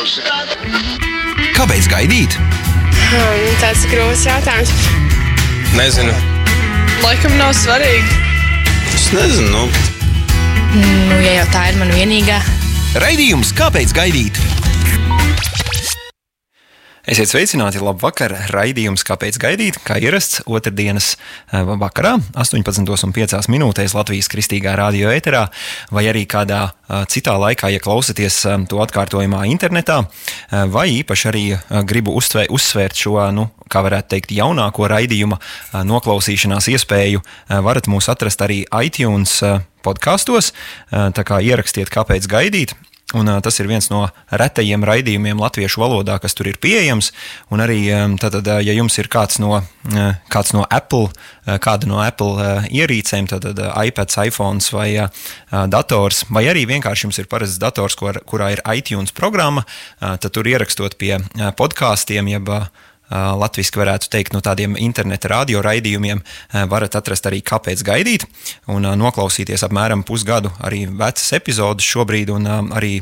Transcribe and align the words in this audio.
Kāpēc 0.00 1.84
gaidīt? 1.92 2.32
Hmm, 3.10 3.42
tas 3.60 3.82
ir 3.84 3.90
grūts 3.92 4.22
jautājums. 4.24 4.70
Nezinu. 5.76 6.14
Laikam 7.02 7.34
nav 7.36 7.52
svarīgi. 7.58 8.16
Es 8.94 9.10
nezinu. 9.12 9.50
Nu. 9.52 9.66
Nu, 10.80 11.18
ja 11.20 11.34
jau 11.42 11.46
tā 11.52 11.66
ir 11.68 11.76
mana 11.82 11.98
vienīgā. 11.98 12.40
Raidījums 13.02 13.52
Kāpēc 13.58 13.92
gaidīt? 13.92 14.40
Esiet 17.10 17.26
sveicināti, 17.26 17.80
labi 17.82 18.04
vakar. 18.04 18.30
Raidījums, 18.54 19.02
kāpēc 19.02 19.34
gaidīt, 19.42 19.80
kā 19.82 19.96
ierasts 19.98 20.44
otrdienas 20.46 21.16
eh, 21.50 21.66
vakarā, 21.66 22.12
18,5 22.38 23.48
minūtēs 23.50 23.96
Latvijas 23.98 24.28
kristīgā 24.30 24.76
radio 24.78 25.10
ēterā, 25.10 25.40
vai 25.90 26.04
arī 26.06 26.22
kādā 26.30 26.60
eh, 26.68 27.00
citā 27.10 27.34
laikā, 27.34 27.72
ja 27.74 27.80
klausāties 27.82 28.36
eh, 28.46 28.62
to 28.70 28.78
atkārtojumā 28.84 29.40
internetā, 29.50 30.04
vai 30.70 30.84
īpaši 31.00 31.26
arī 31.32 31.42
gribu 31.88 32.14
uztvē, 32.14 32.44
uzsvērt 32.54 33.02
šo, 33.02 33.16
nu, 33.34 33.48
kā 33.70 33.82
varētu 33.82 34.12
teikt, 34.14 34.34
jaunāko 34.36 34.86
raidījuma 34.90 35.40
noklausīšanās 35.86 36.70
iespēju, 36.76 37.24
varat 37.66 37.90
mūs 37.90 38.06
atrast 38.12 38.46
arī 38.46 38.60
iTunes 38.84 39.40
podkastos, 39.82 40.52
tā 40.90 41.26
kā 41.26 41.42
ierakstiet, 41.42 41.90
kāpēc 41.90 42.30
gaidīt. 42.30 42.76
Un, 43.14 43.26
uh, 43.26 43.40
tas 43.42 43.56
ir 43.58 43.66
viens 43.66 43.88
no 43.90 44.04
retajiem 44.30 44.84
raidījumiem 44.86 45.40
latviešu 45.42 45.82
valodā, 45.82 46.20
kas 46.22 46.36
tur 46.38 46.46
ir 46.46 46.60
pieejams. 46.62 47.10
Un 47.50 47.62
arī, 47.64 47.80
um, 47.96 48.14
tātad, 48.20 48.46
uh, 48.46 48.60
ja 48.62 48.74
jums 48.76 48.98
ir 49.02 49.10
kāds 49.10 49.40
no, 49.42 49.56
uh, 49.58 50.12
kāds 50.30 50.54
no 50.54 50.62
Apple, 50.70 51.08
uh, 51.10 51.56
kāda 51.62 51.90
no 51.90 51.98
Apple 52.04 52.36
uh, 52.38 52.68
ierīcēm, 52.70 53.26
tad 53.32 53.48
uh, 53.50 53.72
iPad, 53.82 54.14
iPhone 54.30 54.62
vai 54.76 54.88
uh, 55.02 55.10
dators, 55.70 56.22
vai 56.30 56.44
arī 56.52 56.66
vienkārši 56.70 57.08
jums 57.08 57.18
ir 57.18 57.30
parasts 57.30 57.58
dators, 57.58 57.98
kur, 57.98 58.20
kurā 58.30 58.52
ir 58.54 58.62
iTunes 58.70 59.10
programma, 59.16 59.66
uh, 59.66 60.14
tad 60.14 60.30
tur 60.36 60.46
ierakstot 60.46 60.94
pie 61.00 61.16
uh, 61.18 61.50
podkāstiem, 61.58 62.30
jeb 62.30 62.54
uh, 62.54 62.70
Latvijas 63.10 63.72
varētu 63.74 64.10
teikt, 64.12 64.34
no 64.34 64.40
tādiem 64.44 64.76
interneta 64.78 65.30
radioraidījumiem 65.32 66.22
varat 66.70 66.96
atrast 66.98 67.26
arī 67.26 67.40
kāpēc 67.42 67.82
gaidīt 67.86 68.26
un 68.70 68.86
noklausīties 69.00 69.64
apmēram 69.66 70.04
pusgadu 70.06 70.52
arī 70.62 70.84
vecas 70.86 71.32
epizodes 71.34 71.86
šobrīd 71.86 72.30
un 72.34 72.46
arī 72.70 73.00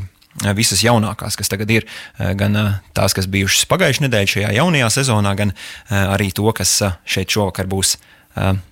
visas 0.55 0.81
jaunākās, 0.85 1.35
kas 1.37 1.51
tagad 1.51 1.71
ir, 1.73 1.85
gan 2.17 2.55
tās, 2.95 3.15
kas 3.17 3.27
bijušas 3.31 3.67
pagājušajā 3.69 4.05
nedēļā, 4.05 4.31
šajā 4.33 4.53
jaunajā 4.59 4.89
sezonā, 4.99 5.33
gan 5.37 5.53
arī 5.89 6.29
to, 6.35 6.47
kas 6.55 6.79
šeit 7.05 7.29
šovakar 7.33 7.69
būs. 7.69 7.97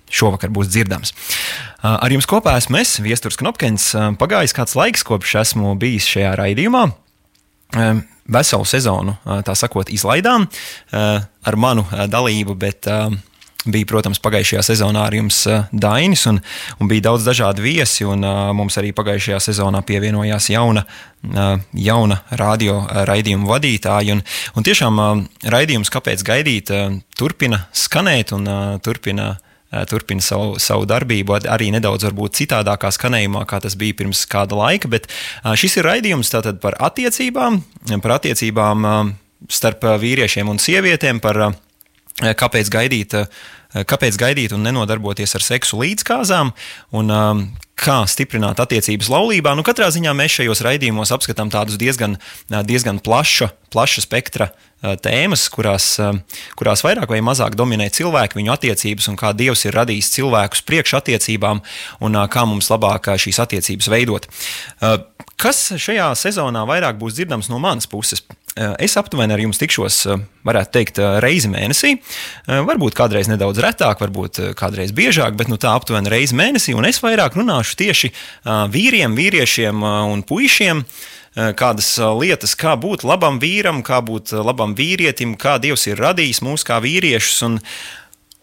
Šovakar 0.08 0.52
būs 0.54 0.70
dzirdams. 0.70 1.10
Ar 1.84 2.12
jums 2.14 2.28
kopā 2.30 2.54
esmu 2.56 2.78
es, 2.78 2.94
Viestures 3.04 3.36
Knopkins. 3.36 3.90
Pagājis 4.16 4.54
kāds 4.56 4.76
laiks, 4.78 5.02
kopš 5.04 5.34
esmu 5.42 5.74
bijis 5.82 6.06
šajā 6.08 6.30
raidījumā 6.38 6.86
veselu 8.28 8.66
sezonu, 8.68 9.16
tā 9.44 9.56
sakot, 9.56 9.90
izlaidām 9.92 10.46
ar 10.92 11.56
manu 11.56 11.86
dalību, 12.10 12.56
bet 12.58 12.88
bija, 13.66 13.86
protams, 13.88 14.20
pagājušajā 14.22 14.62
sezonā 14.64 15.02
ar 15.08 15.16
jums 15.16 15.40
Dainis, 15.72 16.24
un, 16.30 16.38
un 16.78 16.90
bija 16.90 17.08
daudz 17.08 17.26
dažādu 17.26 17.64
viesi, 17.64 18.06
un 18.06 18.22
mums 18.56 18.78
arī 18.80 18.92
pagājušajā 18.96 19.40
sezonā 19.48 19.82
pievienojās 19.86 20.50
jauna, 20.52 20.84
jauna 21.74 22.20
radio 22.40 22.80
raidījuma 23.08 23.50
vadītāja, 23.50 24.16
un, 24.16 24.22
un 24.54 24.68
tiešām 24.68 25.02
raidījums, 25.54 25.92
kāpēc 25.94 26.24
gaidīt, 26.26 26.72
turpina 27.18 27.64
skanēt 27.74 28.32
un 28.36 28.48
turpina 28.84 29.34
turpina 29.90 30.24
savu, 30.24 30.56
savu 30.62 30.86
darbību, 30.88 31.38
arī 31.50 31.70
nedaudz 31.74 32.06
varbūt 32.08 32.38
citādākā 32.40 32.90
skanējumā, 32.94 33.44
kā 33.48 33.60
tas 33.64 33.76
bija 33.78 33.96
pirms 34.00 34.24
kāda 34.30 34.56
laika. 34.58 34.88
Bet 34.88 35.08
šis 35.60 35.78
ir 35.80 35.88
raidījums 35.88 36.32
par 36.62 36.78
attiecībām, 36.88 37.60
par 38.04 38.16
attiecībām 38.18 38.88
starp 39.52 39.84
vīriešiem 40.02 40.48
un 40.50 40.60
sievietēm, 40.62 41.20
par 41.24 41.52
kāpēc 42.18 42.72
gaidīt, 42.72 43.14
kāpēc 43.74 44.18
gaidīt 44.20 44.54
un 44.56 44.64
nenodarboties 44.66 45.34
ar 45.36 45.44
seksu 45.44 45.80
līdzkāzām, 45.82 46.52
un 46.96 47.16
kā 47.78 47.98
stiprināt 48.10 48.58
attiecības 48.62 49.10
laulībā. 49.12 49.52
Nu, 49.54 49.62
katrā 49.66 49.90
ziņā 49.94 50.14
mēs 50.16 50.40
šajos 50.40 50.62
raidījumos 50.66 51.12
apskatām 51.14 51.52
tādus 51.52 51.78
diezgan, 51.78 52.16
diezgan 52.66 52.98
plaša, 53.04 53.52
plaša 53.70 54.02
spektra 54.02 54.50
tēmas, 55.02 55.46
kurās, 55.50 55.86
kurās 56.58 56.82
vairāk 56.86 57.10
vai 57.10 57.20
mazāk 57.24 57.56
dominē 57.58 57.88
cilvēku, 57.94 58.38
viņu 58.38 58.54
attiecības 58.54 59.08
un 59.10 59.18
kā 59.18 59.32
Dievs 59.36 59.64
ir 59.66 59.78
radījis 59.78 60.10
cilvēkus 60.16 60.64
priekšattiecībām 60.66 61.62
un 62.06 62.20
kā 62.30 62.44
mums 62.46 62.70
labāk 62.72 63.10
šīs 63.18 63.42
attiecības 63.46 63.90
veidot. 63.94 64.28
Kas 65.38 65.64
šajā 65.78 66.10
sezonā 66.18 66.64
vairāk 66.66 66.98
būs 66.98 67.18
dzirdams 67.18 67.50
no 67.50 67.62
manas 67.62 67.90
puses? 67.90 68.24
Es 68.58 68.96
aptuveni 68.98 69.34
ar 69.34 69.42
jums 69.42 69.60
tikšos, 69.60 69.98
varētu 70.46 70.72
teikt, 70.74 71.00
reizi 71.22 71.50
mēnesī. 71.52 71.92
Varbūt 72.46 72.96
kādreiz 72.98 73.30
nedaudz 73.30 73.60
retāk, 73.62 74.00
varbūt 74.02 74.40
kādreiz 74.58 74.90
biežāk, 74.96 75.36
bet 75.38 75.50
nu, 75.52 75.60
tā 75.60 75.76
aptuveni 75.78 76.10
reizi 76.10 76.34
mēnesī. 76.38 76.74
Un 76.74 76.88
es 76.88 76.98
vairāk 77.04 77.38
runāšu 77.38 77.78
tieši 77.78 78.10
vīriem, 78.74 79.14
vīriešiem 79.18 79.84
un 79.84 80.24
puišiem 80.26 80.82
kādas 81.58 81.92
lietas, 82.18 82.56
kā 82.58 82.74
būt 82.80 83.04
labam 83.06 83.38
vīram, 83.38 83.84
kā 83.86 84.00
būt 84.02 84.34
labam 84.42 84.74
vīrietim, 84.74 85.36
kā 85.38 85.60
Dievs 85.62 85.86
ir 85.86 86.02
radījis 86.02 86.42
mūs 86.42 86.66
kā 86.66 86.80
vīriešus. 86.82 87.38
Un, 87.46 87.60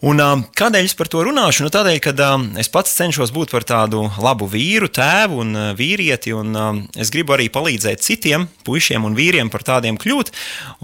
Un, 0.04 0.20
kādēļ 0.60 0.90
es 0.90 0.94
par 1.00 1.08
to 1.08 1.22
runāšu? 1.24 1.64
Nu, 1.64 1.72
tādēļ, 1.72 2.02
ka 2.04 2.12
es 2.60 2.68
pats 2.70 2.92
cenšos 2.98 3.32
būt 3.32 3.54
par 3.56 3.64
tādu 3.64 4.04
labu 4.20 4.48
vīru, 4.52 4.90
tēvu 4.92 5.40
un 5.40 5.56
vīrieti, 5.78 6.34
un 6.36 6.52
es 7.00 7.14
gribu 7.16 7.38
arī 7.38 7.48
palīdzēt 7.48 8.04
citiem 8.04 8.50
puišiem 8.68 9.08
un 9.08 9.16
vīriem 9.16 9.50
par 9.54 9.64
tādiem 9.64 9.96
kļūt. 9.96 10.34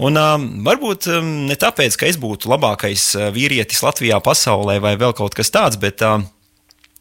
Un, 0.00 0.16
varbūt 0.64 1.10
ne 1.50 1.58
tāpēc, 1.60 2.00
ka 2.00 2.08
es 2.08 2.16
būtu 2.16 2.48
labākais 2.54 3.10
vīrietis 3.36 3.84
Latvijā, 3.84 4.22
pasaulē 4.24 4.80
vai 4.80 4.96
vēl 4.96 5.12
kaut 5.18 5.36
kas 5.36 5.52
tāds, 5.52 5.76
bet 5.76 6.00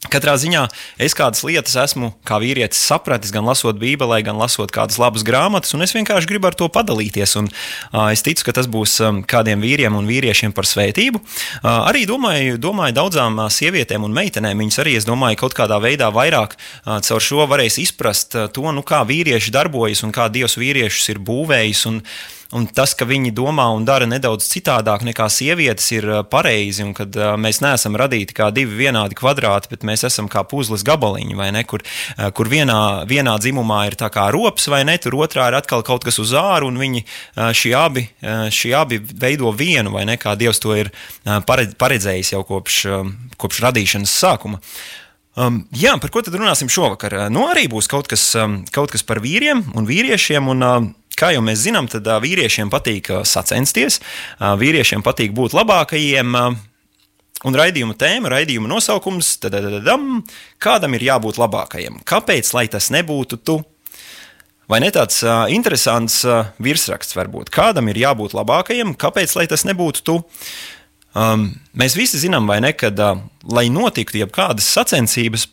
Katrā 0.09 0.34
ziņā 0.34 0.63
es 0.97 1.13
kādas 1.13 1.44
lietas 1.45 1.75
esmu 1.78 2.07
kā 2.25 2.39
vīrietis 2.41 2.79
sapratis, 2.89 3.29
gan 3.29 3.45
lasot 3.45 3.78
Bībelē, 3.78 4.23
gan 4.25 4.39
lasot 4.41 4.73
kādas 4.73 4.97
labas 4.97 5.22
grāmatas, 5.22 5.75
un 5.78 5.85
es 5.85 5.94
vienkārši 5.94 6.25
gribu 6.31 6.50
ar 6.50 6.57
to 6.57 6.66
padalīties. 6.73 7.35
Un, 7.38 7.51
uh, 7.51 8.07
es 8.09 8.25
ticu, 8.25 8.47
ka 8.47 8.56
tas 8.57 8.66
būs 8.66 8.95
um, 9.06 9.22
kādiem 9.22 9.62
vīriem 9.62 9.94
un 9.94 10.09
vīriešiem 10.09 10.57
par 10.57 10.66
svētību. 10.66 11.22
Uh, 11.22 11.85
arī 11.91 12.07
domāju, 12.09 12.57
domāju 12.57 12.97
daudzām 12.97 13.38
uh, 13.44 13.53
sievietēm 13.53 14.09
un 14.09 14.17
meitenēm, 14.17 14.66
viņas 14.66 14.81
arī, 14.81 14.97
es 14.97 15.06
domāju, 15.06 15.44
kaut 15.44 15.57
kādā 15.62 15.78
veidā 15.84 16.09
vairāk 16.09 16.57
uh, 16.57 16.97
caur 17.06 17.22
šo 17.22 17.45
varēs 17.53 17.78
izprast 17.85 18.39
uh, 18.39 18.50
to, 18.50 18.66
nu, 18.73 18.81
kā 18.81 19.06
vīrieši 19.06 19.53
darbojas 19.53 20.01
un 20.01 20.18
kā 20.18 20.31
Dievs 20.33 20.57
vīriešus 20.57 21.13
ir 21.13 21.22
būvējis. 21.29 21.88
Un, 21.94 22.01
Un 22.51 22.66
tas, 22.67 22.91
ka 22.97 23.06
viņi 23.07 23.31
domā 23.31 23.69
un 23.72 23.85
dara 23.88 24.03
nedaudz 24.09 24.44
citādāk 24.51 25.06
nekā 25.07 25.29
sievietes, 25.31 25.85
ir 25.95 26.07
pareizi. 26.31 26.84
Un 26.84 26.91
kad 26.97 27.16
mēs 27.39 27.62
neesam 27.63 27.95
radīti 28.00 28.35
kā 28.35 28.50
divi 28.51 28.75
vienādi 28.84 29.16
kvadrāti, 29.16 29.72
bet 29.72 29.85
mēs 29.88 30.03
esam 30.09 30.28
kā 30.31 30.44
puzles 30.44 30.84
gabaliņi, 30.88 31.38
vai 31.39 31.51
ne? 31.56 31.63
Kur, 31.67 31.85
kur 32.35 32.51
vienā, 32.51 33.07
vienā 33.07 33.38
dzimumā 33.39 33.85
ir 33.88 33.95
tā 34.00 34.12
kā 34.12 34.28
rops, 34.35 34.67
vai 34.72 34.84
ne? 34.88 34.97
Tur 35.00 35.16
otrā 35.23 35.47
ir 35.47 35.59
atkal 35.62 35.85
kaut 35.88 36.03
kas 36.07 36.19
uz 36.19 36.35
āru, 36.35 36.67
un 36.73 36.79
viņi 36.81 37.06
šie 37.56 37.75
abi, 37.79 38.07
šie 38.51 38.75
abi 38.75 39.00
veido 39.00 39.56
vienu, 39.56 39.95
vai 39.95 40.03
ne? 40.09 40.19
Kā 40.19 40.35
Dievs 40.35 40.59
to 40.59 40.75
ir 40.75 40.91
paredzējis 41.23 42.35
jau 42.35 42.44
kopš, 42.47 42.81
kopš 43.39 43.63
radīšanas 43.69 44.19
sākuma. 44.25 44.59
Um, 45.39 45.62
jā, 45.72 45.94
par 46.03 46.12
ko 46.12 46.19
tad 46.19 46.35
runāsim 46.35 46.68
šovakar? 46.68 47.13
Nu, 47.31 47.45
arī 47.47 47.69
būs 47.72 47.88
kaut 47.88 48.09
kas, 48.12 48.25
um, 48.35 48.66
kaut 48.75 48.91
kas 48.91 49.06
par 49.07 49.22
vīriem 49.23 49.63
un 49.79 49.88
vīriešiem. 49.88 50.50
Un, 50.51 50.66
uh, 50.68 50.89
Kā 51.22 51.30
jau 51.36 51.44
mēs 51.46 51.62
zinām, 51.68 51.86
tad 51.92 52.08
vīriešiem 52.24 52.72
patīk 52.74 53.12
sacensties, 53.30 54.00
vīriešiem 54.40 55.04
patīk 55.06 55.36
būt 55.38 55.54
labākajiem. 55.54 56.34
Un 57.42 57.58
raidījuma 57.58 57.94
tēma, 57.98 58.30
raidījuma 58.34 58.70
nosaukums- 58.70 59.38
kādam 60.66 60.96
ir 60.98 61.06
jābūt 61.06 61.38
labākajam? 61.38 62.02
Kāpēc, 62.06 62.54
lai 62.54 62.68
tas 62.68 62.90
nebūtu 62.90 63.38
tu? 63.38 63.62
Vai 64.72 64.80
ne 64.80 64.88
tāds 64.94 65.20
uh, 65.26 65.50
interesants 65.52 66.22
uh, 66.24 66.46
virsraksts 66.64 67.18
varbūt? 67.18 67.50
Kādam 67.52 67.90
ir 67.92 67.98
jābūt 68.00 68.31
labākajam? 68.38 68.94
Kāpēc, 68.95 69.34
lai 69.36 69.44
tas 69.51 69.66
nebūtu 69.68 70.04
tu? 70.07 70.16
Um, 71.12 71.50
mēs 71.75 71.98
visi 72.00 72.22
zinām, 72.22 72.48
vai 72.48 72.62
ne, 72.63 72.72
kad, 72.72 72.95
uh, 72.95 73.19
lai 73.44 73.66
notiktu 73.68 74.22
jebkādas 74.22 74.69
sacensības, 74.72 75.50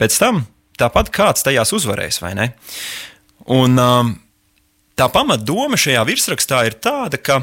pēc 0.00 0.16
tam 0.22 0.46
tāpat 0.80 1.12
kāds 1.12 1.44
tajās 1.44 1.74
uzvarēs, 1.76 2.22
vai 2.24 2.32
ne? 2.38 2.48
Un 3.52 3.76
um, 3.76 4.14
tā 5.02 5.08
pamatdoma 5.10 5.78
šajā 5.80 6.02
virsrakstā 6.06 6.62
ir 6.68 6.78
tāda, 6.78 7.18
ka 7.18 7.40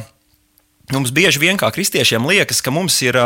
mums 0.94 1.12
bieži 1.16 1.42
vien 1.42 1.60
kā 1.60 1.68
kristiešiem 1.76 2.28
liekas, 2.30 2.62
ka 2.64 2.72
mums 2.72 2.96
ir 3.04 3.18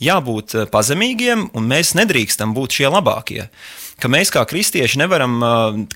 jābūt 0.00 0.56
pazemīgiem 0.72 1.50
un 1.56 1.68
mēs 1.68 1.92
nedrīkstam 1.98 2.54
būt 2.56 2.78
šie 2.78 2.88
labākie. 2.92 3.48
Ka 4.00 4.08
mēs 4.12 4.32
kā 4.32 4.42
kristieši 4.48 5.00
nevaram, 5.00 5.38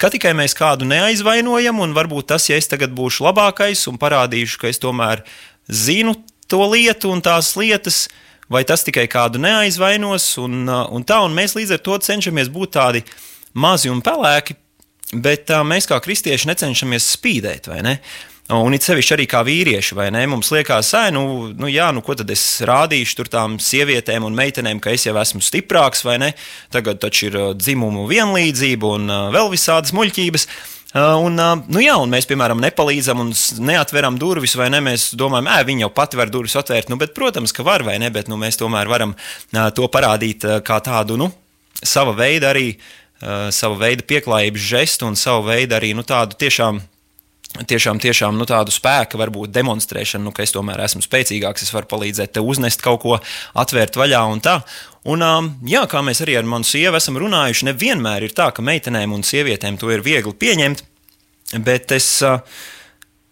ka 0.00 0.08
tikai 0.12 0.32
mēs 0.36 0.56
kādu 0.56 0.88
neaizvainojam, 0.88 1.80
un 1.84 1.96
varbūt 1.96 2.30
tas, 2.32 2.48
ja 2.48 2.56
es 2.60 2.68
tagad 2.68 2.92
būšu 2.96 3.26
labākais 3.28 3.86
un 3.92 4.00
parādīšu, 4.00 4.60
ka 4.60 4.72
es 4.72 4.80
tomēr 4.80 5.24
zinu 5.68 6.16
to 6.48 6.64
lietu 6.72 7.12
un 7.12 7.20
tās 7.24 7.52
lietas, 7.60 8.06
vai 8.52 8.64
tas 8.68 8.84
tikai 8.84 9.06
kādu 9.08 9.40
neaizvainos, 9.40 10.32
un, 10.40 10.64
un 10.68 11.04
tā, 11.04 11.20
un 11.24 11.36
mēs 11.36 11.56
līdz 11.56 11.76
ar 11.76 11.84
to 11.84 12.00
cenšamies 12.08 12.52
būt 12.52 12.76
tādi 12.76 13.04
mazi 13.52 13.92
un 13.92 14.00
pelēki, 14.04 14.56
Bet 15.10 15.50
uh, 15.50 15.64
mēs 15.66 15.88
kā 15.90 15.98
kristieši 16.02 16.50
necenšamies 16.52 17.08
spīdēt, 17.16 17.70
vai 17.70 17.80
ne? 17.82 17.96
Un 18.50 18.74
it 18.74 18.82
sevišķi 18.82 19.14
arī 19.14 19.26
kā 19.30 19.44
vīrieši, 19.46 19.94
vai 19.94 20.08
ne? 20.10 20.24
Mums 20.30 20.48
liekas, 20.50 20.88
ē, 20.98 21.12
nu, 21.14 21.22
nu, 21.54 21.68
jā, 21.70 21.90
nu, 21.94 22.02
ko 22.02 22.16
tad 22.18 22.30
es 22.34 22.42
rādīšu 22.66 23.20
tur 23.20 23.30
tām 23.30 23.58
sievietēm 23.62 24.26
un 24.26 24.34
meitenēm, 24.34 24.80
ka 24.82 24.90
es 24.94 25.06
jau 25.06 25.14
esmu 25.20 25.42
stiprāks, 25.44 26.02
vai 26.06 26.16
ne? 26.22 26.32
Tagad 26.74 26.98
taču 27.02 27.28
ir 27.28 27.38
dzimumu 27.54 28.08
vienlīdzība 28.10 28.92
un 28.96 29.14
vēl 29.36 29.52
visādas 29.54 29.94
muļķības. 29.94 30.48
Un, 30.98 31.38
nu 31.70 31.82
jā, 31.84 31.94
un 32.02 32.10
mēs, 32.10 32.26
piemēram, 32.26 32.58
nepalīdzam 32.64 33.22
un 33.22 33.30
neatveram 33.68 34.18
durvis, 34.18 34.56
vai 34.58 34.66
ne? 34.74 34.82
Mēs 34.82 35.12
domājam, 35.18 35.52
ka 35.52 35.68
viņi 35.68 35.86
jau 35.86 35.92
pati 35.94 36.18
var 36.18 36.34
durvis 36.34 36.58
atvērt. 36.58 36.90
Nu, 36.90 36.98
bet, 36.98 37.14
protams, 37.14 37.54
ka 37.54 37.66
var, 37.66 37.86
vai 37.86 38.00
ne? 38.02 38.10
Bet 38.10 38.26
nu, 38.30 38.38
mēs 38.40 38.58
tomēr 38.58 38.90
varam 38.90 39.14
to 39.78 39.86
parādīt 39.94 40.48
kā 40.66 40.80
tādu 40.82 41.20
nu, 41.22 41.30
sava 41.86 42.18
veida 42.18 42.50
arī. 42.50 42.72
Uh, 42.74 42.99
sava 43.20 43.76
veida 43.80 44.06
pieklājības 44.08 44.70
žestu 44.72 45.08
un 45.08 45.18
savu 45.18 45.50
veidu 45.50 45.76
arī 45.76 45.92
nu, 45.96 46.06
tādu 46.06 46.38
tiešām 46.40 46.80
tiešām, 47.66 47.98
tiešām 47.98 48.36
nu, 48.38 48.46
tādu 48.46 48.72
spēku, 48.72 49.18
varbūt 49.18 49.52
demonstrēšanu, 49.54 50.28
nu, 50.28 50.32
ka 50.34 50.44
es 50.44 50.54
tomēr 50.54 50.84
esmu 50.84 51.02
spēcīgāks, 51.04 51.64
es 51.66 51.72
varu 51.74 51.88
palīdzēt 51.90 52.36
tev 52.36 52.46
uznest 52.46 52.82
kaut 52.84 53.02
ko, 53.02 53.18
atvērt 53.58 53.98
vaļā 53.98 54.22
un 54.30 54.42
tā. 54.44 54.60
Un, 55.10 55.24
jā, 55.66 55.82
kā 55.90 56.02
mēs 56.04 56.22
arī 56.22 56.36
ar 56.38 56.48
manu 56.48 56.68
sievu 56.68 56.98
esam 57.00 57.18
runājuši, 57.20 57.70
nevienmēr 57.70 58.28
ir 58.28 58.36
tā, 58.36 58.50
ka 58.54 58.62
meitenēm 58.62 59.16
un 59.16 59.26
sievietēm 59.26 59.80
to 59.80 59.90
ir 59.90 60.04
viegli 60.06 60.36
pieņemt, 60.36 60.84
bet 61.66 61.96
es. 61.96 62.20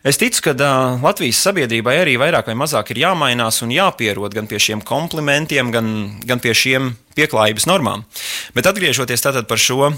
Es 0.06 0.20
ticu, 0.20 0.44
ka 0.46 0.54
uh, 0.54 1.00
Latvijas 1.02 1.40
sabiedrībai 1.42 1.96
arī 2.04 2.14
vairāk 2.20 2.46
vai 2.50 2.54
mazāk 2.58 2.92
ir 2.94 3.02
jāmainās 3.02 3.62
un 3.66 3.74
jāpierod 3.74 4.34
gan 4.34 4.46
pie 4.46 4.60
šiem 4.62 4.84
komplimentiem, 4.86 5.72
gan, 5.74 5.88
gan 6.22 6.38
pie 6.38 6.54
šiem 6.54 6.92
pieklājības 7.18 7.66
normām. 7.66 8.06
Bet 8.54 8.70
atgriežoties 8.70 9.26
par 9.48 9.58
šo, 9.58 9.90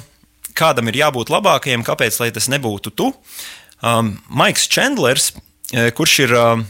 kādam 0.56 0.88
ir 0.88 1.02
jābūt 1.02 1.28
labākajam, 1.30 1.84
kāpēc 1.84 2.16
tas 2.32 2.48
nebūtu 2.48 2.94
tu, 2.96 3.12
Um, 3.80 4.18
Maiks 4.28 4.68
Čendlers, 4.68 5.30
kurš 5.96 6.14
ir 6.26 6.34
uh, 6.36 6.60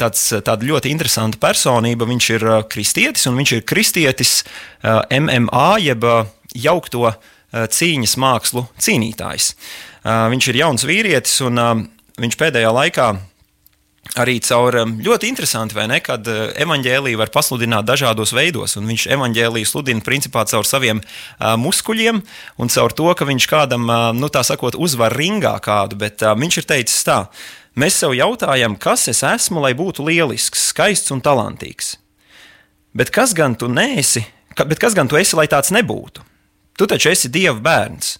tāds, 0.00 0.24
tāda 0.32 0.64
ļoti 0.64 0.92
interesanta 0.92 1.40
personība, 1.42 2.08
viņš 2.08 2.28
ir 2.38 2.46
uh, 2.48 2.60
kristietis 2.64 3.28
un 3.28 3.36
viņš 3.36 3.52
ir 3.58 3.66
kristietis 3.68 4.38
uh, 4.40 5.02
MMA 5.12 5.68
jeb 5.84 6.06
uh, 6.08 6.30
jaukto 6.56 7.04
uh, 7.10 7.18
cīņas 7.52 8.16
mākslu 8.16 8.64
cīnītājs. 8.80 9.52
Uh, 10.02 10.30
viņš 10.32 10.48
ir 10.48 10.60
jauns 10.62 10.86
vīrietis 10.88 11.36
un 11.44 11.60
uh, 11.60 11.74
viņš 12.20 12.38
pēdējā 12.40 12.72
laikā 12.72 13.12
arī 14.18 14.36
caur 14.44 14.76
um, 14.82 14.96
ļoti 15.00 15.28
interesanti, 15.30 15.76
vai 15.76 15.86
ne, 15.88 16.00
kad 16.04 16.26
uh, 16.28 16.50
evanģēlīju 16.60 17.20
var 17.20 17.30
pasludināt 17.32 17.86
dažādos 17.88 18.34
veidos, 18.34 18.76
viņš 18.76 19.06
evanģēlīju 19.14 19.68
sludina 19.68 20.04
principā 20.04 20.44
caur 20.50 20.66
saviem 20.68 21.00
uh, 21.00 21.54
muskuļiem 21.60 22.20
un 22.60 22.72
caur 22.72 22.94
to, 22.98 23.08
ka 23.16 23.28
viņš 23.28 23.48
kādam, 23.50 23.86
uh, 23.88 24.10
nu 24.16 24.28
tā 24.32 24.42
sakot, 24.46 24.76
uzvar 24.76 25.14
ringā 25.16 25.54
kādu, 25.64 26.00
bet 26.02 26.24
uh, 26.26 26.34
viņš 26.38 26.60
ir 26.60 26.68
teicis 26.74 27.06
tā, 27.08 27.18
mēs 27.78 28.00
sev 28.02 28.16
jautājam, 28.18 28.76
kas 28.76 29.06
es 29.12 29.22
esmu, 29.26 29.62
lai 29.64 29.72
būtu 29.78 30.04
lielisks, 30.08 30.68
skaists 30.72 31.14
un 31.14 31.22
talantīgs. 31.24 31.94
Bet 32.92 33.14
kas 33.14 33.32
gan 33.32 33.54
tu 33.56 33.70
neesi, 33.72 34.26
ka, 34.58 34.66
bet 34.68 34.82
kas 34.82 34.98
gan 34.98 35.08
tu 35.08 35.16
esi, 35.16 35.38
lai 35.38 35.48
tāds 35.48 35.72
nebūtu? 35.72 36.26
Tu 36.76 36.88
taču 36.88 37.12
esi 37.12 37.30
Dieva 37.32 37.56
bērns. 37.62 38.18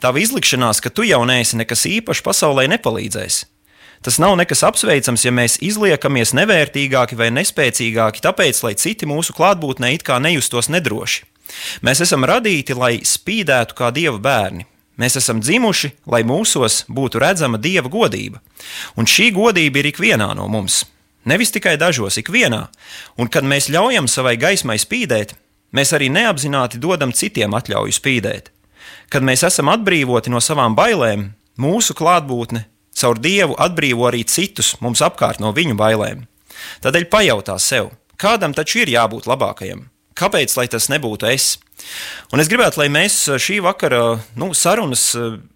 Tava 0.00 0.20
izlikšanās, 0.20 0.82
ka 0.84 0.92
tu 0.92 1.06
jau 1.08 1.22
neesi 1.28 1.56
nekas 1.56 1.86
īpašs 1.88 2.24
pasaulē 2.24 2.66
nepalīdzēs. 2.74 3.44
Tas 4.04 4.18
nav 4.20 4.34
nekas 4.36 4.60
apsveicams, 4.66 5.24
ja 5.24 5.32
mēs 5.32 5.56
izliekamies 5.64 6.34
nevērtīgāki 6.36 7.16
vai 7.16 7.30
nespēcīgāki, 7.32 8.20
tāpēc, 8.22 8.60
lai 8.66 8.74
citi 8.76 9.08
mūsu 9.08 9.32
klātbūtnē 9.36 9.94
it 9.96 10.04
kā 10.06 10.18
nejustos 10.20 10.68
nedroši. 10.68 11.24
Mēs 11.86 12.02
esam 12.04 12.26
radīti, 12.28 12.76
lai 12.76 12.98
spīdētu 13.00 13.76
kā 13.78 13.88
dieva 13.94 14.20
bērni. 14.20 14.66
Mēs 15.00 15.18
esam 15.20 15.40
dzimuši, 15.44 15.90
lai 16.08 16.22
mūsos 16.24 16.84
būtu 16.88 17.20
redzama 17.20 17.60
dieva 17.60 17.90
godība. 17.92 18.40
Un 18.96 19.08
šī 19.08 19.30
godība 19.36 19.82
ir 19.82 19.90
ikvienā 19.92 20.30
no 20.36 20.48
mums. 20.48 20.84
Nevis 21.26 21.52
tikai 21.52 21.74
dažos, 21.80 22.16
ikvienā. 22.20 22.66
Un 23.20 23.28
kad 23.32 23.44
mēs 23.44 23.68
ļaujam 23.72 24.08
savai 24.08 24.36
gaismai 24.40 24.78
spīdēt, 24.80 25.34
mēs 25.76 25.92
arī 25.96 26.08
neapzināti 26.14 26.80
dodam 26.80 27.12
citiem 27.12 27.56
atļauju 27.58 27.96
spīdēt. 27.96 28.52
Kad 29.12 29.26
mēs 29.26 29.44
esam 29.46 29.70
atbrīvoti 29.70 30.32
no 30.32 30.40
savām 30.42 30.74
bailēm, 30.78 31.28
mūsu 31.62 31.94
klātbūtne 31.96 32.64
caur 32.96 33.20
Dievu 33.20 33.56
atbrīvo 33.60 34.08
arī 34.08 34.24
citus 34.28 34.74
mums 34.80 35.02
apkārt 35.04 35.42
no 35.42 35.52
viņu 35.56 35.76
bailēm. 35.78 36.24
Tādēļ 36.84 37.06
pajautā 37.12 37.58
sev, 37.60 37.92
kādam 38.18 38.56
taču 38.56 38.82
ir 38.82 38.94
jābūt 38.96 39.28
labākajam? 39.28 39.86
Kāpēc 40.16 40.54
lai 40.56 40.64
tas 40.72 40.88
nebūtu 40.88 41.28
es? 41.28 41.58
Un 42.32 42.40
es 42.40 42.48
gribētu, 42.48 42.80
lai 42.80 42.86
mēs 42.88 43.18
šī 43.42 43.58
vakara 43.60 44.16
nu, 44.40 44.48
sarunas, 44.56 45.10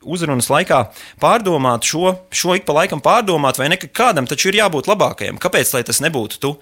uzrunas 0.05 0.51
laikā 0.53 0.83
pārdomātu 1.23 1.89
šo, 1.95 2.13
šo 2.29 2.59
ik 2.59 2.67
pa 2.69 2.77
laikam 2.77 3.01
pārdomāt, 3.01 3.57
vai 3.57 3.71
ne, 3.73 3.81
ka 3.81 3.89
kādam 3.89 4.29
taču 4.29 4.51
ir 4.51 4.61
jābūt 4.61 4.91
labākajam. 4.93 5.41
Kāpēc 5.41 5.73
lai 5.73 5.83
tas 5.89 6.03
nebūtu 6.05 6.43
tu? 6.45 6.53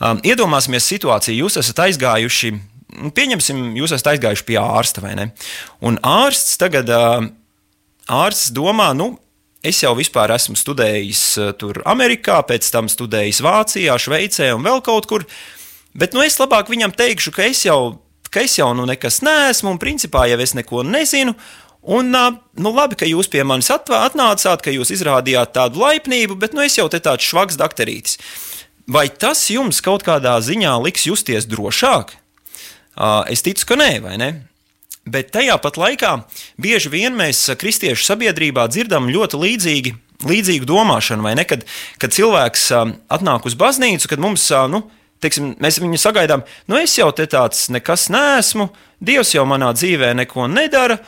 Um, 0.00 0.20
iedomāsimies 0.24 0.84
situāciju, 0.92 1.46
jūs 1.46 1.56
esat 1.60 1.80
aizgājuši, 1.86 2.52
pieņemsim, 3.16 3.70
jūs 3.78 3.94
esat 3.96 4.14
aizgājuši 4.14 4.46
pie 4.48 4.60
ārsta, 4.60 5.02
vai 5.04 5.16
ne? 5.18 5.30
Un 5.84 5.98
ārsts 6.06 6.58
tagad, 6.60 6.90
ārsts 8.10 8.54
domā, 8.56 8.92
nu, 8.96 9.14
Es 9.60 9.82
jau 9.82 9.90
vispār 9.92 10.32
esmu 10.32 10.54
studējis 10.56 11.22
tur 11.60 11.82
Amerikā, 11.84 12.38
pēc 12.48 12.70
tam 12.72 12.86
studējis 12.88 13.42
Vācijā, 13.44 13.92
Šveicē 14.00 14.54
un 14.56 14.64
vēl 14.64 14.80
kaut 14.80 15.04
kur. 15.10 15.26
Bet 15.92 16.16
nu, 16.16 16.22
es 16.24 16.38
labāk 16.40 16.70
viņam 16.72 16.94
teikšu, 16.96 17.34
ka 17.36 17.44
es 17.44 17.66
jau, 17.66 17.98
ka 18.32 18.40
es 18.46 18.54
jau 18.56 18.70
nu 18.72 18.86
nekas 18.88 19.20
neesmu 19.26 19.74
un 19.74 19.82
principā 19.82 20.24
jau 20.30 20.38
es 20.40 20.56
neko 20.56 20.80
nezinu. 20.88 21.36
Un, 21.80 22.08
nu, 22.12 22.72
labi, 22.72 22.96
ka 22.96 23.08
jūs 23.08 23.28
pie 23.32 23.44
manis 23.44 23.68
atnācāt, 23.72 24.64
ka 24.64 24.72
jūs 24.72 24.94
izrādījāt 24.96 25.52
tādu 25.56 25.84
laipnību, 25.84 26.38
bet 26.40 26.56
nu, 26.56 26.64
es 26.64 26.78
jau 26.80 26.88
te 26.92 27.00
tāds 27.00 27.28
švaks 27.28 27.60
dakterītis. 27.60 28.16
Vai 28.88 29.10
tas 29.12 29.44
jums 29.52 29.84
kaut 29.84 30.04
kādā 30.08 30.38
ziņā 30.40 30.72
liks 30.80 31.04
justies 31.08 31.44
drošāk? 31.48 32.16
Es 33.30 33.44
ticu, 33.44 33.64
ka 33.70 33.78
nē, 33.80 33.90
vai 34.04 34.16
ne? 34.20 34.30
Bet 35.08 35.32
tajā 35.32 35.56
pat 35.62 35.78
laikā 35.80 36.12
bieži 36.60 36.90
vien 36.92 37.14
mēs 37.16 37.46
kristiešu 37.58 38.04
sabiedrībā 38.04 38.66
dzirdam 38.68 39.08
ļoti 39.10 39.40
līdzīgi, 39.40 39.92
līdzīgu 40.28 40.68
domāšanu, 40.68 41.24
vai 41.24 41.34
ne? 41.38 41.46
Kad, 41.48 41.64
kad 42.02 42.12
cilvēks 42.12 42.66
atnāk 43.08 43.48
uz 43.48 43.56
baznīcu, 43.58 44.10
kad 44.10 44.20
mums, 44.20 44.44
nu, 44.72 44.82
teiksim, 45.24 45.54
mēs 45.62 45.80
viņu 45.80 46.00
sagaidām, 46.00 46.44
nu, 46.68 46.76
es 46.76 46.98
jau 46.98 47.08
te 47.16 47.24
tāds 47.30 47.68
nekas 47.72 48.10
neesmu, 48.12 48.68
Dievs 49.00 49.32
jau 49.32 49.46
manā 49.48 49.70
dzīvē 49.72 50.12
neko 50.18 50.44
nedara, 50.52 50.98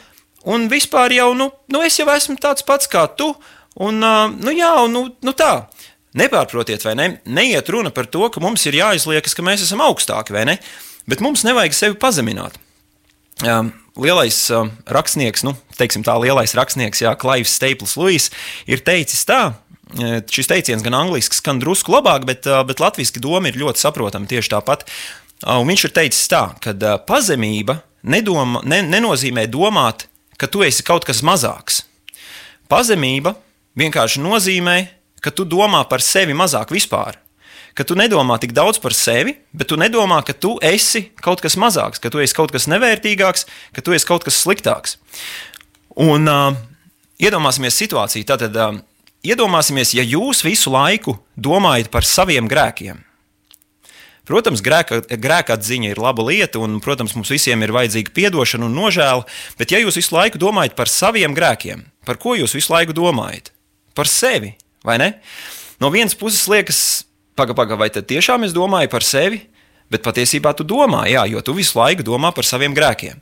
un 0.49 0.65
vispār 0.73 1.13
jau, 1.13 1.35
nu, 1.37 1.51
nu 1.69 1.83
es 1.85 1.99
jau 2.01 2.07
esmu 2.09 2.39
tāds 2.41 2.65
pats 2.65 2.89
kā 2.89 3.05
tu, 3.21 3.35
un, 3.85 4.01
nu, 4.01 4.55
jā, 4.57 4.73
nu, 4.89 5.11
nu 5.21 5.35
tā. 5.37 5.67
Nepārprotiet, 6.17 6.83
vai 6.85 6.93
ne? 6.97 7.07
Neiet 7.25 7.69
runa 7.73 7.93
par 7.93 8.09
to, 8.13 8.27
ka 8.33 8.41
mums 8.41 8.65
ir 8.69 8.77
jāizliekas, 8.77 9.37
ka 9.37 9.45
mēs 9.45 9.65
esam 9.65 9.81
augstāki, 9.85 10.33
vai 10.37 10.47
ne? 10.49 10.57
Bet 11.11 11.23
mums 11.25 11.43
nevajag 11.47 11.75
sevi 11.75 11.99
pazemināt. 11.99 12.59
Lielais 13.43 14.39
rakstnieks, 14.89 15.43
nu, 15.45 15.55
teiksim 15.77 16.05
tā, 16.07 16.15
lielais 16.23 16.55
rakstnieks, 16.57 17.03
Jā, 17.03 17.13
Klaivs 17.19 17.53
Staples 17.59 17.97
Lewis, 18.01 18.31
ir 18.71 18.85
teicis 18.85 19.27
tā. 19.29 19.43
Šis 20.33 20.49
teiciens 20.49 20.85
gan 20.85 20.97
angliski 20.97 21.37
skan 21.37 21.59
drusku 21.61 21.93
labāk, 21.93 22.25
bet, 22.29 22.47
bet 22.69 22.81
latviešu 22.81 23.21
doma 23.21 23.51
ir 23.51 23.59
ļoti 23.61 23.83
saprotama 23.83 24.31
tieši 24.31 24.55
tāpat. 24.55 24.87
Un 25.43 25.67
viņš 25.69 25.89
ir 25.89 25.95
teicis 25.99 26.31
tā, 26.31 26.47
ka 26.63 26.73
pazemība 27.05 27.83
nedoma, 28.03 28.63
ne, 28.65 28.81
nenozīmē 28.87 29.49
domāt, 29.51 30.07
ka 30.41 30.49
tu 30.49 30.63
esi 30.65 30.87
kaut 30.87 31.05
kas 31.05 31.21
mazāks. 31.27 31.83
Pazemība 32.71 33.35
vienkārši 33.77 34.23
nozīmē, 34.23 34.79
ka 35.23 35.35
tu 35.35 35.45
domā 35.45 35.83
par 35.91 36.01
sevi 36.01 36.35
mazāk 36.35 36.73
vispār 36.73 37.19
ka 37.79 37.87
tu 37.89 37.97
nedomā 37.99 38.39
tik 38.43 38.55
daudz 38.57 38.81
par 38.83 38.95
sevi, 38.97 39.37
bet 39.53 39.71
tu 39.71 39.79
nedomā, 39.81 40.21
ka 40.27 40.35
tu 40.37 40.57
esi 40.65 41.09
kaut 41.23 41.43
kas 41.45 41.57
mazāks, 41.61 42.03
ka 42.03 42.13
tu 42.13 42.23
esi 42.23 42.37
kaut 42.37 42.53
kas 42.55 42.69
nevērtīgāks, 42.71 43.47
ka 43.77 43.85
tu 43.85 43.97
esi 43.97 44.09
kaut 44.09 44.27
kas 44.27 44.41
sliktāks. 44.43 44.99
Un 46.01 46.29
uh, 46.31 46.57
iedomāsimies 47.21 47.77
situāciju, 47.79 48.29
tātad 48.29 48.57
uh, 48.57 48.77
iedomāsimies, 49.25 49.95
ja 49.97 50.05
jūs 50.05 50.45
visu 50.47 50.73
laiku 50.73 51.17
domājat 51.37 51.93
par 51.93 52.07
saviem 52.09 52.51
grēkiem. 52.51 53.01
Protams, 54.29 54.61
grēka, 54.63 55.01
grēka 55.19 55.57
atziņa 55.57 55.91
ir 55.91 55.99
laba 55.99 56.23
lieta, 56.29 56.61
un, 56.63 56.79
protams, 56.83 57.17
mums 57.19 57.33
visiem 57.33 57.65
ir 57.65 57.73
vajadzīga 57.75 58.29
atdošana 58.29 58.69
un 58.69 58.77
nožēla, 58.79 59.27
bet 59.59 59.75
ja 59.75 59.81
jūs 59.83 59.99
visu 59.99 60.15
laiku 60.15 60.39
domājat 60.39 60.77
par 60.79 60.91
saviem 60.91 61.35
grēkiem, 61.35 61.83
par 62.07 62.21
ko 62.23 62.37
jūs 62.39 62.55
visu 62.55 62.71
laiku 62.71 62.95
domājat? 62.95 63.51
Par 63.99 64.09
sevi, 64.09 64.55
vai 64.87 65.01
ne? 65.03 65.09
No 65.83 65.91
vienas 65.91 66.15
puses 66.15 66.47
liekas, 66.49 66.79
Pagaid, 67.39 67.57
pagaid, 67.57 67.79
vai 67.81 67.89
tad 67.93 68.09
tiešām 68.11 68.45
es 68.47 68.55
domāju 68.57 68.91
par 68.93 69.07
sevi? 69.07 69.41
Bet 69.93 70.05
patiesībā 70.05 70.55
tu 70.57 70.65
domā, 70.65 71.05
jā, 71.11 71.27
jo 71.29 71.43
tu 71.45 71.55
visu 71.57 71.77
laiku 71.79 72.05
domā 72.07 72.33
par 72.33 72.47
saviem 72.49 72.73
grēkiem. 72.77 73.21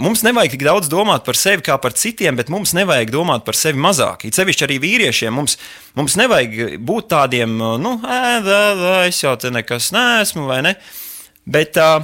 Mums 0.00 0.22
nevajag 0.24 0.54
tik 0.54 0.62
daudz 0.64 0.88
domāt 0.88 1.26
par 1.26 1.36
sevi 1.36 1.60
kā 1.66 1.74
par 1.82 1.92
citiem, 1.92 2.36
bet 2.38 2.48
mums 2.48 2.72
nevajag 2.76 3.10
domāt 3.12 3.44
par 3.44 3.58
sevi 3.58 3.80
mazāk. 3.82 4.24
It 4.24 4.38
sevišķi 4.38 4.64
arī 4.64 4.78
vīriešiem 4.80 5.34
mums, 5.36 5.58
mums 5.98 6.16
nevajag 6.16 6.78
būt 6.80 7.10
tādiem, 7.12 7.58
nu, 7.82 7.92
ē, 8.00 8.20
ē, 8.40 8.62
ē, 8.72 8.94
es 9.10 9.20
jau 9.20 9.34
te 9.36 9.50
nekas 9.52 9.90
neesmu, 9.92 10.46
vai 10.48 10.62
ne? 10.64 10.72
Bet 11.44 11.76
uh, 11.82 11.98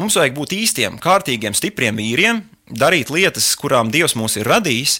mums 0.00 0.18
vajag 0.18 0.34
būt 0.34 0.56
īstiem, 0.58 0.98
kārtīgiem, 1.02 1.54
stipriem 1.54 2.02
vīriem, 2.02 2.42
darīt 2.82 3.14
lietas, 3.14 3.46
kurām 3.60 3.94
Dievs 3.94 4.16
mūs 4.18 4.34
ir 4.40 4.50
radījis, 4.50 4.98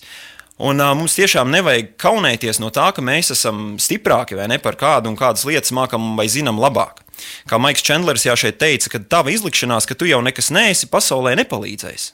Un 0.62 0.78
uh, 0.78 0.92
mums 0.94 1.16
tiešām 1.18 1.50
nevajag 1.50 1.96
kaunēties 1.98 2.60
no 2.62 2.70
tā, 2.74 2.86
ka 2.94 3.02
mēs 3.02 3.32
esam 3.34 3.74
stiprāki 3.82 4.36
vai 4.38 4.46
ne 4.52 4.60
par 4.62 4.78
kādu 4.78 5.10
un 5.10 5.18
kādas 5.18 5.42
lietas 5.48 5.74
mākam 5.74 6.12
vai 6.18 6.28
zinām 6.30 6.60
labāk. 6.62 7.02
Kā 7.50 7.58
Maiks 7.58 7.82
Čendlers 7.82 8.26
jau 8.26 8.36
šeit 8.38 8.60
teica, 8.62 8.92
ka 8.92 9.00
tava 9.02 9.34
izlikšanās, 9.34 9.88
ka 9.90 9.96
tu 9.98 10.06
jau 10.06 10.20
nekas 10.22 10.52
neesi, 10.54 10.90
pasaulē 10.90 11.34
nepalīdzēs. 11.42 12.06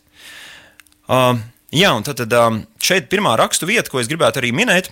Uh, 1.10 1.36
jā, 1.74 1.92
un 1.92 2.06
tad, 2.06 2.22
tad 2.22 2.32
um, 2.38 2.62
šeit 2.80 3.10
pirmā 3.12 3.36
rakstu 3.40 3.68
vieta, 3.68 3.92
ko 3.92 4.00
es 4.00 4.08
gribētu 4.08 4.40
arī 4.40 4.54
minēt, 4.56 4.88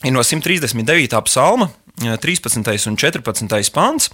ir 0.00 0.16
no 0.16 0.24
139. 0.24 1.20
psalma, 1.28 1.68
13. 2.00 2.64
un 2.88 2.96
14. 2.96 3.72
pāns. 3.76 4.08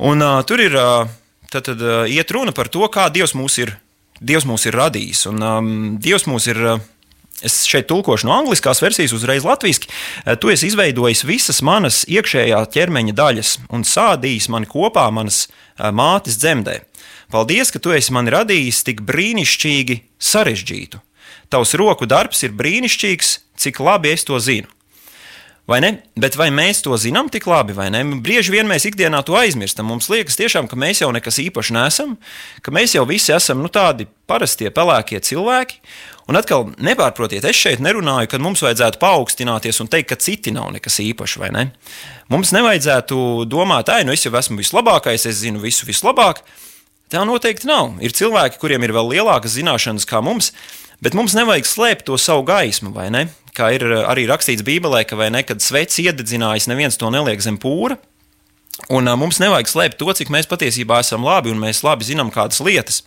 Un, 0.00 0.24
uh, 0.24 0.40
tur 0.48 0.64
ir 0.64 0.76
uh, 0.80 1.08
tad, 1.52 1.68
uh, 1.76 2.04
iet 2.08 2.32
runa 2.32 2.56
par 2.56 2.72
to, 2.72 2.84
kā 2.88 3.10
Dievs 3.12 3.36
mūs 3.36 3.60
ir, 3.60 3.76
Dievs 4.16 4.46
mūs 4.48 4.64
ir 4.68 4.76
radījis. 4.80 5.26
Un, 5.28 5.42
um, 5.44 5.72
Dievs 6.00 6.24
mūs 6.28 6.48
ir 6.48 6.60
uh, 6.64 6.84
Es 7.44 7.66
šeit 7.68 7.84
tulkošu 7.90 8.30
no 8.30 8.32
angliskās 8.32 8.80
versijas, 8.80 9.12
uzreiz 9.12 9.44
latviešu. 9.44 9.90
Eh, 10.24 10.36
tu 10.40 10.48
esi 10.48 10.70
izveidojis 10.70 11.24
visas 11.28 11.60
manas 11.60 12.04
iekšējā 12.08 12.62
ķermeņa 12.72 13.12
daļas 13.16 13.50
un 13.76 13.84
sādījis 13.84 14.48
mani 14.52 14.68
kopā 14.70 15.10
manas 15.12 15.44
eh, 15.46 15.90
mātes 15.92 16.40
dzemdē. 16.40 16.80
Paldies, 17.32 17.72
ka 17.74 17.82
tu 17.82 17.92
esi 17.92 18.14
mani 18.14 18.32
radījis 18.32 18.84
tik 18.86 19.02
brīnišķīgi 19.04 19.98
sarežģītu. 20.22 21.02
Tavs 21.52 21.74
roku 21.78 22.08
darbs 22.08 22.40
ir 22.46 22.56
brīnišķīgs, 22.56 23.36
cik 23.60 23.82
labi 23.84 24.14
es 24.14 24.24
to 24.24 24.38
zinu. 24.40 24.70
Vai 25.66 25.80
ne? 25.82 25.90
Bet 26.14 26.36
vai 26.38 26.46
mēs 26.54 26.84
to 26.84 26.94
zinām 26.94 27.26
tik 27.30 27.48
labi, 27.50 27.74
vai 27.74 27.88
ne? 27.90 28.04
Bieži 28.22 28.52
vien 28.54 28.68
mēs 28.70 28.86
ikdienā 28.86 29.24
to 29.26 29.34
aizmirstam. 29.34 29.88
Mums 29.90 30.06
liekas, 30.12 30.38
tiešām, 30.38 30.68
ka 30.70 30.78
mēs 30.78 31.02
jau 31.02 31.08
nekas 31.14 31.40
īpaši 31.42 31.74
nesam, 31.74 32.12
ka 32.62 32.74
mēs 32.74 32.94
jau 32.94 33.02
visi 33.08 33.34
esam 33.34 33.64
nu, 33.64 33.70
tādi 33.74 34.06
parastie 34.30 34.70
pelēkie 34.70 35.18
cilvēki. 35.26 35.80
Un 36.26 36.34
atkal, 36.34 36.64
nepārprotiet, 36.82 37.44
es 37.46 37.58
šeit 37.58 37.82
nerunāju, 37.84 38.26
ka 38.32 38.40
mums 38.42 38.64
vajadzētu 38.64 38.98
paaugstināties 38.98 39.78
un 39.82 39.90
teikt, 39.90 40.08
ka 40.10 40.18
citi 40.18 40.50
nav 40.54 40.72
nekas 40.74 40.98
īpašs, 41.04 41.36
vai 41.38 41.52
ne? 41.54 41.62
Mums 42.32 42.50
nevajadzētu 42.56 43.46
domāt, 43.46 43.92
ah, 43.94 44.02
nu 44.02 44.14
es 44.14 44.26
jau 44.26 44.32
esmu 44.34 44.58
vislabākais, 44.58 45.28
es 45.30 45.44
zinu 45.44 45.62
visu 45.62 45.86
vislabāk. 45.86 46.42
Tā 47.14 47.22
noteikti 47.22 47.70
nav. 47.70 47.94
Ir 48.02 48.14
cilvēki, 48.18 48.58
kuriem 48.58 48.82
ir 48.82 48.94
vēl 48.96 49.12
lielākas 49.14 49.54
zināšanas 49.54 50.08
kā 50.10 50.18
mums, 50.18 50.50
bet 50.98 51.14
mums 51.14 51.36
nevajag 51.38 51.68
slēpt 51.70 52.08
to 52.08 52.18
savu 52.18 52.42
gaismu, 52.48 52.90
vai 52.96 53.06
ne? 53.14 53.28
Kā 53.54 53.70
ir 53.76 53.86
arī 54.02 54.26
rakstīts 54.26 54.66
Bībelē, 54.66 55.04
ka 55.06 55.16
vai 55.16 55.30
ne, 55.30 55.44
kad 55.46 55.62
sveiks 55.62 56.02
iededzinājis, 56.02 56.66
neviens 56.66 56.98
to 56.98 57.12
neliek 57.14 57.38
zem 57.44 57.60
pūra. 57.62 58.00
Un 58.92 59.08
uh, 59.08 59.14
mums 59.16 59.38
nevajag 59.40 59.70
slēpt 59.70 60.00
to, 60.02 60.10
cik 60.12 60.28
mēs 60.34 60.50
patiesībā 60.50 60.98
esam 61.00 61.24
labi 61.24 61.54
un 61.54 61.62
mēs 61.62 61.80
labi 61.86 62.04
zinām 62.04 62.34
kādas 62.34 62.60
lietas. 62.60 63.00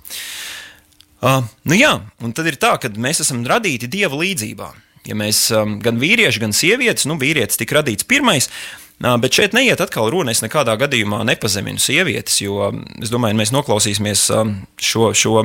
Uh, 1.19 1.41
nu 1.67 1.75
jā, 1.75 1.97
un 2.23 2.31
tad 2.31 2.47
ir 2.47 2.55
tā, 2.59 2.77
ka 2.79 2.91
mēs 2.95 3.19
esam 3.25 3.41
radīti 3.47 3.89
dieva 3.91 4.15
līdzjūtībā. 4.21 4.69
Ja 5.07 5.15
mēs 5.19 5.47
um, 5.55 5.77
gan 5.83 5.97
vīrieši, 5.99 6.39
gan 6.39 6.53
sievietes, 6.55 7.07
nu, 7.09 7.17
vīrietis 7.19 7.59
tika 7.59 7.79
radīts 7.79 8.07
pirmais, 8.07 8.47
uh, 8.47 9.17
bet 9.19 9.35
šeit 9.35 9.55
neiet 9.55 9.81
atkal 9.83 10.07
runa. 10.13 10.31
Es 10.31 10.43
nekādā 10.43 10.77
gadījumā 10.79 11.25
nepazeminu 11.27 11.81
sievietes, 11.81 12.38
jo 12.39 12.69
es 13.01 13.11
domāju, 13.11 13.35
ja 13.35 13.39
mēs 13.41 13.51
noklausīsimies 13.55 14.29
um, 14.35 14.53
šo, 14.79 15.09
šo 15.11 15.43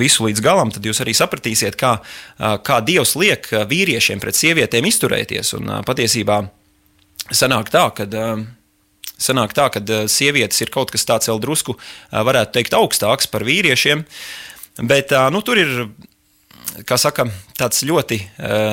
visu 0.00 0.26
līdz 0.26 0.42
galam, 0.42 0.74
tad 0.74 0.86
jūs 0.86 1.02
arī 1.04 1.14
sapratīsiet, 1.14 1.78
kā, 1.78 1.94
uh, 2.00 2.56
kā 2.66 2.80
Dievs 2.82 3.14
liek 3.20 3.46
vīriešiem 3.70 4.22
pret 4.22 4.38
sievietēm 4.40 4.90
izturēties. 4.90 5.54
Un 5.60 5.70
uh, 5.76 5.84
patiesībā 5.86 6.42
sanāk 7.30 7.70
tā, 7.74 7.86
ka. 7.94 8.10
Uh, 8.10 8.44
Sanāk 9.24 9.52
tā, 9.54 9.68
ka 9.70 9.78
sievietes 10.10 10.58
ir 10.58 10.72
kaut 10.74 10.90
kas 10.90 11.06
tāds 11.06 11.28
vēl 11.30 11.38
drusku, 11.40 11.76
varētu 12.10 12.50
teikt, 12.56 12.74
augstāks 12.74 13.28
par 13.30 13.44
vīriešiem. 13.46 14.02
Uh, 14.02 14.43
Bet 14.82 15.14
nu, 15.30 15.40
tur 15.46 15.60
ir 15.60 15.74
kā 16.82 16.96
saka, 16.98 17.26
tāds 17.54 17.84
ļoti, 17.86 18.18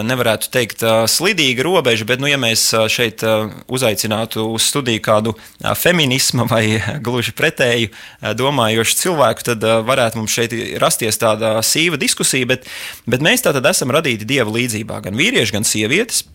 nevarētu 0.07 0.49
teikt, 0.53 0.81
slidīga 1.11 1.65
robeža, 1.67 2.07
bet, 2.09 2.21
nu, 2.23 2.29
ja 2.31 2.39
mēs 2.41 2.63
šeit 2.89 3.21
uzaicinātu 3.69 4.47
uz 4.55 4.65
studiju 4.71 5.03
kādu 5.05 5.35
feminismu 5.77 6.47
vai 6.49 6.79
gluži 7.03 7.35
pretēju 7.37 7.91
domājošu 8.39 8.97
cilvēku, 9.03 9.45
tad 9.51 9.69
varētu 9.85 10.21
mums 10.21 10.33
šeit 10.33 10.55
rasties 10.81 11.21
tāda 11.21 11.59
sīva 11.65 12.01
diskusija, 12.01 12.49
bet, 12.49 12.65
bet 13.05 13.21
mēs 13.21 13.45
tātad 13.45 13.69
esam 13.69 13.93
radīti 13.93 14.27
dieva 14.33 14.49
līdzjūtībā, 14.49 15.01
gan 15.05 15.19
vīrieši, 15.19 15.57
gan 15.59 15.67
sievietes. 15.67 16.25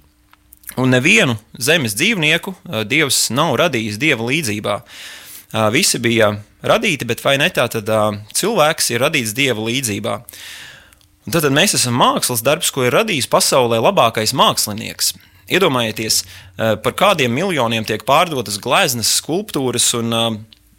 Un 0.77 0.91
nevienu 0.93 1.37
zemes 1.63 1.95
dzīvnieku 1.97 2.53
Dievs 2.91 3.29
nav 3.33 3.55
radījis 3.57 4.01
dieva 4.03 4.27
līdzjūtībā. 4.29 4.81
Visi 5.73 6.01
bija 6.03 6.33
radīti, 6.67 7.07
bet 7.09 7.23
vai 7.25 7.37
ne 7.41 7.49
tā, 7.55 7.67
tad 7.71 7.89
cilvēks 8.37 8.91
ir 8.93 9.05
radīts 9.07 9.35
dieva 9.37 9.63
līdzjūtībā. 9.69 10.17
Tad, 11.27 11.41
tad 11.43 11.55
mēs 11.55 11.75
esam 11.79 11.97
mākslas 11.99 12.43
darbs, 12.47 12.71
ko 12.75 12.85
ir 12.87 12.95
radījis 12.95 13.31
pasaulē 13.31 13.81
labākais 13.83 14.35
mākslinieks. 14.37 15.15
Iedomājieties, 15.47 16.25
par 16.83 16.95
kādiem 16.99 17.31
miljoniem 17.35 17.87
tiek 17.87 18.03
pārdotas 18.07 18.59
gleznas, 18.63 19.13
skulptūras 19.21 19.89
un 19.99 20.15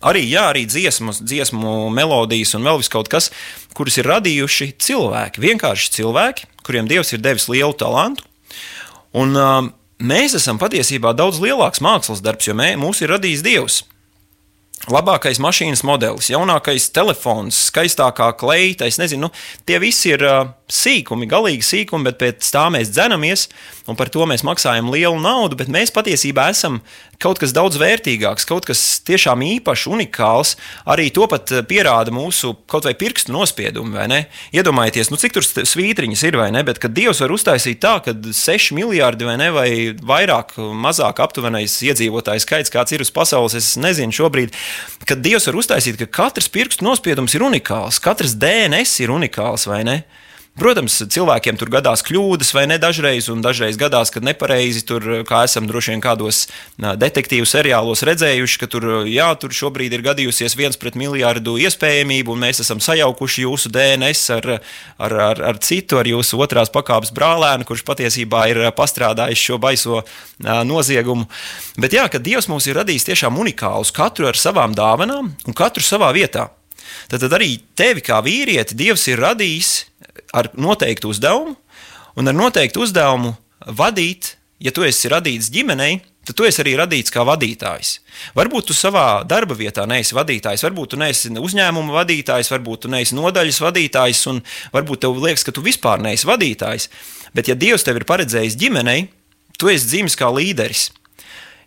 arī, 0.04 0.26
jā, 0.28 0.44
arī 0.52 0.66
dziesmas, 0.68 1.22
dziesmu 1.24 1.90
melodijas 1.96 2.54
un 2.58 2.68
vēl 2.68 2.84
kaut 2.92 3.10
kas, 3.12 3.32
kurus 3.76 4.00
ir 4.00 4.10
radījuši 4.12 4.74
cilvēki. 4.84 5.44
Vienkārši 5.44 5.94
cilvēki, 5.98 6.48
kuriem 6.68 6.88
Dievs 6.92 7.14
ir 7.16 7.24
devis 7.24 7.48
lielu 7.52 7.74
talantu. 7.80 8.28
Un, 9.16 9.36
mēs 10.04 10.36
esam 10.38 10.60
patiesībā 10.60 11.16
daudz 11.16 11.40
lielāks 11.44 11.84
mākslas 11.84 12.24
darbs, 12.24 12.48
jo 12.48 12.56
mē, 12.58 12.74
mūs 12.80 13.02
ir 13.04 13.16
radījis 13.16 13.46
Dievs. 13.48 13.84
Labākais 14.86 15.40
mašīnas 15.42 15.82
modelis, 15.84 16.30
jaunākais 16.30 16.86
telefons, 16.96 17.58
skaistākā 17.72 18.30
kleita, 18.40 18.86
es 18.86 19.00
nezinu, 19.02 19.26
nu, 19.26 19.30
tie 19.68 19.82
visi 19.84 20.14
ir 20.14 20.22
uh, 20.24 20.52
sīkumi, 20.72 21.28
galīgi 21.28 21.66
sīkumi, 21.66 22.06
bet 22.08 22.20
pēc 22.22 22.52
tā 22.54 22.68
mēs 22.72 22.94
dzenamies, 22.94 23.48
un 23.90 23.98
par 24.00 24.14
to 24.14 24.28
mēs 24.30 24.46
maksājam 24.48 24.94
lielu 24.94 25.18
naudu, 25.20 25.58
bet 25.60 25.74
mēs 25.74 25.92
patiesībā 25.96 26.46
esam 26.54 26.78
kaut 27.22 27.40
kas 27.42 27.54
daudz 27.56 27.80
vērtīgāks, 27.82 28.46
kaut 28.48 28.68
kas 28.70 28.82
tiešām 29.08 29.42
īpašs, 29.46 29.88
unikāls. 29.90 30.56
Arī 30.90 31.10
to 31.14 31.26
pat 31.30 31.52
pierāda 31.70 32.14
mūsu 32.14 32.54
kaut 32.70 32.88
vai 32.88 32.94
pirkstu 32.98 33.34
nospiedumi, 33.34 33.96
vai 33.98 34.08
ne? 34.12 34.20
Iedomājieties, 34.56 35.10
nu, 35.14 35.20
cik 35.22 35.38
tur 35.38 35.46
svītriņas 35.46 36.26
ir, 36.30 36.38
vai 36.40 36.50
ne? 36.54 36.64
Bet 36.68 36.82
kad 36.84 36.94
Dievs 36.98 37.22
var 37.24 37.34
uztaisīt 37.34 37.82
tā, 37.84 37.98
ka 38.06 38.14
6 38.14 38.76
miljardi 38.78 39.28
vai 39.28 39.38
ne, 39.42 39.50
vai 39.56 39.70
vairāk, 39.98 40.56
mazāk 40.58 41.24
aptuvenais 41.26 41.80
iedzīvotāju 41.90 42.46
skaits, 42.46 42.74
kāds 42.74 42.94
ir 42.96 43.06
uz 43.06 43.14
pasaules, 43.14 43.58
es 43.58 43.74
nezinu 43.82 44.16
šobrīd, 44.16 44.54
kad 45.10 45.26
Dievs 45.26 45.50
var 45.50 45.60
uztaisīt, 45.64 46.00
ka 46.04 46.10
katrs 46.22 46.52
pirkstu 46.54 46.86
nospiedums 46.88 47.36
ir 47.38 47.46
unikāls, 47.48 48.02
katrs 48.04 48.38
DNS 48.38 49.02
ir 49.04 49.14
unikāls, 49.16 49.68
vai 49.70 49.84
ne? 49.88 50.02
Protams, 50.58 50.96
cilvēkiem 51.14 51.58
tur 51.60 51.70
gadās 51.70 52.02
kļūdas, 52.02 52.50
vai 52.58 52.64
ne 52.66 52.80
dažreiz, 52.82 53.28
un 53.30 53.44
dažreiz 53.46 53.78
gadās, 53.78 54.10
kad 54.10 54.26
nepareizi 54.26 54.82
tur, 54.90 55.04
kā 55.30 55.44
esam 55.46 55.68
droši 55.70 55.92
vien 55.94 56.02
kādos 56.02 56.48
detektīvu 56.78 57.46
seriālos 57.46 58.02
redzējuši, 58.08 58.58
ka 58.64 58.70
tur, 58.74 58.88
jā, 59.06 59.28
tur 59.38 59.54
šobrīd 59.54 59.94
ir 59.94 60.06
gadījusies 60.08 60.58
viens 60.58 60.80
pret 60.82 60.98
miljardu 60.98 61.60
iespējamību, 61.62 62.34
un 62.34 62.42
mēs 62.48 62.64
esam 62.66 62.82
sajaukuši 62.82 63.46
jūsu 63.46 63.70
DNS 63.76 64.24
ar, 64.34 64.50
ar, 64.98 65.18
ar, 65.28 65.44
ar 65.52 65.62
citu, 65.62 66.00
ar 66.02 66.10
jūsu 66.10 66.42
otrās 66.42 66.74
pakāpes 66.74 67.14
brālēnu, 67.14 67.68
kurš 67.70 67.86
patiesībā 67.86 68.48
ir 68.50 68.64
pastrādājis 68.78 69.44
šo 69.52 69.60
baiso 69.62 70.02
noziegumu. 70.42 71.30
Bet 71.78 71.94
jā, 71.94 72.08
ka 72.10 72.18
Dievs 72.18 72.50
mūs 72.50 72.66
ir 72.66 72.82
radījis 72.82 73.06
tiešām 73.12 73.38
unikālus, 73.38 73.94
katru 73.94 74.32
ar 74.32 74.42
savām 74.42 74.74
dāvanām 74.74 75.36
un 75.38 75.58
katru 75.58 75.86
savā 75.86 76.10
vietā. 76.18 76.50
Tad, 77.12 77.22
tad 77.22 77.38
arī 77.38 77.60
tevi 77.78 78.02
kā 78.02 78.18
vīrieti 78.26 78.76
Dievs 78.80 79.06
ir 79.12 79.22
radījis 79.22 79.76
ar 80.34 80.52
noteiktu 80.58 81.12
uzdevumu, 81.14 81.56
un 82.18 82.28
ar 82.28 82.36
noteiktu 82.36 82.84
uzdevumu 82.86 83.36
vadīt, 83.68 84.36
ja 84.60 84.74
tu 84.74 84.86
esi 84.88 85.10
radīts 85.12 85.52
ģimenei, 85.54 86.00
tad 86.28 86.36
tu 86.36 86.48
esi 86.48 86.60
arī 86.64 86.74
radīts 86.80 87.14
kā 87.14 87.24
vadītājs. 87.28 87.94
Varbūt 88.36 88.70
tu 88.70 88.76
savā 88.76 89.24
darba 89.28 89.56
vietā 89.56 89.86
neesi 89.88 90.16
vadītājs, 90.18 90.66
varbūt 90.66 90.94
tu 90.94 91.00
neesi 91.00 91.32
uzņēmuma 91.32 91.96
vadītājs, 92.02 92.52
varbūt 92.52 92.84
tu 92.84 92.92
neesi 92.92 93.16
nodaļas 93.16 93.62
vadītājs, 93.64 94.26
un 94.32 94.42
varbūt 94.74 95.06
tev 95.06 95.22
liekas, 95.24 95.46
ka 95.48 95.56
tu 95.56 95.64
vispār 95.64 96.04
neesi 96.04 96.28
vadītājs. 96.28 96.90
Bet, 97.36 97.48
ja 97.48 97.56
Dievs 97.56 97.88
tev 97.88 98.00
ir 98.00 98.08
paredzējis 98.10 98.60
ģimenei, 98.60 99.08
tu 99.60 99.72
esi 99.72 99.88
dzimis 99.94 100.18
kā 100.20 100.30
līderis. 100.34 100.90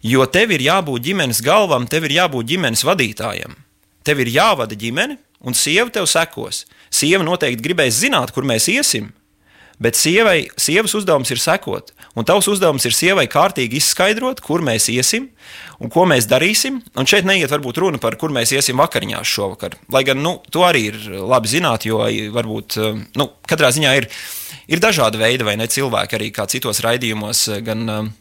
Jo 0.05 0.25
tev 0.29 0.53
ir 0.57 0.65
jābūt 0.65 1.05
ģimenes 1.09 1.43
galvam, 1.45 1.89
tev 1.89 2.09
ir 2.09 2.17
jābūt 2.17 2.53
ģimenes 2.53 2.85
vadītājam. 2.89 3.57
Tev 4.05 4.23
ir 4.25 4.31
jāvada 4.33 4.77
ģimene, 4.77 5.19
un 5.41 5.57
sieva 5.57 5.91
tev 5.93 6.09
sekos. 6.11 6.65
Sieva 6.91 7.25
noteikti 7.27 7.65
gribēs 7.65 8.01
zināt, 8.03 8.33
kur 8.35 8.47
mēs 8.49 8.67
iesim, 8.73 9.11
bet 9.81 9.97
sievai, 9.97 10.51
sievas 10.61 10.93
uzdevums 10.99 11.31
ir 11.33 11.41
sekot. 11.41 11.95
Un 12.19 12.27
tavs 12.29 12.49
uzdevums 12.51 12.85
ir 12.85 12.95
sievai 12.97 13.25
kārtīgi 13.31 13.79
izskaidrot, 13.81 14.43
kur 14.45 14.65
mēs 14.65 14.91
iesim 14.93 15.31
un 15.81 15.93
ko 15.93 16.05
mēs 16.11 16.29
darīsim. 16.31 16.81
Un 16.99 17.09
šeit 17.09 17.29
neiet 17.29 17.53
varbūt 17.53 17.81
runa 17.81 18.01
par, 18.03 18.19
kur 18.21 18.35
mēs 18.35 18.53
iesim 18.57 18.81
vakariņās 18.83 19.35
šovakar. 19.37 19.79
Lai 19.95 20.05
gan 20.09 20.21
nu, 20.21 20.37
to 20.53 20.67
arī 20.67 20.91
ir 20.91 21.01
labi 21.09 21.53
zināt, 21.53 21.89
jo 21.89 22.03
varbūt 22.35 22.81
nu, 23.17 23.31
katrā 23.49 23.73
ziņā 23.73 23.95
ir, 24.03 24.11
ir 24.69 24.83
dažādi 24.83 25.23
veidi 25.23 25.47
vai 25.49 25.57
ne 25.61 25.71
cilvēki 25.71 26.19
arī 26.19 26.33
kā 26.35 26.49
citos 26.51 26.83
raidījumos. 26.85 27.47
Gan, 27.65 28.13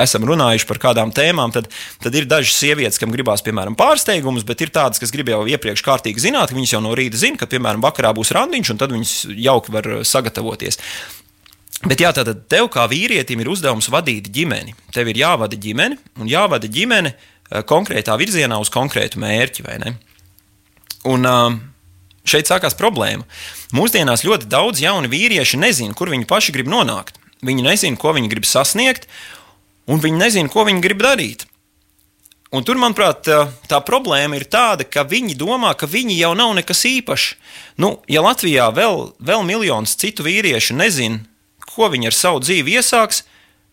esam 0.00 0.24
runājuši 0.28 0.66
par 0.68 0.80
kādām 0.82 1.12
tēmām, 1.14 1.52
tad, 1.54 1.68
tad 2.02 2.16
ir 2.16 2.28
dažas 2.30 2.56
sievietes, 2.60 2.98
kam 3.00 3.12
gribās, 3.14 3.42
piemēram, 3.46 3.76
pārsteigumus, 3.78 4.46
bet 4.48 4.64
ir 4.64 4.72
tādas, 4.74 5.00
kas 5.02 5.12
grib 5.14 5.32
jau 5.32 5.42
iepriekš 5.50 5.84
kārtīgi 5.86 6.26
zināt, 6.28 6.52
ka 6.52 6.58
viņas 6.58 6.76
jau 6.76 6.82
no 6.84 6.94
rīta 6.96 7.20
zina, 7.20 7.40
ka, 7.40 7.48
piemēram, 7.50 7.82
vakarā 7.84 8.12
būs 8.16 8.32
randiņš, 8.36 8.72
un 8.72 8.80
tad 8.80 8.94
viņas 8.94 9.14
jauki 9.36 9.74
var 9.74 9.90
sagatavoties. 10.06 10.80
Bet 11.80 12.02
jā, 12.02 12.12
tātad 12.12 12.44
tev 12.52 12.68
kā 12.72 12.84
vīrietim 12.90 13.40
ir 13.40 13.48
uzdevums 13.48 13.88
vadīt 13.92 14.28
ģimeni. 14.32 14.74
Tev 14.92 15.08
ir 15.08 15.22
jāvada 15.22 15.56
ģimene 15.56 15.96
un 16.20 16.28
jāvada 16.28 16.68
ģimene 16.68 17.14
eh, 17.14 17.62
konkrētā 17.64 18.16
virzienā 18.20 18.58
uz 18.60 18.68
konkrētu 18.72 19.20
mērķi, 19.22 19.64
vai 19.64 19.78
ne? 19.80 19.94
Un 21.08 21.24
uh, 21.24 21.54
šeit 22.28 22.50
sākās 22.50 22.76
problēma. 22.76 23.24
Mūsdienās 23.72 24.26
ļoti 24.26 24.50
daudz 24.52 24.82
jaunu 24.84 25.08
vīriešu 25.08 25.56
nezina, 25.62 25.96
kur 25.96 26.12
viņi 26.12 26.28
paši 26.28 26.52
grib 26.52 26.68
nonākt. 26.68 27.16
Viņi 27.40 27.64
nezina, 27.64 27.96
ko 27.96 28.12
viņi 28.12 28.28
grib 28.28 28.44
sasniegt, 28.44 29.08
un 29.90 30.02
viņi 30.02 30.20
nezina, 30.20 30.52
ko 30.52 30.64
viņi 30.68 30.84
grib 30.84 31.02
darīt. 31.02 31.46
Un 32.50 32.64
tur, 32.66 32.80
manuprāt, 32.82 33.22
tā, 33.28 33.44
tā 33.70 33.78
problēma 33.86 34.34
ir 34.34 34.48
tāda, 34.50 34.82
ka 34.82 35.04
viņi 35.06 35.36
domā, 35.38 35.70
ka 35.78 35.86
viņi 35.86 36.16
jau 36.18 36.32
nav 36.34 36.56
nekas 36.58 36.82
īpašs. 36.88 37.34
Nu, 37.78 38.00
ja 38.10 38.24
Latvijā 38.26 38.66
vēl, 38.74 39.12
vēl 39.22 39.44
miljonus 39.46 39.94
citu 39.98 40.26
vīriešu 40.26 40.74
nezina, 40.74 41.22
ko 41.70 41.86
viņi 41.92 42.10
ar 42.10 42.16
savu 42.16 42.40
dzīvi 42.42 42.74
iesāks, 42.74 43.22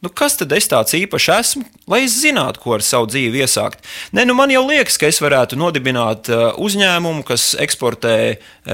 nu 0.06 0.12
kas 0.14 0.38
tad 0.38 0.54
es 0.54 0.70
tāds 0.70 0.94
īpašs 0.94 1.30
esmu, 1.34 1.64
lai 1.90 2.04
es 2.06 2.20
zinātu, 2.22 2.62
ko 2.62 2.76
ar 2.76 2.86
savu 2.86 3.10
dzīvi 3.10 3.42
iesākt? 3.42 3.82
Nē, 4.14 4.28
nu 4.30 4.36
man 4.38 4.54
jau 4.54 4.62
liekas, 4.68 5.00
ka 5.02 5.10
es 5.10 5.18
varētu 5.26 5.58
nodibināt 5.58 6.30
uzņēmumu, 6.62 7.26
kas 7.26 7.56
eksportē 7.58 8.14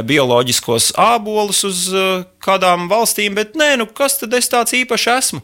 bioloģiskos 0.03 0.91
ābolus 0.99 1.63
uz 1.69 1.85
kādām 2.43 2.89
valstīm, 2.91 3.39
bet 3.39 3.55
nē, 3.55 3.77
nu 3.79 3.87
kas 3.87 4.19
tad 4.19 4.35
es 4.35 4.51
tāds 4.51 4.75
īpašs 4.83 5.07
esmu? 5.15 5.41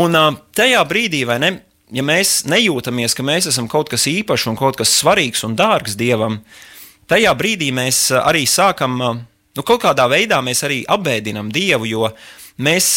Un 0.00 0.18
tajā 0.56 0.82
brīdī, 0.90 1.22
vai 1.28 1.38
ne? 1.42 1.52
ja 1.94 2.04
mēs 2.04 2.42
nejūtamies, 2.50 3.14
ka 3.14 3.26
mēs 3.26 3.48
esam 3.50 3.68
kaut 3.70 3.90
kas 3.92 4.08
īpašs 4.10 4.48
un 4.50 4.58
kaut 4.58 4.78
kas 4.80 4.94
svarīgs 4.98 5.44
un 5.46 5.54
dārgs 5.58 5.98
Dievam, 5.98 6.40
tajā 7.10 7.34
brīdī 7.38 7.70
mēs 7.74 8.08
arī 8.16 8.44
sākam, 8.50 8.98
nu, 8.98 9.62
kaut 9.62 9.84
kādā 9.84 10.08
veidā 10.10 10.40
mēs 10.44 10.64
arī 10.66 10.82
apbēdinam 10.90 11.52
Dievu, 11.54 11.86
jo 11.86 12.08
mēs, 12.58 12.96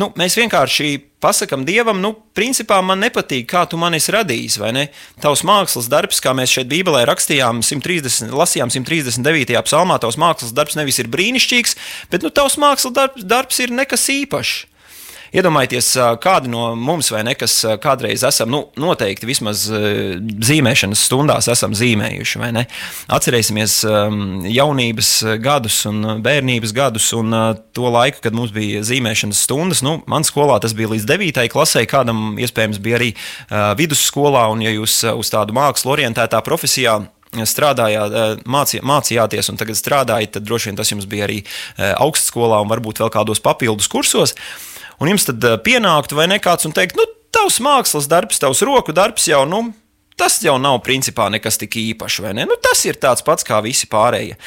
nu, 0.00 0.10
mēs 0.16 0.38
vienkārši 0.38 0.94
pasakam 1.20 1.66
Dievam, 1.66 2.00
nu, 2.00 2.14
principā 2.38 2.78
man 2.86 3.02
nepatīk, 3.02 3.48
kā 3.50 3.66
tu 3.68 3.76
man 3.80 3.96
esi 3.98 4.14
radījis, 4.14 4.58
vai 4.62 4.70
ne? 4.76 4.86
Tavs 5.20 5.42
mākslas 5.46 5.90
darbs, 5.90 6.22
kā 6.24 6.32
mēs 6.38 6.54
šeit 6.54 6.70
Bībelē 6.70 7.02
rakstījām, 7.10 7.60
130, 7.66 8.32
lasījām 8.38 8.72
139. 8.72 9.58
psalmā, 9.66 9.98
tavs 10.00 10.16
mākslas 10.20 10.54
darbs 10.56 10.78
nevis 10.78 11.02
ir 11.02 11.10
brīnišķīgs, 11.12 11.76
bet, 12.14 12.24
nu, 12.24 12.30
tavs 12.32 12.56
mākslas 12.62 12.94
darbs, 13.26 13.60
ir 13.64 13.74
nekas 13.74 14.06
īpašs. 14.14 14.67
Iedomājieties, 15.28 15.90
kādi 16.24 16.48
no 16.48 16.70
mums, 16.78 17.10
vai 17.12 17.20
ne, 17.26 17.34
kas 17.36 17.58
kādreiz 17.82 18.22
esam, 18.24 18.48
nu, 18.52 18.60
noteikti 18.80 19.28
vismaz 19.28 19.66
zīmēšanas 19.68 21.02
stundās 21.08 21.50
esam 21.52 21.74
zīmējuši, 21.76 22.40
vai 22.40 22.48
ne? 22.56 22.64
Atcerēsimies 23.12 23.80
jaunības 24.54 25.10
gadus 25.44 25.82
un 25.90 26.22
bērnības 26.24 26.72
gadus 26.76 27.10
un 27.16 27.36
to 27.76 27.92
laiku, 27.92 28.22
kad 28.24 28.36
mums 28.36 28.54
bija 28.56 28.80
zīmēšanas 28.88 29.42
stundas. 29.44 29.84
Nu, 29.84 29.98
man 30.08 30.24
skolā 30.24 30.56
tas 30.64 30.72
bija 30.76 30.94
līdz 30.94 31.04
9. 31.10 31.44
klasē, 31.52 31.84
kādam 31.90 32.40
iespējams 32.40 32.80
bija 32.80 32.96
arī 33.00 33.12
vidusskolā, 33.78 34.46
un 34.54 34.64
ja 34.64 34.72
jūs 34.72 35.02
uz 35.12 35.32
tādu 35.34 35.56
mākslu 35.56 35.92
orientētā 35.98 36.40
profesijā 36.46 36.96
strādājāt, 37.28 38.46
mācī, 38.48 38.80
mācījāties 38.80 39.52
un 39.52 39.60
tagad 39.60 39.76
strādājat, 39.76 40.38
tad 40.38 40.48
droši 40.48 40.70
vien 40.70 40.80
tas 40.80 40.88
jums 40.94 41.04
bija 41.10 41.28
arī 41.28 41.42
augstskolā 41.76 42.62
un 42.64 42.72
varbūt 42.72 43.02
vēl 43.02 43.12
kādos 43.12 43.44
papildus 43.44 43.90
kursos 43.92 44.32
un 45.00 45.12
jums 45.12 45.28
tad 45.28 45.44
eh, 45.44 45.58
pienāktu 45.64 46.18
vai 46.18 46.28
nekāds 46.30 46.68
un 46.68 46.74
teikt, 46.76 46.98
nu, 46.98 47.06
tavs 47.34 47.60
mākslas 47.64 48.08
darbs, 48.10 48.40
tavs 48.42 48.64
roku 48.66 48.94
darbs 48.96 49.28
jau, 49.30 49.44
nu, 49.48 49.68
tas 50.18 50.40
jau 50.42 50.56
nav 50.60 50.80
principā 50.86 51.28
nekas 51.32 51.60
tik 51.60 51.78
īpašs, 51.80 52.20
vai 52.24 52.34
ne? 52.38 52.48
Nu, 52.48 52.58
tas 52.62 52.82
ir 52.88 52.98
tāds 53.00 53.24
pats 53.26 53.46
kā 53.46 53.62
visi 53.64 53.88
pārējie. 53.90 54.38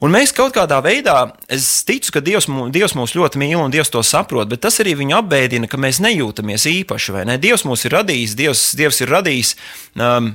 Un 0.00 0.14
mēs 0.14 0.32
kaut 0.32 0.54
kādā 0.56 0.78
veidā, 0.80 1.14
es 1.52 1.82
ticu, 1.84 2.14
ka 2.14 2.22
Dievs, 2.24 2.46
Dievs 2.72 2.94
mūs 2.96 3.12
ļoti 3.18 3.40
mīl 3.42 3.58
un 3.60 3.72
Dievs 3.72 3.92
to 3.92 4.00
saprot, 4.06 4.48
bet 4.48 4.62
tas 4.64 4.80
arī 4.80 4.94
viņu 4.96 5.18
apbēdina, 5.18 5.68
ka 5.68 5.76
mēs 5.80 6.00
nejūtamies 6.00 6.64
īpaši, 6.70 7.12
vai 7.18 7.26
ne? 7.28 7.36
Dievs 7.40 7.66
mūs 7.68 7.84
ir 7.84 7.98
radījis, 7.98 8.36
Dievs, 8.38 8.62
Dievs 8.80 9.02
ir 9.04 9.12
radījis, 9.12 9.50
um, 10.00 10.30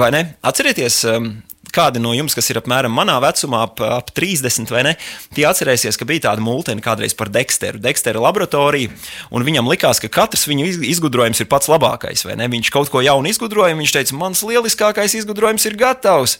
vai 0.00 0.08
ne? 0.14 0.22
Atcerieties, 0.40 1.02
um, 1.12 1.34
kādi 1.74 2.02
no 2.02 2.14
jums, 2.16 2.36
kas 2.36 2.50
ir 2.52 2.60
apmēram 2.60 2.94
manā 2.94 3.16
vecumā, 3.24 3.64
ap, 3.68 3.82
ap 3.82 4.12
30 4.14 4.72
vai 4.74 4.84
ne, 4.86 4.94
tie 5.34 5.46
atcerēsies, 5.48 5.98
ka 5.98 6.08
bija 6.08 6.28
tāda 6.28 6.44
multene 6.44 6.84
kādreiz 6.84 7.16
par 7.18 7.32
Dexteru, 7.34 7.82
Dexteru 7.82 8.22
laboratoriju, 8.24 8.94
un 9.34 9.46
viņam 9.46 9.68
likās, 9.70 10.00
ka 10.02 10.12
katrs 10.12 10.46
viņa 10.50 10.70
izgudrojums 10.94 11.42
ir 11.42 11.50
pats 11.50 11.70
labākais, 11.72 12.24
vai 12.28 12.38
ne? 12.40 12.48
Viņš 12.54 12.72
kaut 12.74 12.92
ko 12.92 13.02
jaunu 13.04 13.30
izgudroja, 13.30 13.76
viņš 13.78 13.94
teica, 13.98 14.18
mans 14.18 14.44
lieliskākais 14.46 15.18
izgudrojums 15.20 15.66
ir 15.68 15.78
gatavs. 15.80 16.38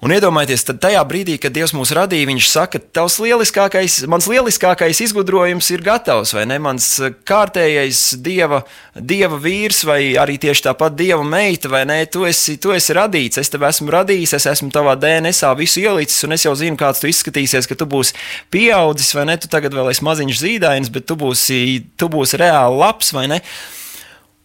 Un 0.00 0.14
iedomājieties, 0.14 0.62
tad 0.64 0.78
tajā 0.80 1.00
brīdī, 1.04 1.34
kad 1.36 1.52
Dievs 1.52 1.74
mūs 1.76 1.90
radīja, 1.92 2.24
Viņš 2.30 2.46
saka, 2.48 2.78
tavs 2.80 3.18
lieliskākais, 3.20 3.98
mans 4.08 4.24
lieliskākais 4.30 5.02
izgudrojums 5.04 5.66
ir 5.74 5.82
gatavs, 5.84 6.32
vai 6.32 6.46
ne? 6.48 6.56
Mans 6.62 6.86
kārtējais 7.28 8.14
dieva, 8.24 8.62
dieva 8.96 9.36
vīrs, 9.36 9.82
vai 9.84 9.98
arī 10.16 10.38
tieši 10.40 10.64
tāpat 10.70 10.96
dieva 10.96 11.20
meita, 11.20 11.68
vai 11.68 11.82
ne? 11.84 11.98
Tu 12.08 12.24
esi, 12.30 12.56
tu 12.56 12.72
esi 12.72 12.96
radīts, 12.96 13.42
es 13.42 13.52
tevi 13.52 13.68
esmu 13.68 13.92
radījis, 13.92 14.32
es 14.38 14.48
esmu 14.54 14.70
tavā 14.72 14.94
DNS 14.96 15.44
visu 15.60 15.84
ielicis, 15.84 16.24
un 16.24 16.32
es 16.38 16.46
jau 16.48 16.54
zinu, 16.56 16.80
kāds 16.80 17.04
tu 17.04 17.10
izskatīsies, 17.10 17.68
ka 17.68 17.76
tu 17.76 17.84
būsi 17.84 18.16
pieaudzis, 18.48 19.12
vai 19.18 19.26
ne? 19.28 19.36
Tu 19.36 19.52
tagad 19.52 19.76
vēl 19.76 19.92
esi 19.92 20.06
maziņš 20.08 20.40
zīdainis, 20.40 20.94
bet 20.96 21.04
tu 21.12 21.18
būsi, 21.20 21.60
tu 22.00 22.08
būsi 22.08 22.40
reāli 22.40 22.80
labs, 22.80 23.12
vai 23.12 23.26
ne? 23.34 23.42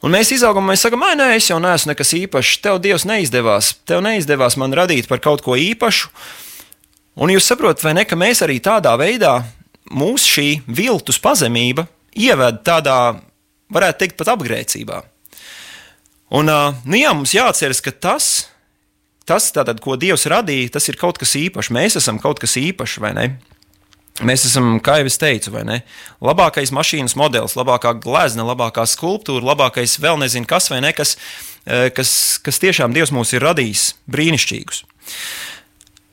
Un 0.06 0.14
mēs 0.14 0.30
izaugam, 0.36 0.68
mēs 0.70 0.84
sakām, 0.86 1.02
nē, 1.18 1.32
es 1.34 1.48
jau 1.50 1.58
neesmu 1.58 1.90
nekas 1.90 2.12
īpašs. 2.14 2.60
Tev 2.62 2.78
Dievs 2.84 3.08
neizdevās, 3.10 3.72
tev 3.90 4.04
neizdevās 4.06 4.54
man 4.62 4.76
radīt 4.78 5.10
par 5.10 5.18
kaut 5.24 5.42
ko 5.42 5.58
īpašu. 5.58 6.12
Un 7.26 7.32
jūs 7.34 7.48
saprotat, 7.50 7.82
vai 7.82 7.96
ne, 7.98 8.04
ka 8.06 8.18
mēs 8.20 8.44
arī 8.46 8.60
tādā 8.62 8.94
veidā 9.02 9.40
mūsu 9.90 10.30
šī 10.36 10.48
viltus 10.68 11.18
pazemība 11.22 11.88
ieved 12.14 12.62
tādā, 12.68 13.16
varētu 13.74 14.04
teikt, 14.04 14.18
pat 14.20 14.30
apgrēcībā. 14.36 15.02
Un, 16.38 16.54
nu 16.54 17.00
jā, 17.00 17.16
mums 17.18 17.34
jāatceras, 17.34 17.82
ka 17.82 17.90
tas, 17.90 18.30
tas 19.26 19.50
tātad, 19.56 19.82
ko 19.82 19.98
Dievs 19.98 20.28
radīja, 20.30 20.76
tas 20.78 20.86
ir 20.92 21.02
kaut 21.02 21.18
kas 21.22 21.34
īpašs. 21.40 21.74
Mēs 21.74 21.98
esam 21.98 22.22
kaut 22.22 22.44
kas 22.44 22.58
īpašs, 22.62 23.00
vai 23.02 23.16
ne? 23.18 23.28
Mēs 24.24 24.46
esam, 24.48 24.78
kā 24.80 25.02
jau 25.02 25.10
es 25.10 25.18
teicu, 25.20 25.52
labākais 26.24 26.72
mašīnas 26.72 27.18
modelis, 27.20 27.58
labākā 27.60 27.92
glezna, 28.00 28.46
labākā 28.48 28.86
skulptūra, 28.88 29.44
labākais 29.44 29.98
vēl 30.00 30.22
nezinu 30.22 30.48
kas 30.48 30.70
vai 30.72 30.80
ne, 30.86 30.94
kas, 30.96 31.18
eh, 31.68 31.90
kas, 31.92 32.40
kas 32.40 32.62
tiešām 32.64 32.96
Dievs 32.96 33.12
mūs 33.12 33.34
ir 33.36 33.44
radījis 33.44 33.90
brīnišķīgus. 34.08 34.86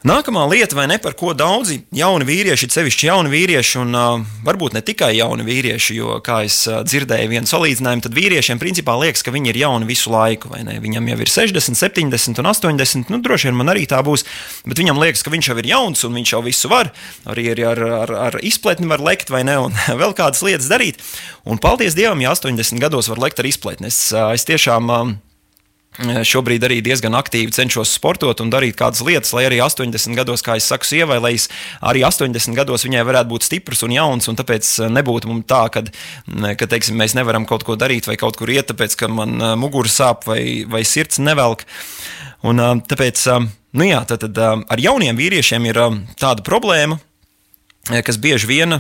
Nākamā 0.03 0.49
lieta, 0.51 0.75
vai 0.75 0.89
ne, 0.91 0.97
par 0.99 1.15
ko 1.15 1.31
daudzi 1.31 1.77
jauni 1.95 2.27
vīrieši, 2.27 2.67
sevišķi 2.75 3.07
jauni 3.07 3.31
vīrieši, 3.31 3.77
un 3.85 3.95
uh, 3.95 4.25
varbūt 4.43 4.75
ne 4.75 4.83
tikai 4.83 5.13
jauni 5.15 5.47
vīrieši, 5.47 5.95
jo, 5.95 6.17
kā 6.27 6.41
es 6.43 6.57
uh, 6.67 6.81
dzirdēju 6.83 7.31
vienu 7.31 7.47
salīdzinājumu, 7.47 8.03
tad 8.03 8.17
vīriešiem 8.17 8.59
principā 8.59 8.97
liekas, 8.99 9.23
ka 9.23 9.31
viņi 9.31 9.53
ir 9.53 9.61
jauni 9.63 9.87
visu 9.87 10.11
laiku? 10.11 10.51
Viņam 10.59 11.07
jau 11.13 11.21
ir 11.23 11.33
60, 11.37 11.79
70 11.79 12.43
un 12.43 12.51
80, 12.51 13.15
nu, 13.15 13.23
droši 13.23 13.53
vien 13.53 13.61
man 13.63 13.71
arī 13.71 13.87
tā 13.87 14.03
būs, 14.03 14.27
bet 14.67 14.83
viņam 14.83 14.99
liekas, 14.99 15.23
ka 15.23 15.31
viņš 15.31 15.53
jau 15.53 15.61
ir 15.63 15.71
jauns 15.71 16.03
un 16.09 16.19
viņš 16.19 16.35
jau 16.35 16.43
visu 16.51 16.75
var, 16.75 16.91
arī 17.31 17.53
ar, 17.63 17.87
ar, 18.03 18.19
ar 18.27 18.43
izpletni 18.43 18.91
var 18.91 19.07
lekt, 19.07 19.31
vai 19.31 19.47
ne, 19.47 19.61
un 19.69 19.83
vēl 20.03 20.19
kādas 20.19 20.43
lietas 20.43 20.67
darīt. 20.73 20.99
Un 21.47 21.63
paldies 21.63 21.95
Dievam, 21.95 22.19
ja 22.27 22.35
80 22.35 22.83
gados 22.83 23.07
var 23.13 23.23
lekt 23.23 23.39
ar 23.39 23.47
izpletni. 23.47 23.95
Es, 23.95 24.09
uh, 24.11 24.33
es 24.35 24.51
tiešām. 24.51 24.91
Uh, 24.91 25.21
Šobrīd 25.93 26.63
arī 26.65 26.79
diezgan 26.81 27.13
aktīvi 27.19 27.53
cenšos 27.53 27.91
sportot 27.99 28.39
un 28.41 28.49
darīt 28.49 28.79
kādas 28.79 29.03
lietas, 29.05 29.35
lai 29.37 29.43
arī 29.45 29.59
80 29.61 30.17
gados, 30.17 30.41
kā 30.41 30.55
es 30.57 30.65
saku, 30.71 30.89
sievai, 30.89 31.19
lai 31.21 31.33
arī 31.85 32.01
80 32.09 32.57
gados 32.57 32.87
viņai 32.87 33.03
varētu 33.05 33.29
būt 33.29 33.45
stiprs 33.45 33.85
un 33.85 33.93
jauns, 33.93 34.29
un 34.33 34.39
tāpēc 34.39 34.71
nebūtu 34.89 35.29
mums 35.29 35.45
tā, 35.53 35.67
ka, 35.75 35.83
ka 36.57 36.69
teiksim, 36.73 36.97
mēs 36.97 37.13
nevaram 37.19 37.45
kaut 37.49 37.67
ko 37.69 37.77
darīt 37.77 38.09
vai 38.09 38.17
kaut 38.17 38.41
kur 38.41 38.49
iet, 38.49 38.71
tāpēc 38.71 38.97
ka 39.03 39.11
man 39.13 39.37
mugura 39.61 39.93
sāp 39.93 40.25
vai, 40.31 40.65
vai 40.65 40.81
sirds 40.89 41.21
nevelk. 41.21 41.67
Un, 42.49 42.65
tāpēc, 42.89 43.27
nu 43.77 43.91
jā, 43.91 44.01
tad, 44.09 44.25
tad 44.25 44.41
ar 44.41 44.81
jauniem 44.81 45.21
vīriešiem 45.21 45.69
ir 45.69 45.83
tāda 46.17 46.47
problēma, 46.47 46.97
kas 48.01 48.17
bieži 48.17 48.49
vien, 48.49 48.79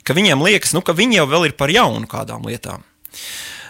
ka 0.00 0.16
viņiem 0.16 0.48
liekas, 0.48 0.72
nu, 0.72 0.80
ka 0.80 0.96
viņi 0.96 1.20
jau 1.20 1.44
ir 1.44 1.52
par 1.60 1.68
jaunu 1.68 2.08
kādām 2.08 2.48
lietām. 2.48 2.88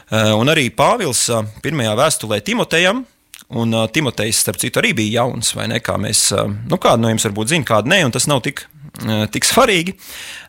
Eh, 0.09 0.33
un 0.33 0.49
arī 0.49 0.71
Pāvils 0.73 1.27
eh, 1.29 1.49
pirmajā 1.65 1.93
vēstulē 1.99 2.41
Timotejam. 2.45 3.05
Un 3.49 3.73
uh, 3.73 3.87
Timotejs, 3.89 4.43
starp 4.43 4.59
citu, 4.61 4.77
arī 4.77 4.91
bija 4.93 5.23
jauns, 5.23 5.55
vai 5.57 5.65
ne? 5.71 5.79
Kā 5.81 5.95
mēs, 5.97 6.27
uh, 6.37 6.51
nu, 6.69 6.77
kāda 6.77 7.01
no 7.01 7.09
jums 7.09 7.25
varbūt 7.25 7.49
zina, 7.55 7.65
kāda 7.65 7.89
nē, 7.89 8.03
un 8.05 8.13
tas 8.13 8.27
nav 8.29 8.43
tik, 8.45 8.61
uh, 9.07 9.23
tik 9.33 9.47
svarīgi. 9.49 9.95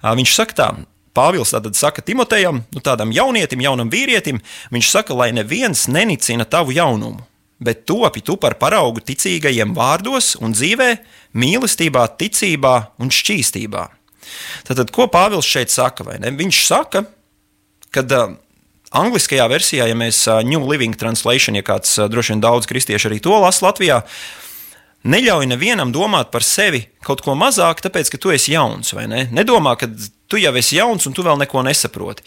Uh, 0.01 0.09
viņš 0.19 0.33
saka 0.35 0.57
tā, 0.57 0.67
Pāvils 1.15 1.53
tad 1.55 1.69
saka 1.79 2.03
Timotejam, 2.03 2.59
nu, 2.75 2.81
tādam 2.83 3.13
jaunietim, 3.15 3.63
jaunam 3.63 3.87
vīrietim, 3.93 4.41
viņš 4.75 4.89
saka, 4.91 5.15
lai 5.15 5.29
neviens 5.37 5.85
nenicina 5.87 6.43
tavu 6.43 6.75
jaunumu, 6.75 7.23
bet 7.63 7.85
topi 7.87 8.25
tu 8.25 8.35
par 8.35 8.57
paraugu 8.59 8.99
ticīgajiem 9.07 9.71
vārdos 9.77 10.33
un 10.43 10.57
dzīvē, 10.57 10.89
mīlestībā, 11.39 12.03
ticībā 12.19 12.75
un 12.99 13.15
šķīstībā. 13.15 13.87
Tātad, 14.67 14.91
ko 14.91 15.07
Pāvils 15.07 15.47
šeit 15.47 15.71
saka? 15.71 16.03
Viņš 16.03 16.61
saka, 16.67 17.05
ka 17.95 18.03
uh, 18.03 18.35
Angliskajā 18.95 19.45
versijā, 19.51 19.85
ja 19.89 19.95
mēs 19.97 20.23
New 20.47 20.65
Living 20.65 20.97
Translation, 20.97 21.57
ja 21.59 21.65
kāds 21.65 21.97
droši 22.09 22.33
vien 22.33 22.43
daudz 22.43 22.69
kristiešu 22.69 23.11
arī 23.11 23.19
to 23.21 23.35
lasa 23.37 23.67
Latvijā, 23.67 24.03
Neļauj 25.07 25.45
nevienam 25.47 25.93
domāt 25.95 26.27
par 26.27 26.43
sevi 26.43 26.81
kaut 27.07 27.21
ko 27.23 27.31
mazāk, 27.39 27.79
tāpēc, 27.85 28.09
ka 28.11 28.17
tu 28.19 28.33
esi 28.35 28.51
jauns, 28.51 28.91
vai 28.91 29.05
ne? 29.07 29.21
Nedomā, 29.31 29.77
ka 29.79 29.87
tu 30.27 30.39
jau 30.41 30.51
esi 30.59 30.75
jauns 30.75 31.07
un 31.07 31.15
tu 31.15 31.23
vēl 31.23 31.39
neko 31.39 31.63
nesaproti. 31.63 32.25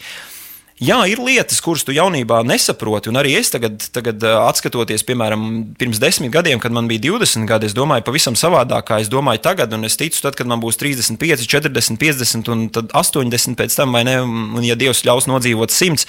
Jā, 0.81 0.97
ir 1.05 1.19
lietas, 1.21 1.59
kuras 1.61 1.83
tu 1.85 1.93
jaunībā 1.93 2.39
nesaproti, 2.49 3.11
un 3.11 3.19
arī 3.21 3.35
es 3.37 3.51
tagad, 3.53 3.77
tagad 3.93 4.23
atskatoties, 4.25 5.03
piemēram, 5.05 5.43
pirms 5.77 5.99
desmit 6.01 6.33
gadiem, 6.33 6.57
kad 6.59 6.73
man 6.73 6.89
bija 6.89 7.03
20 7.11 7.45
gadi, 7.47 7.69
es 7.69 7.75
domāju 7.77 8.07
pavisam 8.07 8.33
savādāk, 8.39 8.87
kā 8.87 8.97
es 9.03 9.11
domāju 9.11 9.43
tagad, 9.45 9.75
un 9.77 9.85
es 9.85 9.99
ticu, 10.01 10.17
tad, 10.25 10.33
kad 10.39 10.49
man 10.49 10.63
būs 10.63 10.81
35, 10.81 11.45
40, 11.45 12.01
50 12.01 12.49
un 12.49 12.65
80 12.73 13.59
pēc 13.59 13.77
tam, 13.77 13.93
vai 13.93 14.01
ne, 14.07 14.17
un 14.25 14.65
ja 14.65 14.73
Dievs 14.79 15.05
ļaus 15.05 15.29
nodzīvot 15.29 15.71
100, 15.71 16.07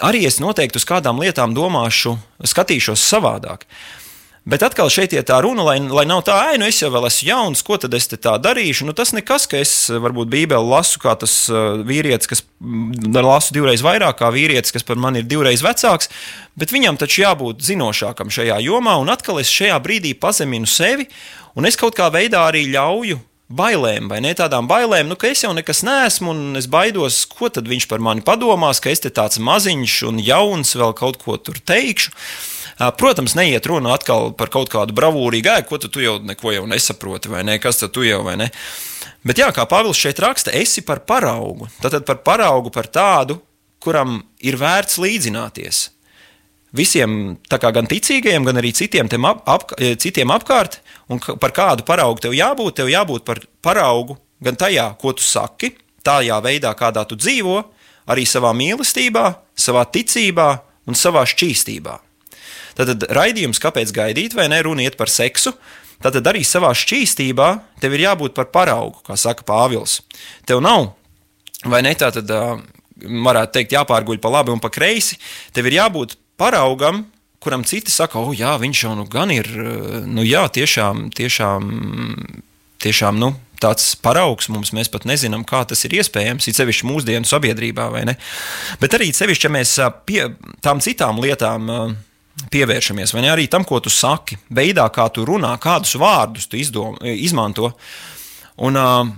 arī 0.00 0.24
es 0.24 0.40
noteikti 0.40 0.80
uz 0.80 0.88
kādām 0.88 1.20
lietām 1.20 1.52
domāšu, 1.56 2.16
skatīšos 2.40 3.04
savādāk. 3.04 3.68
Bet 4.50 4.64
atkal 4.66 4.88
šeit 4.90 5.12
ir 5.14 5.22
tā 5.26 5.36
runa, 5.44 5.62
lai, 5.62 5.76
lai 5.78 6.02
nav 6.08 6.24
tā, 6.26 6.34
ah, 6.34 6.56
nu 6.58 6.66
es 6.66 6.80
jau 6.80 6.88
esmu 6.90 7.26
jauns, 7.28 7.60
ko 7.62 7.76
tad 7.78 7.94
es 7.94 8.08
tā 8.10 8.32
darīšu. 8.42 8.88
Nu, 8.88 8.94
tas 8.96 9.12
nekas, 9.14 9.46
ka 9.46 9.60
es 9.60 9.72
varbūt 9.92 10.30
Bībeli 10.32 10.66
lasu 10.72 10.98
kā 11.02 11.14
tas 11.20 11.34
uh, 11.52 11.78
vīrietis, 11.86 12.26
kas 12.30 12.42
mm, 12.58 13.14
lasu 13.22 13.54
divreiz 13.54 13.84
vairāk 13.86 14.18
kā 14.18 14.32
vīrietis, 14.34 14.74
kas 14.74 14.86
par 14.86 14.98
mani 14.98 15.22
ir 15.22 15.30
divreiz 15.30 15.62
vecāks, 15.62 16.10
bet 16.58 16.74
viņam 16.74 16.98
taču 16.98 17.22
jābūt 17.22 17.62
zinošākam 17.68 18.32
šajā 18.32 18.58
jomā, 18.66 18.96
un 18.98 19.12
atkal 19.14 19.38
es 19.38 19.52
šajā 19.54 19.78
brīdī 19.84 20.16
pazeminu 20.18 20.66
sevi, 20.66 21.06
un 21.54 21.70
es 21.70 21.78
kaut 21.78 21.94
kā 22.00 22.10
veidā 22.10 22.42
arī 22.48 22.66
ļauju 22.74 23.20
bailēm, 23.50 24.06
vai 24.10 24.20
ne 24.22 24.30
tādām 24.36 24.68
bailēm, 24.70 25.08
nu, 25.10 25.16
ka 25.18 25.30
es 25.30 25.42
jau 25.42 25.50
nekas 25.56 25.82
neesmu, 25.86 26.30
un 26.30 26.60
es 26.60 26.68
baidos, 26.70 27.24
ko 27.30 27.50
tad 27.50 27.68
viņš 27.70 27.88
par 27.90 28.02
mani 28.04 28.22
padomās, 28.26 28.80
ka 28.82 28.92
es 28.92 29.02
te 29.02 29.10
tāds 29.14 29.40
maziņš 29.42 29.96
un 30.10 30.22
jauns 30.22 30.76
vēl 30.78 30.94
kaut 30.98 31.18
ko 31.24 31.36
tur 31.36 31.58
teikšu. 31.58 32.14
Protams, 32.96 33.34
neiet 33.36 33.66
runa 33.68 33.92
atkal 33.92 34.30
par 34.38 34.48
kaut 34.52 34.70
kādu 34.72 34.94
bravūrīgu 34.96 35.50
ēku, 35.52 35.68
ko 35.68 35.80
tu, 35.82 35.90
tu 35.92 36.00
jau 36.00 36.16
neko 36.24 36.54
jau 36.54 36.64
nesaproti, 36.70 37.28
vai 37.28 37.42
ne? 37.44 37.58
Kas 37.60 37.82
tad 37.82 37.92
tu 37.92 38.06
jau 38.06 38.22
vai 38.24 38.38
ne? 38.40 38.48
Bet 39.26 39.42
jā, 39.42 39.50
kā 39.52 39.66
Pāvils 39.68 40.00
šeit 40.00 40.22
raksta, 40.22 40.54
esi 40.56 40.80
par 40.86 41.02
paraugu. 41.04 41.68
Tātad 41.82 42.06
par 42.08 42.22
paraugu 42.24 42.72
par 42.72 42.88
tādu, 42.88 43.36
kuram 43.84 44.22
ir 44.40 44.56
vērts 44.60 44.96
līdzināties. 45.02 45.90
Visiem, 46.72 47.34
gan 47.50 47.90
ticīgajiem, 47.90 48.46
gan 48.46 48.62
arī 48.62 48.70
citiem, 48.78 49.10
ap, 49.28 49.42
ap, 49.44 49.74
citiem 50.00 50.32
apkārt, 50.32 50.78
un 51.10 51.20
par 51.20 51.54
kādu 51.54 51.84
paraugu 51.86 52.22
tev 52.22 52.34
jābūt, 52.36 52.78
tev 52.80 52.90
jābūt 52.90 53.26
par 53.26 53.42
paraugu 53.64 54.16
gan 54.40 54.56
tajā, 54.56 54.86
ko 55.00 55.12
tu 55.16 55.24
saki, 55.26 55.74
tādā 56.06 56.38
veidā, 56.44 56.72
kādā 56.78 57.04
tu 57.08 57.18
dzīvo, 57.18 57.58
arī 58.10 58.24
savā 58.26 58.52
mīlestībā, 58.56 59.26
savā 59.58 59.84
ticībā 59.92 60.48
un 60.88 60.96
savā 60.96 61.26
šķīstībā. 61.28 61.98
Tad 62.78 63.04
raidījums, 63.12 63.60
kāpēc 63.60 63.92
gaidīt, 63.92 64.34
vai 64.38 64.48
ne, 64.48 64.62
runa 64.64 64.86
iet 64.86 64.96
par 64.96 65.10
seksu. 65.12 65.52
Tad 66.00 66.16
arī 66.24 66.40
savā 66.46 66.70
šķīstībā 66.72 67.48
tev 67.82 67.94
ir 67.96 68.06
jābūt 68.06 68.32
par 68.36 68.48
paraugu, 68.54 69.02
kā 69.04 69.18
saka 69.20 69.44
Pāvils. 69.44 69.98
Tev 70.48 70.62
nav, 70.64 70.94
vai 71.68 71.82
ne, 71.84 71.92
tā 71.92 72.08
tad 72.14 72.30
varētu 73.00 73.56
teikt, 73.58 73.74
jāpārguļ 73.76 74.20
pa 74.22 74.32
labi 74.32 74.54
un 74.54 74.62
pa 74.62 74.70
kreisi. 74.72 75.18
Tev 75.52 75.68
ir 75.68 75.76
jābūt 75.76 76.16
paraugam, 76.40 77.04
kuram 77.40 77.64
citi 77.64 77.92
saka, 77.92 78.20
o, 78.20 78.34
jā, 78.36 78.52
viņš 78.60 78.82
jau 78.84 78.96
nu 78.98 79.06
gan 79.08 79.32
ir, 79.32 79.48
nu 80.06 80.24
jā, 80.26 80.44
tiešām, 80.52 81.08
tiešām, 81.16 81.70
tiešām, 82.84 83.20
nu, 83.20 83.32
tāds 83.60 83.94
paraugs 84.00 84.50
mums, 84.52 84.74
mēs 84.76 84.90
pat 84.92 85.06
nezinām, 85.08 85.44
kā 85.48 85.62
tas 85.68 85.84
ir 85.88 85.96
iespējams, 86.00 86.48
it 86.50 86.58
sevišķi 86.58 86.88
mūsdienu 86.88 87.28
sabiedrībā, 87.28 87.88
vai 87.92 88.04
ne? 88.08 88.16
Bet 88.80 88.96
arī 88.96 89.10
sevišķi, 89.16 89.48
ja 89.48 89.54
mēs 89.56 89.74
pie 90.08 90.22
tām 90.64 90.84
citām 90.84 91.20
lietām 91.20 91.68
pievēršamies, 92.52 93.12
vai 93.16 93.24
ne 93.24 93.32
arī 93.32 93.48
tam, 93.52 93.66
ko 93.68 93.80
tu 93.84 93.92
saki, 93.92 94.38
veidā, 94.56 94.86
kā 94.92 95.08
tu 95.12 95.26
runā, 95.28 95.52
kādus 95.60 95.96
vārdus 96.00 96.48
tu 96.48 96.60
izdom, 96.60 96.96
izmanto. 97.04 97.72
Un, 98.60 98.76
uh, 98.76 99.10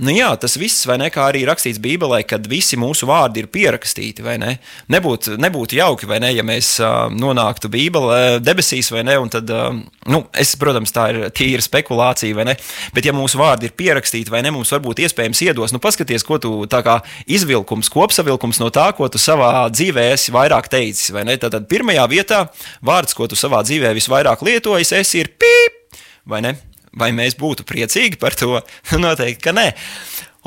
Nu 0.00 0.14
jā, 0.14 0.30
tas 0.40 0.54
viss, 0.56 0.86
vai 0.88 0.94
ne, 0.96 1.10
kā 1.12 1.26
arī 1.28 1.42
rakstīts 1.44 1.80
Bībelē, 1.82 2.22
kad 2.24 2.46
visi 2.48 2.78
mūsu 2.80 3.04
vārdi 3.08 3.42
ir 3.42 3.50
pierakstīti, 3.52 4.22
vai 4.24 4.38
ne? 4.40 4.54
Nebūtu, 4.88 5.34
nebūtu 5.36 5.76
jauki, 5.76 6.08
vai 6.08 6.16
ne, 6.24 6.30
ja 6.32 6.44
mēs 6.46 6.70
uh, 6.80 7.10
nonāktu 7.12 7.68
Bībelē 7.72 8.38
debesīs, 8.40 8.88
vai 8.94 9.02
ne, 9.04 9.18
tad, 9.28 9.52
uh, 9.52 9.76
nu, 10.08 10.22
es, 10.40 10.54
protams, 10.60 10.94
tā 10.96 11.04
ir 11.12 11.26
tīra 11.36 11.60
spekulācija, 11.66 12.38
vai 12.38 12.46
ne, 12.48 12.54
bet 12.96 13.10
ja 13.10 13.12
mūsu 13.12 13.42
vārdi 13.42 13.68
ir 13.68 13.76
pierakstīti, 13.76 14.32
vai 14.32 14.40
ne, 14.46 14.54
mums 14.56 14.72
varbūt 14.72 15.04
iespējams 15.04 15.44
iedos, 15.50 15.76
nu, 15.76 15.82
paskaties, 15.84 16.24
ko 16.24 16.40
tu 16.40 16.54
tā 16.72 16.80
kā 16.86 16.96
izvilkums, 17.28 17.92
kopsavilkums 17.92 18.62
no 18.64 18.72
tā, 18.72 18.88
ko 18.96 19.10
tu 19.12 19.20
savā 19.20 19.66
dzīvē 19.68 20.08
esi 20.14 20.32
vairāk 20.32 20.72
teicis, 20.72 21.12
vai 21.12 21.26
ne, 21.28 21.36
tad, 21.36 21.52
tad 21.58 21.68
pirmajā 21.68 22.08
vietā 22.08 22.46
vārds, 22.80 23.12
ko 23.12 23.28
tu 23.28 23.36
savā 23.36 23.60
dzīvē 23.68 23.92
visvairāk 24.00 24.48
lietojas, 24.48 24.96
esi 24.96 25.26
ir 25.26 25.34
pīp, 25.36 26.00
vai 26.24 26.40
ne? 26.48 26.56
Vai 26.98 27.12
mēs 27.14 27.36
būtu 27.38 27.66
priecīgi 27.68 28.18
par 28.20 28.34
to? 28.38 28.58
Noteikti, 29.04 29.44
ka 29.44 29.54
nē. 29.54 29.68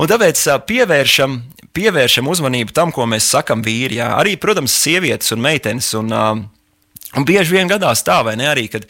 Un 0.02 0.10
tāpēc 0.10 0.42
pievēršam, 0.68 1.38
pievēršam 1.78 2.30
uzmanību 2.30 2.74
tam, 2.76 2.92
ko 2.96 3.06
mēs 3.10 3.30
sakam 3.36 3.64
vīri. 3.66 4.00
Jā. 4.02 4.14
Arī, 4.18 4.36
protams, 4.42 4.76
sievietes 4.76 5.32
un 5.36 5.44
meitenes. 5.44 5.92
Un, 6.00 6.10
un 6.14 7.28
bieži 7.28 7.60
vien 7.60 7.70
gadās 7.70 8.04
tā, 8.06 8.20
vai 8.26 8.36
ne? 8.40 8.50
Arī, 8.50 8.68
kad 8.74 8.90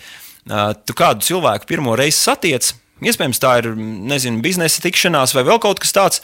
tu 0.87 0.95
kādu 0.97 1.23
cilvēku 1.27 1.67
pirmo 1.69 1.97
reizi 1.99 2.19
satiec, 2.19 2.71
iespējams, 3.03 3.43
tā 3.43 3.57
ir 3.61 3.69
nezinu, 3.75 4.41
biznesa 4.43 4.81
tikšanās 4.83 5.35
vai 5.35 5.45
vēl 5.47 5.61
kaut 5.63 5.83
kas 5.83 5.95
tāds. 5.95 6.23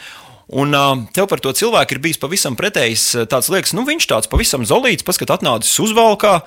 Un 0.49 0.73
tev 1.13 1.27
par 1.29 1.41
to 1.43 1.51
cilvēku 1.53 1.93
ir 1.93 2.01
bijis 2.01 2.17
pavisam 2.17 2.55
pretējs. 2.57 3.03
Tāds 3.29 3.51
liekas, 3.53 3.75
nu 3.77 3.83
viņš 3.85 4.07
tāds 4.09 4.29
pavisam 4.31 4.63
zolīts, 4.65 5.05
paskat, 5.05 5.29
atnācis 5.35 5.75
uzvalkā, 5.83 6.39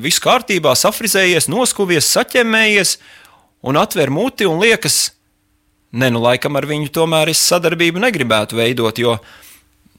viss 0.00 0.22
kārtībā, 0.24 0.72
safrizējies, 0.72 1.50
noskuvies, 1.52 2.08
saķemmējies. 2.08 2.94
Un 3.60 3.76
atver 3.76 4.08
muti 4.10 4.46
un 4.48 4.60
liekas, 4.60 5.10
ne, 5.92 6.08
nu, 6.08 6.22
laikam 6.24 6.56
ar 6.56 6.64
viņu 6.68 6.88
tomēr 6.94 7.32
es 7.32 7.42
sadarbību 7.50 8.00
negribētu 8.00 8.56
veidot, 8.56 8.96
jo 8.98 9.18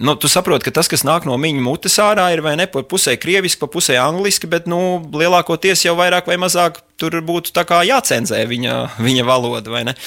nu, 0.01 0.15
tu 0.17 0.31
saproti, 0.31 0.65
ka 0.65 0.73
tas, 0.79 0.89
kas 0.89 1.05
nāk 1.05 1.27
no 1.29 1.37
viņa 1.37 1.61
mutes 1.61 1.99
ārā, 2.01 2.31
ir 2.33 2.41
vai 2.41 2.55
ne 2.57 2.65
pa 2.65 2.81
pusē 2.81 3.13
krieviski, 3.21 3.61
pa 3.61 3.69
pusē 3.69 3.99
angliski, 4.01 4.49
bet 4.49 4.65
nu, 4.71 5.03
lielākoties 5.13 5.85
jau 5.85 5.93
vairāk 5.99 6.31
vai 6.31 6.39
mazāk 6.41 6.81
tur 6.97 7.19
būtu 7.21 7.53
jācenzē 7.53 8.41
viņa, 8.49 8.77
viņa 8.97 9.27
valoda, 9.29 9.69
vai 9.69 9.85
ne? 9.91 9.97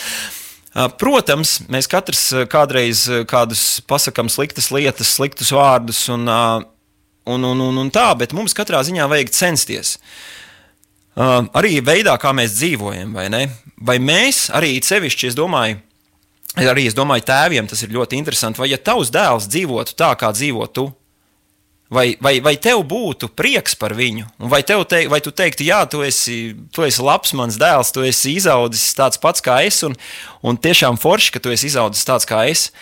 Protams, 0.98 1.60
mēs 1.70 1.86
katrs 1.86 2.32
kādreiz 2.50 3.06
kādus 3.30 3.78
pasakām 3.86 4.26
sliktas 4.26 4.72
lietas, 4.74 5.14
sliktus 5.14 5.54
vārdus 5.54 6.08
un, 6.10 6.26
un, 6.26 7.44
un, 7.46 7.60
un, 7.68 7.78
un 7.78 7.90
tā, 7.94 8.08
bet 8.18 8.34
mums 8.34 8.56
katrā 8.58 8.82
ziņā 8.82 9.06
vajag 9.06 9.30
censties. 9.30 9.94
Uh, 9.94 10.43
Uh, 11.14 11.44
arī 11.54 11.78
veidā, 11.78 12.16
kā 12.18 12.32
mēs 12.34 12.56
dzīvojam, 12.56 13.12
vai 13.14 13.28
ne? 13.30 13.44
Vai 13.86 14.00
mēs 14.02 14.48
arī 14.54 14.80
sevišķi, 14.82 15.28
es 15.30 15.36
domāju, 15.38 15.78
arī 16.58 16.88
es 16.88 16.96
domāju, 16.96 17.22
tēviem 17.28 17.68
tas 17.70 17.84
ir 17.86 17.94
ļoti 17.94 18.18
interesanti, 18.18 18.58
vai 18.58 18.72
ja 18.72 18.80
tavs 18.82 19.12
dēls 19.14 19.46
dzīvotu 19.46 19.94
tā, 19.94 20.08
kā 20.18 20.32
dzīvo 20.34 20.66
tu, 20.74 20.88
vai, 21.86 22.16
vai, 22.18 22.40
vai 22.42 22.56
tev 22.58 22.82
būtu 22.90 23.30
prieks 23.30 23.78
par 23.78 23.94
viņu, 23.94 24.26
vai, 24.50 24.64
te, 24.66 24.74
vai 25.06 25.20
tu 25.22 25.30
teiktu, 25.30 25.68
jā, 25.68 25.84
tu 25.86 26.02
esi, 26.02 26.56
tu 26.74 26.82
esi 26.82 27.06
labs 27.06 27.30
mans 27.38 27.60
dēls, 27.62 27.94
tu 27.94 28.02
esi 28.02 28.34
izaudzis 28.40 28.90
tāds 28.98 29.22
pats 29.22 29.44
kā 29.44 29.60
es, 29.62 29.84
un, 29.86 29.94
un 30.42 30.58
tiešām 30.58 30.98
forši, 30.98 31.36
ka 31.36 31.44
tu 31.44 31.54
esi 31.54 31.70
izaudzis 31.70 32.10
tāds 32.10 32.26
kā 32.26 32.42
es. 32.50 32.72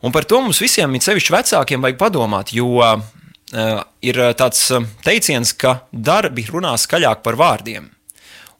Un 0.00 0.14
par 0.14 0.24
to 0.24 0.40
mums 0.40 0.62
visiem, 0.62 0.92
it 0.94 1.04
sevišķi 1.04 1.34
vecākiem, 1.34 1.84
vajag 1.84 2.00
padomāt, 2.00 2.54
jo 2.54 2.86
Eh, 2.86 3.17
ir 3.52 4.18
eh, 4.20 4.32
tāds 4.36 4.64
eh, 4.74 4.88
teiciens, 5.04 5.54
ka 5.56 5.82
darbi 5.92 6.46
runā 6.48 6.74
skaļāk 6.78 7.22
par 7.24 7.38
vārdiem. 7.38 7.88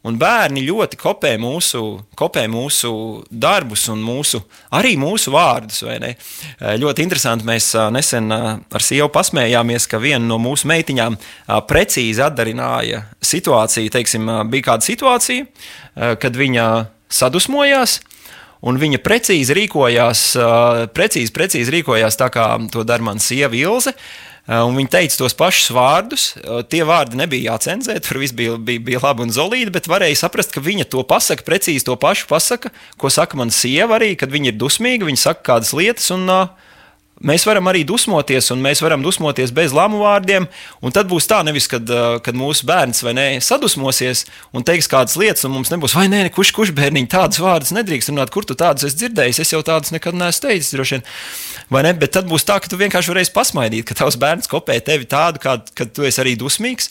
Un 0.07 0.15
bērni 0.15 0.61
ļoti 0.63 0.95
kopē 0.95 1.33
mūsu, 1.43 1.81
kopē 2.15 2.45
mūsu 2.47 2.89
darbus 3.27 3.83
un 3.91 3.99
mūsu, 3.99 4.39
arī 4.71 4.93
mūsu 4.95 5.33
vārdus. 5.33 5.81
Ļoti 6.79 7.03
interesanti. 7.03 7.43
Mēs 7.43 7.73
nesen 7.91 8.31
ar 8.31 8.85
sievu 8.85 9.09
pasmējāmies, 9.11 9.89
ka 9.91 9.99
viena 9.99 10.23
no 10.23 10.37
mūsu 10.39 10.69
meitiņām 10.71 11.17
precīzi 11.67 12.23
atdarināja 12.23 13.01
situāciju. 13.19 13.91
Teiksim, 13.91 14.31
bija 14.47 14.69
kāda 14.69 14.87
situācija, 14.87 15.49
kad 16.23 16.39
viņa 16.45 16.69
sadusmojās. 17.11 17.99
Un 18.63 18.79
viņa 18.79 19.03
precīzi 19.03 19.55
rīkojās, 19.55 20.23
precīzi, 20.95 21.35
precīzi 21.35 21.75
rīkojās 21.75 22.15
tā, 22.19 22.31
kā 22.31 22.47
to 22.71 22.87
dara 22.87 23.03
mana 23.03 23.19
sieva 23.23 23.55
Ilze. 23.59 23.91
Uh, 23.91 24.28
Eh, 24.28 24.28
un 24.65 24.73
viņi 24.73 24.89
teica 24.89 25.19
tos 25.19 25.35
pašus 25.37 25.69
vārdus. 25.75 26.23
Eh, 26.39 26.63
tie 26.65 26.81
vārdi 26.87 27.19
nebija 27.19 27.53
jācenzē, 27.53 27.99
tur 28.01 28.17
viss 28.23 28.33
bija, 28.33 28.55
bija, 28.57 28.81
bija 28.81 29.01
labi 29.03 29.27
un 29.27 29.33
zelīti, 29.35 29.73
bet 29.75 29.89
varēja 29.91 30.23
saprast, 30.23 30.55
ka 30.55 30.63
viņa 30.65 30.87
to 30.89 31.03
pasaka, 31.05 31.45
precīzi 31.45 31.85
to 31.85 31.93
pašu 31.99 32.25
pasaka, 32.31 32.71
ko 32.97 33.11
saka 33.13 33.37
mana 33.37 33.53
sieva 33.53 33.99
arī, 33.99 34.15
kad 34.17 34.33
viņa 34.33 34.49
ir 34.49 34.57
dusmīga, 34.57 35.05
viņa 35.05 35.21
saka 35.21 35.45
kādas 35.51 35.75
lietas. 35.77 36.09
Un, 36.15 36.25
uh, 36.33 36.68
Mēs 37.19 37.43
varam 37.43 37.67
arī 37.67 37.81
dusmoties, 37.83 38.47
un 38.53 38.61
mēs 38.63 38.79
varam 38.79 39.01
dusmoties 39.03 39.51
bez 39.55 39.73
lamu 39.75 39.97
vārdiem. 39.99 40.45
Tad 40.95 41.09
būs 41.11 41.27
tā, 41.27 41.41
nevis 41.43 41.67
kad, 41.67 41.89
kad 42.23 42.37
mūsu 42.39 42.63
bērns 42.69 43.03
vai 43.03 43.11
nē, 43.17 43.25
sadusmosies 43.43 44.23
un 44.55 44.63
teiks 44.63 44.87
kādas 44.91 45.17
lietas, 45.19 45.43
un 45.43 45.51
mums 45.57 45.71
nebūs, 45.73 45.97
vai 45.99 46.07
nē, 46.11 46.21
kurš, 46.35 46.53
kurš 46.55 46.71
bērniņš 46.77 47.11
tādus 47.11 47.41
vārdus 47.43 47.73
nedrīkst 47.75 48.13
runāt, 48.13 48.31
kur 48.31 48.47
tu 48.47 48.55
tādus 48.59 48.87
esi 48.87 49.01
dzirdējis. 49.01 49.41
Es 49.43 49.51
jau 49.51 49.59
tādus 49.67 49.91
nekad 49.95 50.15
neesmu 50.15 50.47
teicis, 50.47 50.71
droši 50.77 50.95
vien. 50.95 51.05
Vai 51.75 51.83
ne? 51.89 51.91
Bet 51.99 52.15
tad 52.15 52.31
būs 52.31 52.47
tā, 52.47 52.61
ka 52.63 52.71
tu 52.71 52.79
vienkārši 52.79 53.11
varēsi 53.11 53.35
pasmaidīt, 53.35 53.89
ka 53.89 53.99
tavs 53.99 54.15
bērns 54.19 54.47
kopē 54.51 54.79
tevi 54.79 55.09
tādu, 55.09 55.43
kādu, 55.43 55.75
kad 55.75 55.91
tu 55.91 56.07
esi 56.07 56.23
arī 56.23 56.37
dusmīgs, 56.39 56.87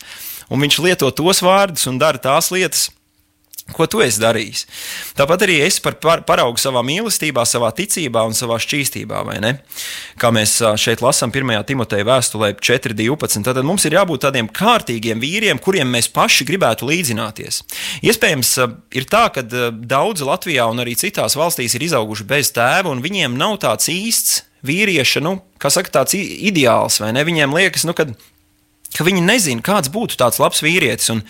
un 0.52 0.60
viņš 0.60 0.80
lieto 0.84 1.08
tos 1.08 1.40
vārdus 1.40 1.88
un 1.88 1.96
dara 2.00 2.20
tās 2.20 2.52
lietas, 2.52 2.90
Ko 3.76 3.84
tu 3.84 4.00
esi 4.00 4.20
darījis? 4.22 4.62
Tāpat 5.18 5.42
arī 5.44 5.58
es 5.66 5.76
par 5.84 5.98
par, 6.00 6.22
paraugu 6.28 6.60
savā 6.60 6.80
mīlestībā, 6.88 7.44
savā 7.44 7.68
ticībā 7.76 8.22
un 8.24 8.36
savā 8.36 8.56
šķīstībā, 8.64 9.20
vai 9.28 9.36
ne? 9.44 9.50
Kā 10.18 10.30
mēs 10.34 10.56
šeit 10.80 11.02
lasām 11.04 11.30
1. 11.30 11.52
Timoteja 11.68 12.06
vēstulē 12.08 12.50
4.12. 12.58 13.44
Tad 13.46 13.60
mums 13.66 13.86
ir 13.86 13.94
jābūt 13.98 14.24
tādiem 14.26 14.48
kārtīgiem 14.50 15.20
vīriem, 15.22 15.60
kuriem 15.62 15.90
mēs 15.94 16.10
paši 16.14 16.46
gribētu 16.48 16.88
līdzināties. 16.88 17.60
Iespējams, 18.02 18.52
ir 18.98 19.06
tā, 19.10 19.28
ka 19.34 19.44
daudzi 19.44 20.26
Latvijā 20.26 20.66
un 20.70 20.82
arī 20.82 20.96
citās 20.98 21.38
valstīs 21.38 21.76
ir 21.78 21.86
izauguši 21.86 22.26
bez 22.28 22.50
tēva, 22.56 22.90
un 22.90 23.04
viņiem 23.04 23.38
nav 23.38 23.60
tāds 23.62 23.90
īsts 23.92 24.42
vīrieša, 24.66 25.22
nu, 25.22 25.38
kā 25.62 25.70
saka, 25.70 26.00
tāds 26.00 26.18
ideāls, 26.18 26.98
vai 27.02 27.12
ne? 27.14 27.22
Viņiem 27.26 27.54
liekas, 27.54 27.86
nu, 27.86 27.94
kad, 27.96 28.10
ka 28.96 29.06
viņi 29.06 29.22
nezina, 29.22 29.64
kāds 29.64 29.92
būtu 29.94 30.18
tāds 30.18 30.42
labs 30.42 30.64
vīrietis. 30.66 31.12
Un, 31.14 31.22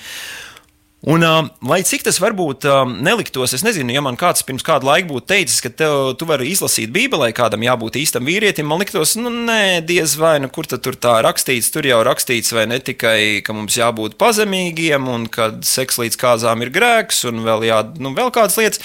Un, 1.07 1.23
uh, 1.23 1.45
lai 1.71 1.79
cik 1.87 2.03
tas 2.03 2.17
varbūt 2.19 2.65
uh, 2.67 2.81
neliktos, 2.91 3.53
es 3.55 3.63
nezinu, 3.63 3.93
ja 3.95 4.01
man 4.03 4.17
kāds 4.19 4.43
pirms 4.43 4.65
kāda 4.67 4.89
laika 4.89 5.07
būtu 5.07 5.29
teicis, 5.31 5.61
ka 5.63 5.71
tev, 5.71 5.93
tu 6.19 6.27
vari 6.27 6.49
izlasīt 6.51 6.91
Bībelē, 6.91 7.29
kādam 7.37 7.63
jābūt 7.63 8.01
īstam 8.01 8.27
vīrietim, 8.27 8.67
man 8.67 8.83
liktos, 8.83 9.15
nu, 9.15 9.31
nē, 9.31 9.79
diez 9.87 10.17
vai, 10.19 10.41
nu, 10.43 10.51
kur 10.51 10.67
tur 10.67 10.99
tā 10.99 11.21
rakstīts, 11.23 11.71
tur 11.71 11.87
jau 11.87 12.01
rakstīts, 12.03 12.51
vai 12.51 12.67
ne 12.67 12.81
tikai, 12.83 13.45
ka 13.47 13.55
mums 13.55 13.79
jābūt 13.79 14.19
pazemīgiem, 14.19 15.07
un 15.07 15.31
ka 15.31 15.53
seks 15.63 16.03
līdz 16.03 16.19
kāzām 16.19 16.67
ir 16.67 16.75
grēks, 16.75 17.23
un 17.31 17.47
vēl, 17.47 17.69
jā, 17.71 17.79
nu, 18.03 18.11
vēl 18.19 18.35
kādas 18.35 18.59
lietas. 18.59 18.83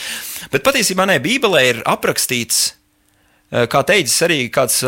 Bet 0.54 0.62
patiesībā 0.69 1.10
nē, 1.10 1.17
Bībelē 1.23 1.65
ir 1.71 1.84
aprakstīts 1.89 2.76
kā 3.53 3.83
teicis 3.85 4.17
arī 4.25 4.39
kāds 4.49 4.79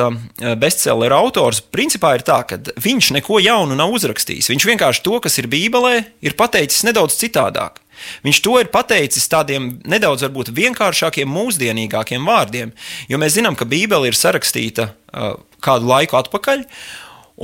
bestselleru 0.58 1.20
autors, 1.20 1.62
principā 1.62 2.16
ir 2.18 2.24
tā, 2.26 2.40
ka 2.50 2.58
viņš 2.82 3.12
neko 3.20 3.38
jaunu 3.44 3.78
nav 3.78 3.94
uzrakstījis. 3.94 4.50
Viņš 4.50 4.68
vienkārši 4.72 5.04
to, 5.06 5.20
kas 5.22 5.38
ir 5.38 5.50
Bībelē, 5.52 6.00
ir 6.26 6.38
pateicis 6.40 6.86
nedaudz 6.88 7.20
citādāk. 7.20 7.82
Viņš 8.26 8.42
to 8.44 8.58
ir 8.60 8.72
pateicis 8.74 9.30
tādiem 9.32 9.70
nedaudz 9.88 10.26
varbūt, 10.26 10.52
vienkāršākiem, 10.56 11.30
mūsdienīgākiem 11.32 12.28
vārdiem, 12.28 12.74
jo 13.10 13.20
mēs 13.22 13.38
zinām, 13.38 13.56
ka 13.56 13.68
Bībele 13.70 14.10
ir 14.10 14.18
sarakstīta 14.18 14.90
uh, 14.92 15.36
kādu 15.64 15.90
laiku 15.90 16.20
atpakaļ, 16.20 16.66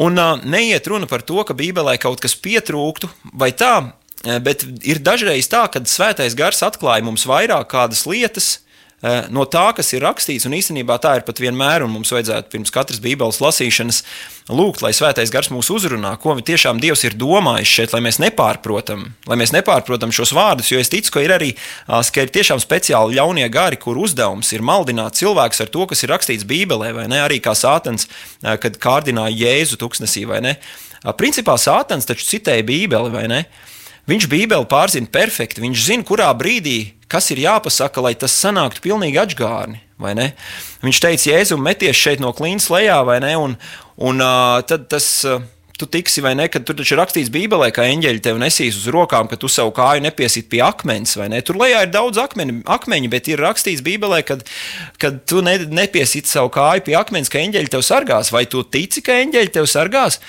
un 0.02 0.20
neiet 0.48 0.88
runa 0.88 1.10
par 1.10 1.24
to, 1.28 1.42
ka 1.48 1.58
Bībelē 1.58 1.98
kaut 2.02 2.22
kas 2.24 2.38
pietrūktu 2.40 3.10
vai 3.34 3.52
tā, 3.52 3.92
eh, 4.24 4.40
bet 4.40 4.64
ir 4.88 5.02
dažreiz 5.04 5.50
tā, 5.52 5.66
ka 5.72 5.84
Svētais 5.84 6.38
Gars 6.38 6.64
atklāja 6.64 7.04
mums 7.04 7.28
vairāk 7.28 7.68
kādas 7.74 8.06
lietas, 8.08 8.60
eh, 8.60 8.71
no 9.34 9.46
tā, 9.50 9.64
kas 9.78 9.90
ir 9.96 10.04
rakstīts, 10.06 10.46
un 10.46 10.54
īstenībā 10.58 10.98
tā 11.02 11.16
ir 11.18 11.24
pat 11.26 11.40
vienmēr, 11.42 11.86
un 11.86 11.94
mums 11.96 12.12
vajadzētu 12.14 12.52
pirms 12.54 12.74
katras 12.74 13.02
Bībeles 13.02 13.40
lasīšanas 13.42 14.02
lūgt, 14.54 14.84
lai 14.86 14.92
Svētais 14.94 15.32
Gars 15.34 15.50
mūs 15.54 15.72
uzrunā, 15.74 16.14
ko 16.22 16.36
tiešām 16.38 16.82
Dievs 16.82 17.06
ir 17.08 17.18
domājis 17.18 17.72
šeit, 17.72 17.96
lai 17.96 18.04
mēs 18.06 18.20
nepārprotam, 18.22 19.08
lai 19.30 19.40
mēs 19.42 19.54
nepārprotam 19.56 20.14
šos 20.14 20.36
vārdus, 20.38 20.70
jo 20.74 20.82
es 20.82 20.92
ticu, 20.94 21.16
ka 21.16 21.26
ir 21.26 21.34
arī 21.38 21.50
ā, 21.88 22.04
ka 22.14 22.28
ir 22.28 22.34
tiešām 22.36 22.62
speciāli 22.62 23.18
ļaunie 23.18 23.50
gari, 23.54 23.80
kur 23.82 23.98
uzdevums 24.02 24.54
ir 24.54 24.66
maldināt 24.66 25.18
cilvēkus 25.18 25.66
ar 25.66 25.74
to, 25.74 25.88
kas 25.90 26.06
ir 26.06 26.14
rakstīts 26.14 26.48
Bībelē, 26.50 26.94
vai 27.00 27.10
ne, 27.10 27.24
arī 27.26 27.42
kā 27.42 27.56
Sātans, 27.58 28.06
ā, 28.44 28.58
kad 28.62 28.78
kārdināja 28.82 29.34
Jēzu 29.34 29.82
tuksnesī, 29.82 30.28
vai 30.30 30.44
ne. 30.46 30.56
Principā 31.18 31.58
Sātans 31.58 32.06
taču 32.06 32.28
citēja 32.28 32.66
Bībeli, 32.68 33.10
vai 33.14 33.26
ne? 33.32 33.44
Viņš 34.12 34.28
Bībeli 34.32 34.68
pārzina 34.68 35.08
perfekti. 35.12 35.64
Viņš 35.64 35.86
zina, 35.88 36.08
kurā 36.08 36.28
brīdī 36.36 36.80
kas 37.12 37.32
ir 37.34 37.44
jāpasaka, 37.44 38.04
lai 38.04 38.16
tas 38.16 38.36
sanāktu 38.36 38.84
pilnīgi 38.86 39.20
atgādni. 39.22 39.82
Viņš 40.82 41.00
teica, 41.04 41.30
Jēzum, 41.30 41.64
meties 41.66 41.98
šeit 41.98 42.22
no 42.24 42.32
klīnas 42.34 42.72
lejā, 42.74 43.02
vai 43.06 43.20
ne? 43.24 43.36
Un, 43.38 43.58
un 44.02 44.24
uh, 44.24 44.62
tad 44.68 44.88
tas. 44.92 45.18
Uh, 45.28 45.50
Tu 45.82 45.88
tiksi 45.90 46.22
vai 46.22 46.36
ne, 46.38 46.44
kad 46.46 46.62
tur 46.62 46.76
taču 46.78 46.94
ir 46.94 47.00
rakstīts 47.00 47.32
Bībelē, 47.34 47.72
ka 47.74 47.88
eņģeļi 47.90 48.20
tev 48.22 48.36
nesīs 48.38 48.76
uz 48.78 48.84
rokām, 48.94 49.26
ka 49.26 49.34
tu 49.42 49.48
savu 49.50 49.72
kāju 49.74 50.04
nepiesīt 50.06 50.46
pie 50.52 50.60
akmens. 50.62 51.16
Tur 51.48 51.58
lejā 51.58 51.80
ir 51.88 51.90
daudz 51.90 52.20
akmeni, 52.22 52.60
akmeņu, 52.70 53.10
bet 53.10 53.32
ir 53.32 53.42
rakstīts 53.42 53.82
Bībelē, 53.82 54.20
ka, 54.22 54.38
kad 55.02 55.18
tu 55.26 55.42
ne, 55.42 55.56
nepiesīt 55.74 56.30
savu 56.30 56.52
kāju 56.54 56.86
pie 56.86 56.94
akmens, 57.00 57.34
ka 57.34 57.42
eņģeļi 57.42 57.74
tev 57.74 57.82
sargās. 57.88 58.30
Vai 58.30 58.44
tu 58.52 58.62
tici, 58.62 59.02
ka 59.02 59.18
eņģeļi 59.24 59.56
tev 59.58 59.66
sargās? 59.74 60.20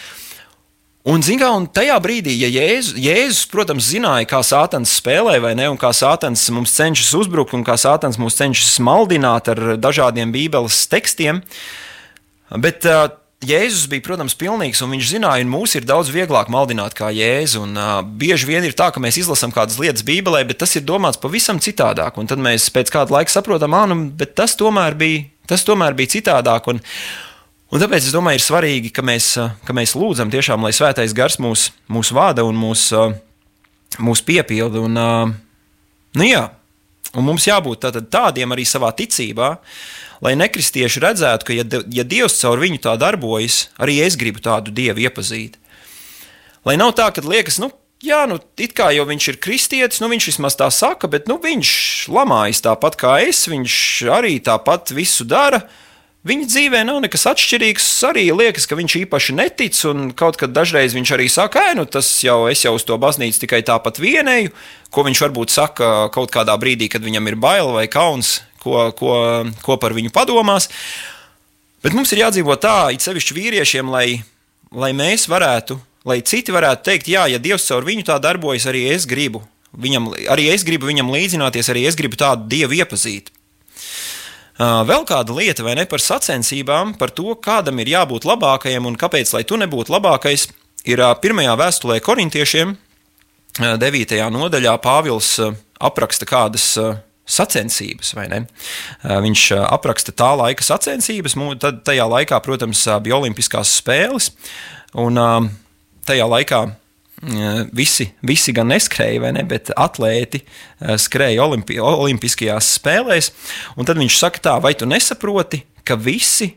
Un, 1.03 1.19
kā, 1.19 1.49
un 1.51 1.65
tajā 1.67 1.97
brīdī, 1.99 2.37
ja 2.39 2.47
Jēzus, 2.47 2.95
Jēzus, 3.03 3.47
protams, 3.51 3.89
zināja, 3.91 4.27
kā 4.31 4.39
Sātans 4.47 4.93
spēlē, 5.01 5.41
vai 5.43 5.57
ne, 5.59 5.67
un 5.73 5.79
kā 5.81 5.91
Sātans 5.91 6.45
mums 6.55 6.75
cenšas 6.77 7.11
uzbrukt, 7.19 7.57
un 7.59 7.65
kā 7.67 7.75
Sātans 7.75 8.21
mūs 8.23 8.39
cenšas 8.39 8.77
maldināt 8.79 9.51
ar 9.51 9.63
dažādiem 9.83 10.31
Bībeles 10.31 10.85
tekstiem, 10.93 11.41
bet 12.55 12.87
uh, 12.87 13.09
Jēzus 13.43 13.89
bija, 13.91 14.05
protams, 14.07 14.37
pilnīgs, 14.39 14.85
un 14.85 14.93
viņš 14.95 15.09
zināja, 15.17 15.43
ka 15.43 15.51
mūs 15.51 15.75
ir 15.75 15.89
daudz 15.89 16.13
vieglāk 16.15 16.53
maldināt 16.55 16.95
kā 16.95 17.11
Jēzu. 17.11 17.65
Un, 17.67 17.75
uh, 17.75 17.97
bieži 18.07 18.47
vien 18.47 18.63
ir 18.63 18.77
tā, 18.79 18.93
ka 18.95 19.03
mēs 19.03 19.19
izlasām 19.25 19.51
kādas 19.55 19.81
lietas 19.83 20.07
Bībelē, 20.07 20.45
bet 20.47 20.61
tas 20.63 20.77
ir 20.79 20.87
domāts 20.87 21.19
pavisam 21.19 21.59
citādāk. 21.59 22.23
Un 22.23 22.31
tad 22.31 22.39
mēs 22.39 22.69
pēc 22.71 22.95
kāda 22.95 23.17
laika 23.17 23.35
saprotam, 23.35 23.75
ah, 23.75 23.89
nu, 23.91 23.99
bet 24.15 24.37
tas 24.39 24.55
tomēr 24.55 24.95
bija, 24.95 25.27
tas 25.51 25.67
tomēr 25.67 25.99
bija 25.99 26.15
citādāk. 26.15 26.71
Un, 26.71 26.79
Un 27.73 27.81
tāpēc 27.81 28.05
es 28.05 28.13
domāju, 28.13 28.37
ir 28.37 28.45
svarīgi, 28.45 28.91
ka 28.93 29.01
mēs, 29.01 29.31
ka 29.65 29.73
mēs 29.73 29.95
lūdzam 29.97 30.29
tiešām, 30.33 30.61
lai 30.67 30.75
svētais 30.77 31.15
gars 31.17 31.39
mūs, 31.41 31.71
mūs 31.89 32.11
vada 32.13 32.45
un 32.45 32.59
mūs, 32.61 32.91
mūs 33.97 34.21
piepilda. 34.29 34.83
Un, 34.85 34.99
nu 36.21 36.27
jā, 36.27 36.43
un 37.17 37.25
mums 37.25 37.47
jābūt 37.49 37.89
tādiem 38.13 38.53
arī 38.53 38.67
savā 38.69 38.91
ticībā, 38.99 39.55
lai 40.21 40.35
nekristieši 40.37 41.01
redzētu, 41.01 41.49
ka, 41.49 41.57
ja, 41.57 41.65
ja 41.97 42.05
Dievs 42.05 42.37
caur 42.43 42.61
viņu 42.61 42.83
tā 42.85 42.93
darbojas, 43.01 43.71
arī 43.81 44.03
es 44.05 44.19
gribu 44.21 44.45
tādu 44.45 44.75
Dievu 44.75 45.07
iepazīt. 45.07 45.57
Lai 46.69 46.77
nav 46.77 46.93
tā, 46.99 47.09
ka 47.09 47.25
liekas, 47.25 47.57
nu, 47.63 47.71
jā, 48.05 48.21
nu, 48.29 48.37
it 48.61 48.77
kā 48.77 48.91
jau 48.93 49.07
viņš 49.09 49.31
ir 49.33 49.39
kristietis, 49.43 50.03
nu, 50.03 50.11
viņš 50.13 50.29
vismaz 50.29 50.61
tā 50.61 50.69
saka, 50.69 51.09
bet 51.09 51.25
nu, 51.31 51.39
viņš 51.41 51.73
lamājas 52.13 52.61
tāpat 52.69 53.01
kā 53.01 53.17
es, 53.25 53.47
viņš 53.49 53.79
arī 54.13 54.37
tāpat 54.45 54.93
visu 54.93 55.25
dara. 55.25 55.65
Viņa 56.23 56.47
dzīvē 56.47 56.85
nav 56.87 57.01
nekas 57.03 57.25
atšķirīgs. 57.33 57.87
Arī 58.07 58.29
liekas, 58.31 58.69
ka 58.71 58.77
viņš 58.79 58.95
īpaši 59.01 59.35
netic, 59.35 59.79
un 59.91 60.13
kaut 60.15 60.37
kad 60.39 60.53
dažreiz 60.55 60.95
viņš 60.95 61.11
arī 61.17 61.27
saka, 61.27 61.65
ē, 61.67 61.73
nu 61.75 61.83
tas 61.91 62.07
jau 62.23 62.45
es 62.47 62.63
jau 62.63 62.77
uz 62.77 62.87
to 62.87 62.95
baznīcu 62.95 63.43
tikai 63.43 63.59
tāpat 63.67 63.99
vienēju, 63.99 64.53
ko 64.95 65.03
viņš 65.09 65.23
varbūt 65.25 65.51
saka 65.51 65.89
kaut 66.15 66.31
kādā 66.31 66.55
brīdī, 66.63 66.87
kad 66.93 67.03
viņam 67.03 67.27
ir 67.27 67.39
bail 67.43 67.73
vai 67.75 67.89
kauns, 67.91 68.37
ko, 68.63 68.93
ko, 68.95 69.17
ko 69.67 69.79
par 69.83 69.99
viņu 69.99 70.15
padomās. 70.15 70.71
Bet 71.83 71.99
mums 71.99 72.15
ir 72.15 72.23
jādzīvot 72.23 72.63
tā, 72.63 72.77
it 72.95 73.03
sevišķi 73.03 73.41
vīriešiem, 73.41 73.91
lai, 73.91 74.23
lai 74.71 74.95
mēs 74.95 75.27
varētu, 75.27 75.81
lai 76.07 76.21
citi 76.23 76.55
varētu 76.55 76.87
teikt, 76.87 77.11
jā, 77.11 77.27
ja 77.35 77.43
Dievs 77.43 77.67
caur 77.67 77.83
viņu 77.83 78.07
tā 78.07 78.23
darbojas, 78.23 78.71
arī 78.71 78.87
es 78.95 79.11
gribu. 79.11 79.43
Viņam, 79.75 80.13
arī 80.31 80.53
es 80.55 80.63
gribu 80.63 80.87
viņam 80.87 81.11
līdzināties, 81.11 81.73
arī 81.73 81.89
es 81.91 81.99
gribu 81.99 82.15
tādu 82.21 82.47
dievu 82.47 82.79
iepazīt. 82.79 83.35
Vēl 84.61 85.07
kāda 85.09 85.33
lieta, 85.33 85.65
vai 85.65 85.75
ne 85.79 85.87
par 85.89 86.03
sacensībām, 86.03 86.97
par 87.01 87.13
to, 87.17 87.33
kādam 87.41 87.81
ir 87.81 87.89
jābūt 87.95 88.27
labākajam 88.29 88.91
un 88.91 88.99
kāpēc, 89.01 89.33
lai 89.33 89.45
tu 89.49 89.57
nebūtu 89.57 89.95
labākais, 89.95 90.49
ir 90.85 91.01
pirmajā 91.23 91.55
vēstulē 91.57 92.01
korintiešiem, 92.05 92.77
9. 93.57 94.19
nodaļā 94.33 94.77
Pāvils 94.85 95.35
apraksta 95.81 96.29
kādas 96.29 96.67
sacensības, 97.33 98.13
vai 98.17 98.27
ne? 98.29 98.43
Viņš 99.05 99.43
apraksta 99.63 100.13
tā 100.17 100.31
laika 100.37 100.65
sacensības, 100.67 101.37
tad 101.63 101.83
tajā 101.87 102.07
laikā, 102.11 102.41
protams, 102.45 102.85
bija 103.05 103.19
Olimpiskās 103.21 103.73
spēles, 103.81 104.31
un 104.99 105.21
tajā 106.09 106.29
laikā 106.29 106.65
visi, 107.73 108.09
visi 108.27 108.53
gan 108.55 108.73
neskrēja, 108.73 109.31
ne, 109.35 109.45
bet 109.47 109.71
atlēti 109.77 110.43
skrēja 110.81 111.45
olimpi, 111.45 111.79
Olimpiskajās 111.79 112.75
spēlēs. 112.79 113.31
Un 113.77 113.87
tad 113.87 114.01
viņš 114.01 114.19
saka, 114.19 114.43
tā, 114.49 114.57
vai 114.63 114.75
tu 114.75 114.89
nesaproti, 114.91 115.63
ka 115.87 115.97
visi 115.99 116.53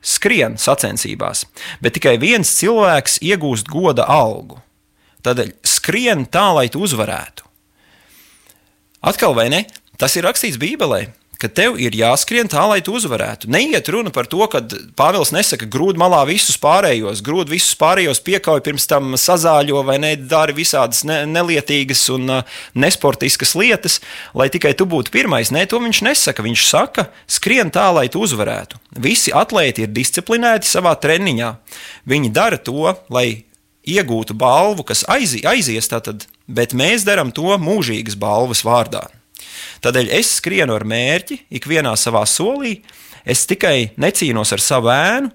skrien 0.00 0.56
sacensībās, 0.60 1.44
bet 1.82 1.98
tikai 1.98 2.16
viens 2.22 2.50
cilvēks 2.60 3.18
iegūst 3.26 3.68
goda 3.68 4.06
algu. 4.08 4.60
Tādēļ 5.26 5.52
skrien 5.66 6.24
tā, 6.30 6.46
lai 6.54 6.68
tu 6.72 6.80
uzvarētu. 6.86 7.44
Atkal 9.08 9.34
vai 9.36 9.48
ne? 9.52 9.64
Tas 9.98 10.14
ir 10.16 10.24
rakstīts 10.26 10.60
Bībelē 10.62 11.08
ka 11.38 11.48
tev 11.48 11.76
ir 11.78 11.94
jāskrien 11.94 12.48
tā, 12.50 12.64
lai 12.66 12.80
tu 12.82 12.96
uzvarētu. 12.98 13.46
Neiet 13.52 13.88
runa 13.94 14.10
par 14.14 14.26
to, 14.30 14.40
ka 14.50 14.60
Pāvils 14.98 15.30
nesaka, 15.34 15.68
grūd 15.70 15.98
malā 16.00 16.24
visus 16.26 16.58
pārējos, 16.60 17.22
grūd 17.24 17.50
visus 17.52 17.76
pārējos 17.78 18.20
piekauj, 18.26 18.62
pirms 18.66 18.88
tam 18.90 19.14
sazāļo 19.18 19.84
vai 19.86 19.98
ne, 20.02 20.12
dara 20.18 20.54
visādas 20.54 21.04
ne, 21.06 21.20
nelietīgas 21.30 22.02
un 22.14 22.38
uh, 22.40 22.56
nesportiskas 22.74 23.54
lietas, 23.58 24.00
lai 24.34 24.48
tikai 24.50 24.74
tu 24.78 24.88
būtu 24.90 25.14
pirmais. 25.14 25.52
Nē, 25.54 25.68
to 25.70 25.78
viņš 25.82 26.02
nesaka. 26.08 26.46
Viņš 26.48 26.64
saka, 26.66 27.08
skrien 27.30 27.70
tā, 27.74 27.86
lai 27.94 28.08
tu 28.10 28.24
uzvarētu. 28.26 28.80
Visi 28.98 29.34
atlēti 29.34 29.86
ir 29.86 29.94
disciplinēti 29.94 30.66
savā 30.66 30.96
treniņā. 30.98 31.52
Viņi 32.10 32.32
dara 32.34 32.58
to, 32.58 32.96
lai 33.14 33.44
iegūtu 33.88 34.34
balvu, 34.36 34.84
kas 34.90 35.04
aizi, 35.08 35.44
aizies, 35.46 35.86
tātad, 35.88 36.26
bet 36.50 36.74
mēs 36.76 37.06
darām 37.06 37.30
to 37.32 37.54
mūžīgas 37.62 38.18
balvas 38.18 38.64
vārdā. 38.66 39.06
Tādēļ 39.84 40.12
es 40.18 40.34
skrienu 40.38 40.76
ar 40.76 40.86
mērķi, 40.88 41.42
ikvienā 41.58 41.94
savā 41.98 42.24
solī, 42.28 42.78
es 43.24 43.46
tikai 43.48 43.92
necīnos 44.00 44.54
ar 44.56 44.62
savu 44.62 44.92
ēnu, 44.94 45.32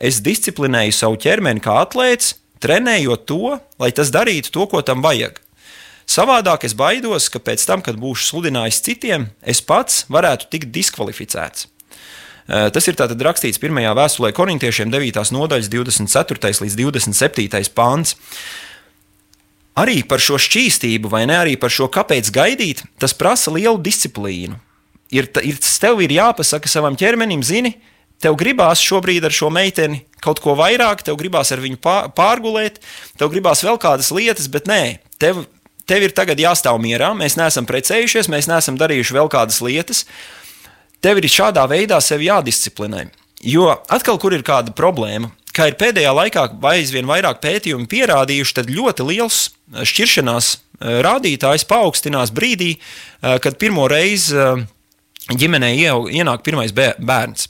es 0.00 0.22
disciplinēju 0.24 0.94
savu 0.96 1.20
ķermeni 1.20 1.62
kā 1.64 1.76
atlēts, 1.84 2.34
trenējot 2.64 3.26
to, 3.28 3.58
lai 3.80 3.90
tas 3.94 4.12
darītu 4.14 4.52
to, 4.54 4.66
ko 4.70 4.82
tam 4.86 5.04
vajag. 5.04 5.40
Savādāk 6.08 6.66
es 6.68 6.74
baidos, 6.76 7.30
ka 7.32 7.40
pēc 7.40 7.64
tam, 7.64 7.80
kad 7.84 7.96
būšu 8.00 8.28
sludinājis 8.28 8.82
citiem, 8.84 9.30
es 9.40 9.62
pats 9.64 10.04
varētu 10.12 10.50
tikt 10.52 10.72
diskvalificēts. 10.74 11.70
Tas 12.44 12.84
ir 12.90 12.96
tātad 12.98 13.22
rakstīts 13.24 13.60
pirmajā 13.60 13.94
vēstulē 13.96 14.34
korintiešiem 14.36 14.90
9. 14.92 15.22
nodaļas 15.32 15.70
24. 15.72 16.52
līdz 16.60 16.76
27. 16.76 17.72
pāns. 17.72 18.18
Arī 19.74 20.04
par 20.06 20.22
šo 20.22 20.38
šķīstību, 20.38 21.10
vai 21.10 21.24
ne 21.26 21.34
arī 21.40 21.56
par 21.58 21.72
šo 21.74 21.88
kāpēc 21.90 22.30
gaidīt, 22.34 22.84
tas 23.02 23.14
prasa 23.16 23.50
lielu 23.54 23.80
disciplīnu. 23.82 24.60
Ir, 25.14 25.26
ir, 25.42 25.58
tev 25.58 26.02
ir 26.02 26.14
jāpasaka 26.14 26.70
savam 26.70 26.94
ķermenim, 26.98 27.42
zini, 27.42 27.74
tev 28.22 28.38
gribās 28.38 28.82
šobrīd 28.82 29.26
ar 29.26 29.34
šo 29.34 29.50
meiteni 29.52 30.04
kaut 30.24 30.40
ko 30.40 30.54
vairāk, 30.58 31.02
tev 31.04 31.18
gribās 31.20 31.50
ar 31.52 31.60
viņu 31.62 31.80
pā- 31.82 32.06
pārgulēt, 32.16 32.80
tev 33.18 33.32
gribās 33.34 33.60
vēl 33.66 33.76
kādas 33.82 34.08
lietas, 34.14 34.48
bet 34.48 34.70
nē, 34.70 34.80
tev, 35.20 35.42
tev 35.90 36.06
ir 36.06 36.14
tagad 36.16 36.40
jāstāv 36.40 36.78
mierā. 36.80 37.12
Mēs 37.18 37.36
neesam 37.40 37.68
precējušies, 37.68 38.30
mēs 38.32 38.48
neesam 38.48 38.78
darījuši 38.80 39.18
vēl 39.18 39.28
kādas 39.32 39.60
lietas. 39.64 40.04
Tev 41.04 41.20
ir 41.20 41.28
šādā 41.28 41.66
veidā 41.68 42.00
sevi 42.00 42.30
jādisciplinē. 42.30 43.10
Jo 43.44 43.68
atkal, 43.92 44.16
kur 44.22 44.32
ir 44.32 44.46
kāda 44.46 44.72
problēma, 44.72 45.28
kā 45.54 45.70
ir 45.70 45.78
pēdējā 45.80 46.12
laikā 46.14 46.46
aizvien 46.74 47.08
vairāk 47.08 47.40
pētījumu 47.44 47.88
pierādījuši, 47.90 48.56
tad 48.58 48.72
ļoti 48.72 49.08
liels 49.10 49.40
eh, 49.48 49.84
šķiršanās 49.86 50.50
eh, 50.54 51.00
rādītājs 51.06 51.66
paaugstinās 51.70 52.34
brīdī, 52.34 52.74
eh, 52.76 53.38
kad 53.42 53.58
pirmo 53.60 53.88
reizi 53.90 54.36
ģimenē 55.32 55.72
ienāk 56.12 56.44
pirmais 56.44 56.74
bē- 56.76 56.96
bērns. 57.00 57.48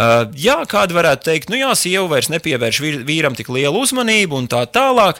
Uh, 0.00 0.30
jā, 0.38 0.54
kāda 0.70 0.94
varētu 0.96 1.26
teikt, 1.26 1.50
nu 1.52 1.58
jā, 1.58 1.68
sieva 1.76 2.06
vairs 2.08 2.30
nepievērš 2.32 2.78
vīr- 2.80 3.02
vīram 3.04 3.34
tik 3.36 3.50
lielu 3.52 3.82
uzmanību 3.84 4.38
un 4.38 4.46
tā 4.48 4.62
tālāk. 4.70 5.18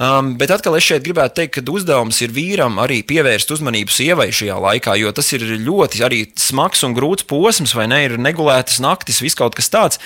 Um, 0.00 0.32
bet 0.40 0.50
atkal 0.50 0.78
es 0.78 0.86
šeit 0.88 1.04
gribētu 1.04 1.36
teikt, 1.36 1.58
ka 1.58 1.72
uzdevums 1.76 2.18
ir 2.24 2.32
vīram 2.32 2.80
arī 2.80 3.02
pievērst 3.06 3.52
uzmanību 3.52 3.92
sievai 3.92 4.30
šajā 4.32 4.56
laikā, 4.64 4.96
jo 4.98 5.12
tas 5.12 5.28
ir 5.36 5.44
ļoti 5.60 6.24
smags 6.40 6.82
un 6.88 6.96
grūts 6.96 7.28
posms, 7.28 7.76
vai 7.76 7.86
ne? 7.92 8.00
Ir 8.08 8.16
negulētas 8.18 8.80
naktis, 8.80 9.20
viss 9.22 9.38
kaut 9.38 9.54
kas 9.54 9.68
tāds. 9.70 10.00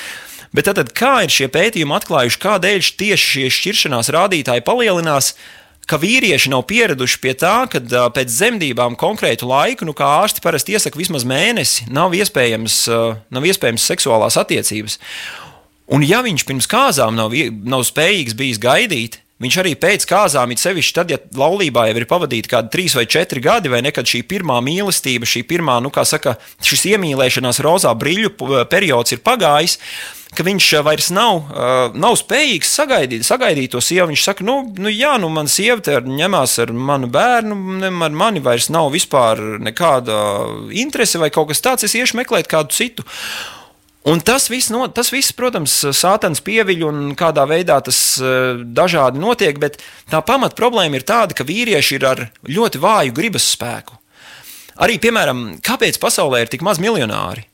Bet 0.54 0.68
tad, 0.70 0.92
kā 0.94 1.24
ir 1.26 1.34
šie 1.34 1.48
pētījumi 1.50 1.96
atklājuši, 1.96 2.40
kādēļ 2.44 2.88
tieši 3.00 3.30
šie 3.32 3.52
šķiršanās 3.56 4.12
rādītāji 4.14 4.62
palielinās? 4.66 5.34
Ka 5.84 5.98
vīrieši 6.00 6.48
nav 6.48 6.62
pieraduši 6.70 7.18
pie 7.20 7.34
tā, 7.36 7.66
ka 7.68 7.82
pēc 8.14 8.30
dzemdībām 8.30 8.94
konkrētu 8.96 9.44
laiku, 9.50 9.84
nu, 9.84 9.92
kā 9.92 10.06
ārsti 10.22 10.40
parasti 10.40 10.72
iesaka, 10.72 10.96
vismaz 10.96 11.26
mēnesi, 11.28 11.90
nav 11.92 12.14
iespējams, 12.16 12.78
nav 13.28 13.48
iespējams 13.50 13.84
seksuālās 13.90 14.38
attiecības. 14.40 14.96
Un 15.92 16.06
ja 16.06 16.22
viņš 16.24 16.46
pirms 16.48 16.70
kāzām 16.70 17.18
nav, 17.18 17.36
nav 17.68 17.84
spējīgs 17.84 18.38
bijis 18.38 18.62
gaidīt, 18.62 19.20
viņš 19.44 19.60
arī 19.60 19.74
pēc 19.76 20.06
kāzām, 20.08 20.54
it 20.54 20.62
sevišķi 20.62 20.96
tad, 20.96 21.12
ja 21.12 21.20
laulībā 21.36 21.88
jau 21.90 22.00
ir 22.00 22.08
pavadīti 22.08 22.48
kādi 22.54 22.72
trīs 22.72 22.96
vai 22.96 23.04
četri 23.10 23.42
gadi, 23.44 23.68
vai 23.68 23.82
nekad 23.84 24.08
šī 24.08 24.22
pirmā 24.30 24.62
mīlestība, 24.64 25.28
šī 25.28 25.44
pirmā, 25.50 25.76
nu, 25.84 25.92
kā 25.92 26.06
saka, 26.08 26.38
šis 26.64 26.86
iemīlēšanās 26.94 27.60
rozā 27.64 27.92
brīļu 28.00 28.32
periods 28.72 29.12
ir 29.12 29.20
pagājis, 29.26 29.76
ka 30.36 30.44
viņš 30.46 30.68
ā, 30.78 30.82
vairs 30.86 31.10
nav, 31.14 31.40
ā, 31.50 31.70
nav 31.94 32.16
spējīgs 32.20 32.70
sagaidīt, 32.78 33.24
sagaidīt 33.26 33.72
to 33.74 33.82
sievu. 33.84 34.10
Viņš 34.12 34.26
saka, 34.26 34.46
nu, 34.46 34.60
nu 34.78 34.92
jā, 34.92 35.14
nu, 35.22 35.30
man 35.32 35.50
sieva 35.50 35.80
te 35.84 35.96
ar- 35.98 36.06
ņemās 36.08 36.58
ar 36.64 36.72
manu 36.74 37.10
bērnu, 37.12 37.58
ar 37.88 38.14
mani 38.14 38.42
vairs 38.44 38.70
nav 38.74 38.90
vispār 38.94 39.40
nekāda 39.64 40.18
interese 40.74 41.20
vai 41.22 41.30
kaut 41.34 41.52
kas 41.52 41.64
tāds, 41.64 41.86
es 41.86 41.96
iešu 41.98 42.20
meklēt 42.20 42.50
kādu 42.50 42.74
citu. 42.74 43.06
Un 44.04 44.20
tas 44.20 44.50
viss, 44.52 44.68
no, 44.68 44.84
tas 44.92 45.08
viss, 45.14 45.32
protams, 45.32 45.78
sātans 45.96 46.42
pieviļ 46.44 46.82
un 46.84 46.98
kādā 47.16 47.46
veidā 47.48 47.78
tas 47.86 48.20
eh, 48.20 48.60
dažādi 48.60 49.22
notiek, 49.22 49.56
bet 49.56 49.78
tā 50.12 50.20
pamat 50.20 50.52
problēma 50.58 51.00
ir 51.00 51.06
tāda, 51.08 51.32
ka 51.32 51.46
vīrieši 51.48 51.96
ir 51.96 52.04
ar 52.10 52.26
ļoti 52.44 52.82
vāju 52.82 53.16
gribas 53.16 53.48
spēku. 53.54 53.96
Arī, 54.84 54.98
piemēram, 55.00 55.54
kāpēc 55.64 55.96
pasaulē 56.02 56.42
ir 56.44 56.52
tik 56.52 56.64
maz 56.66 56.82
miljonāri? 56.82 57.46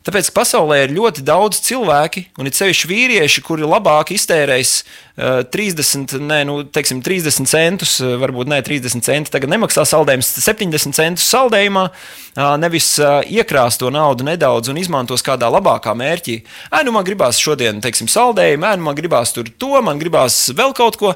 Tāpēc, 0.00 0.30
pasaulē 0.32 0.78
ir 0.86 0.92
ļoti 0.96 1.20
daudz 1.28 1.58
cilvēki, 1.60 2.22
un 2.40 2.48
it 2.48 2.56
sevišķi 2.56 2.88
vīrieši, 2.88 3.42
kuri 3.44 3.66
labāk 3.68 4.14
iztērēs 4.14 4.70
uh, 4.80 5.42
30, 5.44 6.14
ne, 6.24 6.38
nu, 6.48 6.54
teiksim, 6.64 7.02
30 7.04 7.50
centus, 7.50 7.98
uh, 8.00 8.14
varbūt 8.22 8.48
ne 8.48 8.62
30 8.64 9.04
centi, 9.04 9.32
tagad 9.34 9.52
nemaksā 9.52 9.84
saldējumus, 9.90 10.30
70 10.40 10.96
centus 10.96 11.26
saldējumā, 11.28 11.82
uh, 11.92 12.40
nevis 12.62 12.88
uh, 13.02 13.20
iekrās 13.28 13.76
to 13.82 13.92
naudu 13.92 14.24
nedaudz 14.24 14.72
un 14.72 14.80
izmantos 14.80 15.20
kādā 15.26 15.52
labākā 15.52 15.92
mērķī. 15.92 16.38
Ē, 16.72 16.80
nu 16.88 16.96
man 16.96 17.04
gribās 17.04 17.36
šodien, 17.42 17.84
teiksim, 17.84 18.08
saldējumu, 18.08 18.70
ē, 18.70 18.78
nu 18.80 18.88
man 18.88 18.96
gribās 18.96 19.36
tur 19.36 19.52
to, 19.52 19.74
man 19.84 20.00
gribās 20.00 20.46
vēl 20.56 20.72
kaut 20.80 20.96
ko. 20.96 21.12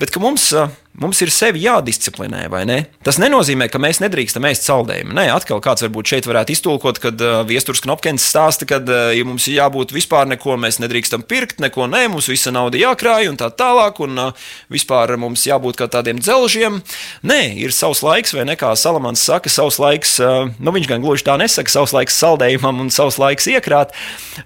Bet 0.00 0.16
ka 0.16 0.24
mums, 0.24 0.48
ā, 0.56 0.70
mums 1.00 1.18
ir 1.24 1.30
sevi 1.34 1.64
jādisciplinē, 1.64 2.44
vai 2.52 2.62
ne? 2.68 2.76
Tas 3.04 3.18
nenozīmē, 3.18 3.66
ka 3.72 3.80
mēs 3.82 3.98
nedrīkstam 4.02 4.46
ēst 4.46 4.66
saldējumu. 4.68 5.14
Nē, 5.16 5.26
atkal 5.34 5.62
kāds 5.64 5.82
varbūt 5.82 6.12
šeit 6.12 6.28
varētu 6.28 6.54
iztulkot, 6.54 7.00
kad 7.02 7.24
uh, 7.24 7.40
viesturs 7.48 7.82
Knopkins 7.82 8.26
stāsta, 8.30 8.68
ka 8.68 8.78
uh, 8.78 9.10
ja 9.16 9.26
mums 9.26 9.48
ir 9.50 9.58
jābūt 9.58 9.94
vispār 9.94 10.28
neko, 10.30 10.54
mēs 10.60 10.78
nedrīkstam 10.82 11.24
pirkt, 11.26 11.58
neko 11.64 11.88
nē, 11.90 12.04
mums 12.12 12.30
visa 12.30 12.52
nauda 12.54 12.78
jākrāj 12.78 13.26
un 13.32 13.38
tā 13.40 13.50
tālāk, 13.50 13.98
un 14.06 14.22
uh, 14.28 14.46
vispār 14.72 15.16
mums 15.20 15.46
jābūt 15.48 15.80
kā 15.80 15.88
tādiem 15.90 16.20
dzelžiem. 16.22 16.78
Nē, 17.26 17.40
ir 17.64 17.74
savs 17.74 18.04
laiks, 18.06 18.36
vai 18.36 18.46
ne 18.46 18.56
kā 18.60 18.70
Salamans 18.78 19.24
saka, 19.26 19.50
savs 19.50 19.80
laiks, 19.82 20.16
uh, 20.22 20.52
nu 20.62 20.74
viņš 20.78 20.90
gan 20.92 21.02
gluži 21.02 21.26
tā 21.26 21.36
nesaka, 21.40 21.74
savs 21.74 21.96
laiks 21.96 22.20
saldējumam 22.22 22.84
un 22.86 22.94
savs 22.94 23.18
laiks 23.18 23.50
iekrāt, 23.50 23.96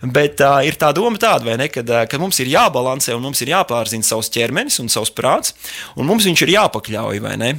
bet 0.01 0.41
uh, 0.41 0.63
ir 0.65 0.81
tā 0.81 0.95
doma 0.97 1.21
tāda, 1.21 1.45
vai 1.51 1.61
ne, 1.61 1.69
kad, 1.73 1.93
uh, 1.93 2.07
ka 2.09 2.21
mums 2.23 2.41
ir 2.41 2.49
jābalansē 2.55 3.13
un 3.19 3.27
mums 3.29 3.45
ir 3.45 3.53
jāpārzina 3.53 4.07
savs 4.07 4.33
ķermenis 4.33 4.81
un 4.81 4.89
savs 4.93 5.13
prāts, 5.13 5.53
un 5.99 6.09
mums 6.09 6.25
viņš 6.25 6.38
ir 6.45 6.55
jāpakļauj, 6.57 7.21
vai 7.25 7.35
ne? 7.41 7.51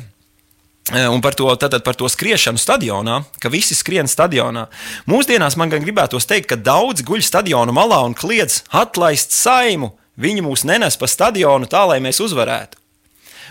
Un 0.90 1.22
par 1.22 1.36
to, 1.38 1.46
tātad 1.60 1.84
par 1.86 1.98
to 2.00 2.08
skriešanu 2.10 2.58
stadionā, 2.58 3.20
ka 3.38 3.52
visi 3.54 3.76
skrien 3.78 4.10
stadionā. 4.10 4.66
Mūsdienās 5.10 5.58
man 5.60 5.70
gan 5.70 5.84
gribētos 5.84 6.26
teikt, 6.26 6.50
ka 6.50 6.58
daudzi 6.58 7.06
guļ 7.06 7.22
stadionu 7.26 7.76
malā 7.76 8.02
un 8.08 8.18
kliedz 8.18 8.64
atlaist 8.74 9.36
saimu. 9.36 9.92
Viņi 10.20 10.44
mūs 10.44 10.66
nenes 10.66 10.98
pa 10.98 11.08
stadionu 11.08 11.70
tā, 11.70 11.86
lai 11.92 12.00
mēs 12.04 12.24
uzvarētu. 12.26 12.79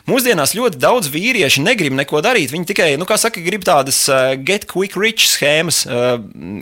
Mūsdienās 0.09 0.55
ļoti 0.57 0.79
daudz 0.81 1.11
vīrieši 1.13 1.61
negrib 1.61 1.93
neko 1.93 2.23
darīt. 2.25 2.53
Viņi 2.55 2.69
tikai, 2.71 2.87
nu, 2.97 3.05
kā 3.09 3.19
saka, 3.21 3.43
grib 3.45 3.67
tādas 3.67 4.01
uh, 4.09 4.33
get 4.41 4.65
quick 4.71 4.97
rich 4.97 5.27
schēmas 5.29 5.83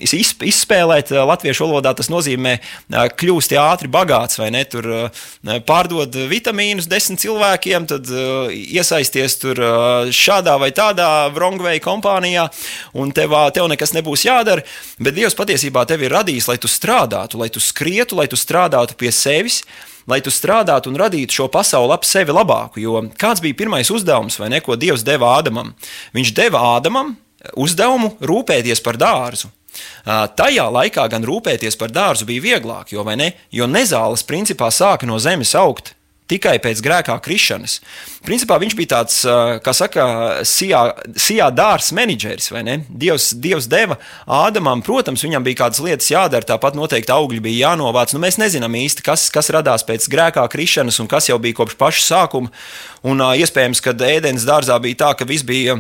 izp 0.03 0.43
izspēlēt. 0.47 1.13
Uh, 1.15 1.23
latviešu 1.31 1.67
valodā 1.69 1.93
tas 1.95 2.11
nozīmē 2.11 2.57
kļūst 2.91 3.55
ātri 3.61 3.91
bagāts 3.93 4.41
vai 4.41 4.51
ne. 4.55 4.65
Tur 4.67 4.89
pārdod 5.69 6.19
vitamīnus 6.31 6.91
desmit 6.91 7.23
cilvēkiem, 7.23 7.87
tad 7.91 8.11
iesaisties 8.51 9.39
tur 9.43 9.63
šādā 10.11 10.57
vai 10.59 10.73
tādā 10.75 11.09
wrongway 11.35 11.79
kompānijā, 11.83 12.49
un 12.99 13.15
tev, 13.15 13.37
tev 13.55 13.71
nekas 13.71 13.95
nebūs 13.95 14.27
jādara. 14.27 14.67
Bet 14.99 15.15
Dievs 15.17 15.39
patiesībā 15.39 15.87
tevi 15.87 16.09
ir 16.09 16.17
radījis, 16.19 16.51
lai 16.51 16.59
tu 16.63 16.71
strādātu, 16.71 17.39
lai 17.41 17.53
tu 17.53 17.63
skrietu, 17.63 18.19
lai 18.19 18.27
tu 18.31 18.39
strādātu 18.39 18.99
pie 18.99 19.15
sevis 19.15 19.63
lai 20.11 20.21
tu 20.25 20.33
strādātu 20.33 20.91
un 20.91 20.99
radītu 21.01 21.41
šo 21.41 21.49
pasauli 21.53 21.95
ap 21.97 22.07
sevi 22.07 22.35
labāku. 22.35 22.81
Jo 22.83 23.03
kāds 23.19 23.43
bija 23.45 23.59
pirmais 23.59 23.91
uzdevums, 23.93 24.39
vai 24.41 24.51
ne, 24.53 24.63
ko 24.65 24.79
Dievs 24.79 25.05
deva 25.07 25.37
Ādamam? 25.39 25.75
Viņš 26.17 26.33
deva 26.37 26.63
Ādamam 26.77 27.15
uzdevumu 27.59 28.15
rūpēties 28.21 28.83
par 28.85 28.99
dārzu. 29.01 29.51
Tajā 30.07 30.65
laikā 30.73 31.05
gan 31.13 31.27
rūpēties 31.27 31.77
par 31.79 31.93
dārzu 31.93 32.27
bija 32.29 32.45
vieglāk, 32.45 32.95
jo, 32.95 33.05
ne, 33.19 33.33
jo 33.53 33.69
nezāles 33.69 34.25
principā 34.27 34.71
sāka 34.73 35.09
no 35.09 35.19
zemes 35.21 35.53
augt. 35.59 35.93
Tikai 36.27 36.57
pēc 36.59 36.81
grēkā 36.83 37.15
krišanas. 37.23 37.77
Principā 38.27 38.57
viņš 38.59 38.75
bija 38.75 38.91
tāds, 38.97 39.21
kā 39.63 39.75
saka, 39.77 40.07
sijā, 40.43 40.81
sijā 41.15 41.47
dārsts 41.55 41.95
menedžeris, 41.95 42.51
vai 42.51 42.65
ne? 42.67 42.77
Dievs, 42.91 43.29
Dievs 43.39 43.69
deva 43.71 43.99
Ādamam, 44.27 44.83
protams, 44.83 45.23
viņam 45.23 45.47
bija 45.47 45.63
kādas 45.63 45.83
lietas 45.87 46.11
jādara, 46.11 46.49
tāpat 46.49 46.75
noteikti 46.75 47.15
augļi 47.15 47.45
bija 47.47 47.69
jānovāc. 47.71 48.15
Nu, 48.15 48.23
mēs 48.27 48.41
nezinām 48.43 48.75
īsti, 48.75 49.07
kas, 49.07 49.29
kas 49.31 49.53
radās 49.55 49.87
pēc 49.87 50.09
grēkā 50.11 50.49
krišanas 50.51 50.99
un 51.03 51.11
kas 51.11 51.31
jau 51.31 51.39
bija 51.43 51.61
kopš 51.63 51.79
paša 51.79 52.07
sākuma. 52.09 52.51
Un 53.07 53.23
iespējams, 53.23 53.85
ka 53.85 53.95
ēdienas 53.95 54.49
dārzā 54.49 54.81
bija 54.83 55.05
tā, 55.07 55.15
ka 55.15 55.29
viss 55.31 55.47
bija 55.47 55.79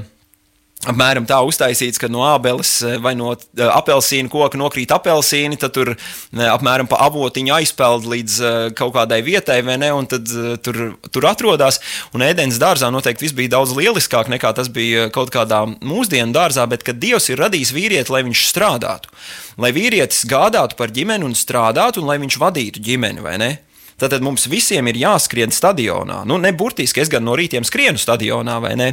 apmēram 0.84 1.24
tā 1.26 1.38
uztaisīts, 1.46 1.98
ka 2.00 2.08
no 2.12 2.22
ābeles 2.26 2.70
vai 3.02 3.14
no 3.18 3.32
eh, 3.34 3.64
apelsīna 3.64 4.30
koka 4.32 4.58
nokrīt 4.60 4.92
apelsīni, 4.94 5.58
tad 5.60 5.74
tur 5.76 5.92
eh, 5.94 6.42
apmēram 6.50 6.88
pa 6.90 7.00
avotiņu 7.06 7.54
aizpeld 7.56 8.06
līdz 8.10 8.36
eh, 8.38 8.58
kaut 8.76 8.94
kādai 8.96 9.22
vietai, 9.26 9.62
vai 9.66 9.78
ne, 9.80 9.90
un 9.96 10.08
tad 10.10 10.28
eh, 10.30 10.54
tur, 10.62 10.80
tur 11.10 11.28
atrodas. 11.30 11.80
Un 12.16 12.24
ēdienas 12.26 12.60
dārzā 12.62 12.90
noteikti 12.92 13.26
viss 13.26 13.36
bija 13.36 13.56
daudz 13.56 13.74
lieliskāk 13.76 14.30
nekā 14.32 14.52
tas 14.56 14.70
bija 14.72 15.08
kaut 15.14 15.32
kādā 15.34 15.64
mūsdienu 15.66 16.36
dārzā, 16.36 16.66
bet 16.70 16.84
kad 16.86 17.00
Dievs 17.00 17.30
ir 17.32 17.40
radījis 17.40 17.74
vīrieti, 17.76 18.12
lai 18.12 18.24
viņš 18.28 18.46
strādātu, 18.50 19.12
lai 19.60 19.72
vīrietis 19.76 20.26
gādātu 20.28 20.78
par 20.78 20.92
ģimeni 20.94 21.26
un 21.26 21.36
strādātu, 21.38 22.02
un 22.02 22.10
lai 22.12 22.20
viņš 22.22 22.40
vadītu 22.42 22.84
ģimeni, 22.84 23.24
vai 23.24 23.38
ne? 23.42 23.52
Tad 23.96 24.20
mums 24.20 24.44
visiem 24.52 24.84
ir 24.90 24.98
jāskrien 25.00 25.52
stadionā. 25.54 26.18
Nu, 26.28 26.36
ne 26.36 26.50
burtiski, 26.52 27.00
es 27.00 27.08
gan 27.08 27.24
no 27.24 27.32
rītiem 27.38 27.64
skrienu 27.64 27.96
stadionā, 27.96 28.58
vai 28.60 28.74
ne? 28.76 28.88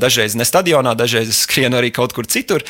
Dažreiz 0.00 0.32
ne 0.38 0.46
stadionā, 0.48 0.94
dažreiz 0.96 1.28
es 1.28 1.42
skrienu 1.44 1.76
arī 1.76 1.90
kaut 1.92 2.14
kur 2.16 2.24
citur. 2.24 2.64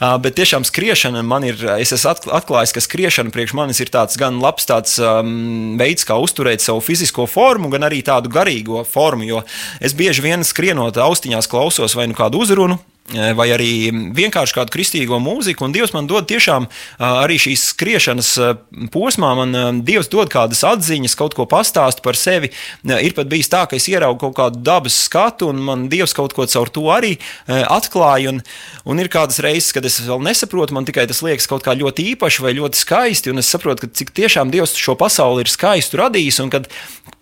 Bet 0.00 0.38
tiešām 0.40 0.64
skriešana 0.64 1.20
man 1.20 1.44
ir, 1.44 1.60
es 1.76 1.92
esmu 1.92 2.32
atklājis, 2.38 2.72
ka 2.72 2.84
skriešana 2.84 3.34
priekš 3.36 3.56
manis 3.58 3.82
ir 3.84 3.92
tāds 3.92 4.16
gan 4.16 4.40
labs 4.40 4.64
tāds, 4.64 4.96
um, 4.96 5.76
veids, 5.76 6.08
kā 6.08 6.16
uzturēt 6.16 6.64
savu 6.64 6.80
fizisko 6.80 7.28
formu, 7.28 7.68
gan 7.74 7.84
arī 7.84 8.00
tādu 8.06 8.32
garīgo 8.32 8.86
formu. 8.88 9.28
Jo 9.28 9.44
es 9.84 9.92
bieži 9.96 10.24
vien 10.24 10.40
skrienot 10.40 10.96
austiņās 10.96 11.52
klausos 11.52 11.98
vai 11.98 12.08
nu 12.08 12.16
kādu 12.16 12.46
uzrunu 12.46 12.80
vai 13.06 13.46
arī 13.54 13.70
vienkārši 14.16 14.56
kādu 14.56 14.72
kristīgo 14.74 15.18
mūziku. 15.22 15.66
Un 15.66 15.74
Dievs 15.74 15.92
man 15.94 16.08
dod 16.10 16.26
tiešām 16.30 16.66
eh, 16.66 17.04
arī 17.06 17.38
šīs 17.38 17.68
skriešanas 17.72 18.30
eh, 18.42 18.56
posmā, 18.92 19.32
man 19.38 19.82
Dievs 19.86 20.10
dod 20.12 20.30
kādas 20.32 20.64
atziņas, 20.66 21.14
kaut 21.18 21.36
ko 21.38 21.46
pastāst 21.50 22.02
par 22.02 22.18
sevi. 22.18 22.50
Ir 22.82 23.14
pat 23.16 23.30
bijis 23.30 23.50
tā, 23.52 23.64
ka 23.70 23.78
es 23.78 23.86
ieraugu 23.90 24.18
kaut 24.26 24.36
kādu 24.40 24.62
dabas 24.66 24.98
skatu, 25.06 25.50
un 25.52 25.62
man 25.68 25.86
Dievs 25.92 26.16
kaut 26.16 26.34
ko 26.36 26.48
caur 26.50 26.72
to 26.72 26.86
arī 26.92 27.14
atklāja. 27.46 28.34
Un, 28.34 28.42
un 28.88 29.02
ir 29.02 29.10
kādas 29.12 29.38
reizes, 29.44 29.72
kad 29.76 29.86
es 29.86 30.00
vēl 30.02 30.22
nesaprotu, 30.26 30.74
man 30.74 30.88
tikai 30.88 31.06
tas 31.10 31.22
liekas 31.22 31.46
kaut 31.50 31.64
kā 31.66 31.76
ļoti 31.78 32.10
īpaši 32.14 32.42
vai 32.42 32.56
ļoti 32.58 32.82
skaisti, 32.82 33.32
un 33.32 33.42
es 33.42 33.50
saprotu, 33.52 33.86
ka 33.86 34.00
cik 34.02 34.14
tiešām 34.16 34.50
Dievs 34.54 34.74
šo 34.78 34.96
pasauli 34.98 35.46
ir 35.46 35.52
skaistu 35.52 36.00
radījis, 36.02 36.42
un 36.42 36.52
kad 36.54 36.70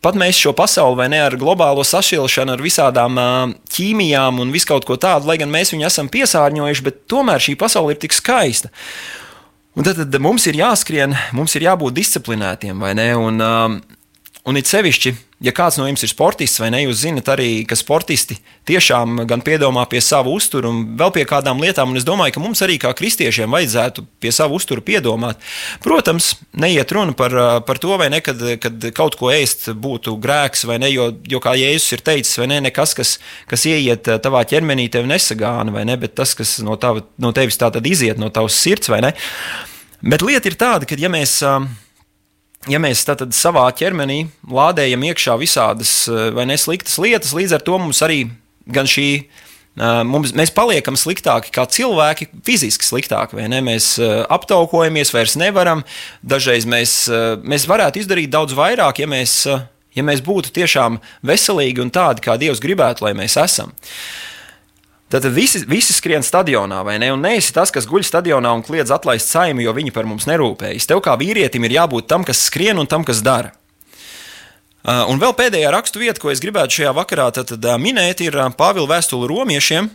pat 0.04 0.18
mēs 0.20 0.38
šo 0.38 0.52
pasauli 0.56 1.00
vai 1.00 1.08
ne 1.12 1.22
ar 1.24 1.36
globālo 1.40 1.84
sašķelšanu, 1.86 2.54
ar 2.54 2.62
visādām 2.62 3.18
ķīmijām 3.72 4.38
un 4.44 4.52
visu 4.54 4.70
kaut 4.70 4.86
ko 4.88 4.98
tādu, 5.00 5.30
lai 5.30 5.38
gan 5.40 5.52
mēs 5.52 5.74
viņu 5.74 5.88
esam 5.88 6.12
piesārņojuši, 6.12 6.86
bet 6.86 7.04
tomēr 7.10 7.42
šī 7.42 7.56
pasaule 7.60 7.96
ir 7.96 8.02
tik 8.04 8.16
skaista. 8.16 8.70
Un 9.74 9.82
tad, 9.82 9.98
tad 9.98 10.20
mums 10.22 10.46
ir 10.46 10.60
jāskrien, 10.60 11.16
mums 11.34 11.56
ir 11.58 11.66
jābūt 11.66 11.96
disciplinētiem, 11.96 12.78
vai 12.78 12.92
ne? 12.94 13.10
Un, 13.18 13.42
um, 13.42 13.78
Un 14.44 14.60
it 14.60 14.68
sevišķi, 14.68 15.10
ja 15.44 15.52
kāds 15.54 15.76
no 15.78 15.86
jums 15.88 16.04
ir 16.04 16.10
sportists 16.10 16.60
vai 16.62 16.70
ne, 16.72 16.80
jūs 16.86 17.02
zinat 17.02 17.28
arī, 17.34 17.48
ka 17.68 17.76
sportisti 17.76 18.36
tiešām 18.68 19.24
gan 19.28 19.42
piedomā 19.44 19.84
pie 19.90 20.00
savu 20.04 20.32
uzturu 20.38 20.70
un 20.72 20.80
vēl 20.98 21.12
pie 21.14 21.24
kādām 21.28 21.60
lietām, 21.62 21.92
un 21.92 22.00
es 22.00 22.06
domāju, 22.06 22.36
ka 22.36 22.42
mums 22.42 22.62
arī 22.64 22.78
kā 22.80 22.94
kristiešiem 22.96 23.52
vajadzētu 23.52 24.06
pie 24.22 24.32
savu 24.34 24.58
uzturu 24.58 24.84
piedomāt. 24.84 25.42
Protams, 25.84 26.32
neiet 26.56 26.92
runa 26.94 27.16
par, 27.16 27.36
par 27.68 27.80
to, 27.82 27.92
vai 28.00 28.08
ne, 28.12 28.22
kad, 28.24 28.40
kad 28.62 28.88
kaut 28.96 29.18
ko 29.20 29.30
ēst 29.34 29.68
būtu 29.76 30.16
grēks, 30.22 30.64
vai 30.70 30.80
ne, 30.82 30.90
jo, 30.94 31.10
jo 31.28 31.42
kā 31.44 31.56
Jēzus 31.60 31.98
ir 31.98 32.04
teicis, 32.06 32.38
vai 32.40 32.48
ne, 32.54 32.62
nekas, 32.68 32.96
kas, 32.96 33.16
kas 33.50 33.68
ieiet 33.70 34.08
tavā 34.24 34.44
ķermenī, 34.48 34.88
tevi 34.92 35.10
nesagāna, 35.10 35.74
vai 35.74 35.84
ne, 35.88 35.98
bet 36.00 36.16
tas, 36.18 36.34
kas 36.38 36.56
no, 36.64 36.78
tava, 36.80 37.04
no 37.20 37.34
tevis 37.36 37.60
tā 37.60 37.70
tad 37.74 37.86
iziet 37.86 38.20
no 38.20 38.32
tavas 38.32 38.56
sirds, 38.56 38.90
vai 38.92 39.02
ne. 39.04 39.14
Bet 40.04 40.24
lieta 40.24 40.50
ir 40.50 40.56
tāda, 40.60 40.88
ka 40.88 40.96
ja 41.00 41.08
mēs 41.12 41.38
ja 42.70 42.80
mēs 42.82 43.04
savā 43.36 43.64
ķermenī 43.76 44.24
lādējam 44.50 45.04
iekšā 45.10 45.36
visādas 45.40 46.04
eh, 46.08 46.30
vai 46.36 46.46
nesliktas 46.48 46.98
lietas, 47.02 47.34
līdz 47.36 47.58
ar 47.58 47.64
to 47.66 47.78
mums 47.80 48.02
arī 48.04 48.24
gan 48.70 48.88
šī. 48.88 49.08
Eh, 49.74 50.00
mums, 50.08 50.34
mēs 50.36 50.54
paliekam 50.54 50.98
sliktāki 50.98 51.52
kā 51.54 51.66
cilvēki, 51.66 52.30
fiziski 52.46 52.86
sliktāki? 52.86 53.40
Mēs 53.64 53.94
uh, 53.98 54.22
aptaukojamies, 54.32 55.12
vairs 55.14 55.38
nevaram. 55.40 55.84
Dažreiz 56.22 56.66
mēs, 56.68 56.98
mēs 57.42 57.66
varētu 57.70 58.04
izdarīt 58.04 58.32
daudz 58.32 58.54
vairāk, 58.56 59.02
ja 59.02 59.10
mēs, 59.10 59.40
ja 59.94 60.06
mēs 60.06 60.22
būtu 60.24 60.54
tiešām 60.54 61.00
veselīgi 61.26 61.82
un 61.82 61.90
tādi, 61.94 62.22
kā 62.24 62.38
Dievs 62.40 62.62
gribētu, 62.62 63.08
lai 63.08 63.16
mēs 63.18 63.36
esam. 63.42 63.74
Uh, 63.74 64.33
Tad 65.14 65.28
visi, 65.30 65.60
visi 65.70 65.94
skrien 65.94 66.24
stadionā, 66.26 66.80
vai 66.82 66.96
ne? 66.98 67.12
Un 67.14 67.20
neesi 67.22 67.52
tas, 67.54 67.70
kas 67.70 67.86
guļ 67.86 68.02
stadionā 68.02 68.50
un 68.50 68.64
kliedz 68.66 68.90
atlaist 68.90 69.28
saimi, 69.30 69.62
jo 69.62 69.70
viņi 69.76 69.92
par 69.94 70.08
mums 70.10 70.26
nerūpējas. 70.26 70.88
Tev 70.90 71.04
kā 71.06 71.14
vīrietim 71.20 71.62
ir 71.68 71.76
jābūt 71.76 72.08
tam, 72.10 72.24
kas 72.26 72.40
skrien 72.48 72.80
un 72.82 72.88
tam, 72.90 73.04
kas 73.06 73.20
dara. 73.22 73.52
Uh, 74.82 75.04
un 75.12 75.22
vēl 75.22 75.36
pēdējā 75.38 75.70
rakstu 75.70 76.02
vieta, 76.02 76.18
ko 76.18 76.32
es 76.32 76.42
gribētu 76.42 76.80
šajā 76.80 76.90
vakarā 76.98 77.28
tad, 77.32 77.46
tad, 77.52 77.62
uh, 77.62 77.78
minēt, 77.78 78.24
ir 78.26 78.34
uh, 78.34 78.50
Pāvila 78.58 78.90
vēstule 78.96 79.30
romiešiem. 79.30 79.92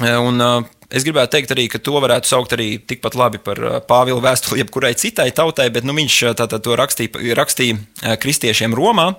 Un, 0.00 0.38
es 0.86 1.02
gribētu 1.02 1.34
teikt 1.34 1.50
arī, 1.50 1.64
ka 1.68 1.80
to 1.82 1.98
varētu 2.00 2.30
saukt 2.30 2.54
arī 2.54 2.68
tikpat 2.78 3.16
labi 3.18 3.40
par 3.42 3.58
Pāvila 3.90 4.22
vēstuli 4.22 4.62
jebkurai 4.62 4.92
citai 4.94 5.26
tautai, 5.34 5.66
bet 5.74 5.84
nu, 5.84 5.92
viņš 5.98 6.20
tātad 6.38 6.62
to 6.62 6.78
rakstīja, 6.78 7.34
rakstīja 7.34 8.14
kristiešiem 8.22 8.78
Romā. 8.78 9.10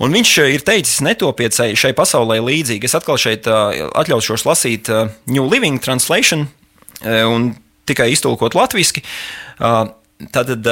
Un 0.00 0.14
viņš 0.16 0.30
eh, 0.40 0.54
ir 0.56 0.64
teicis, 0.64 1.02
netopiet 1.04 1.56
šai 1.56 1.92
pasaulē 1.96 2.40
līdzīgi. 2.44 2.88
Es 2.88 2.96
atkal 2.96 3.20
šeit 3.20 3.48
eh, 3.50 3.84
atļaušos 4.00 4.46
lasīt 4.48 4.88
eh, 4.88 5.12
New 5.30 5.48
Living 5.50 5.80
Translation 5.82 6.48
un 7.00 7.54
tikai 7.88 8.10
iztulkot 8.12 8.52
latviešu. 8.52 9.00
Tātad 9.56 10.66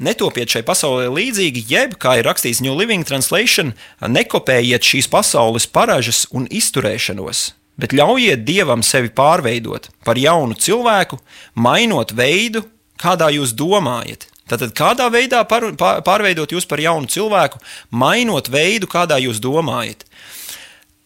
netopiet 0.00 0.48
šai 0.48 0.62
pasaulē 0.64 1.10
līdzīgi, 1.12 1.66
jeb, 1.68 1.98
kā 2.00 2.14
ir 2.16 2.24
rakstīts 2.24 2.62
New 2.64 2.72
Living 2.78 3.04
Translation, 3.04 3.74
nekopējiet 4.00 4.88
šīs 4.88 5.10
pasaules 5.12 5.68
paražas 5.68 6.22
un 6.32 6.48
izturēšanos, 6.48 7.42
bet 7.76 7.92
ļaujiet 7.92 8.46
dievam 8.48 8.80
sevi 8.80 9.12
pārveidot 9.12 9.90
par 10.08 10.16
jaunu 10.16 10.56
cilvēku, 10.56 11.20
mainot 11.60 12.16
veidu, 12.16 12.64
kādā 12.96 13.28
jūs 13.36 13.52
domājat. 13.52 14.30
Tātad, 14.46 14.70
kādā 14.78 15.08
veidā 15.10 15.40
par, 15.48 15.64
pār, 15.78 16.02
pārveidot 16.06 16.52
jūs 16.54 16.68
par 16.70 16.78
jaunu 16.78 17.10
cilvēku, 17.10 17.58
mainot 17.90 18.46
veidu, 18.52 18.86
kādā 18.90 19.18
jūs 19.18 19.40
domājat. 19.42 20.04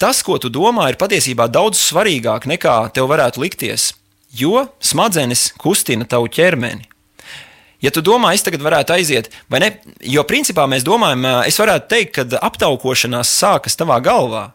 Tas, 0.01 0.20
ko 0.24 0.36
tu 0.41 0.49
domā, 0.53 0.91
ir 0.91 1.01
patiesībā 1.01 1.49
daudz 1.53 1.80
svarīgāk 1.80 2.47
nekā 2.49 2.76
tev 2.97 3.09
varētu 3.09 3.41
likties, 3.41 3.91
jo 4.36 4.66
smadzenes 4.84 5.51
kustina 5.61 6.05
tavu 6.09 6.28
ķermeni. 6.32 6.84
Ja 7.80 7.88
tu 7.88 8.03
domā, 8.05 8.34
es 8.36 8.45
tagad 8.45 8.61
varētu 8.61 8.93
aiziet, 8.93 9.30
vai 9.49 9.62
ne? 9.64 9.70
Jo 10.05 10.26
principā 10.28 10.66
mēs 10.68 10.84
domājam, 10.84 11.24
es 11.49 11.57
varētu 11.57 11.88
teikt, 11.88 12.18
ka 12.18 12.41
aptaukošanās 12.45 13.32
sākas 13.41 13.76
tavā 13.80 13.97
galvā. 14.05 14.51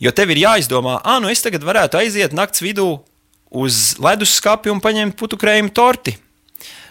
Jo 0.00 0.14
tev 0.16 0.32
ir 0.32 0.40
jāizdomā, 0.46 0.96
ah, 1.04 1.20
nu 1.20 1.28
es 1.28 1.44
tagad 1.44 1.64
varētu 1.64 2.00
aiziet 2.00 2.32
naktas 2.32 2.64
vidū 2.64 2.88
uz 3.52 3.98
leduskapja 4.00 4.72
un 4.72 4.80
paņemt 4.80 5.18
putukrējumu 5.20 5.74
torti. 5.76 6.16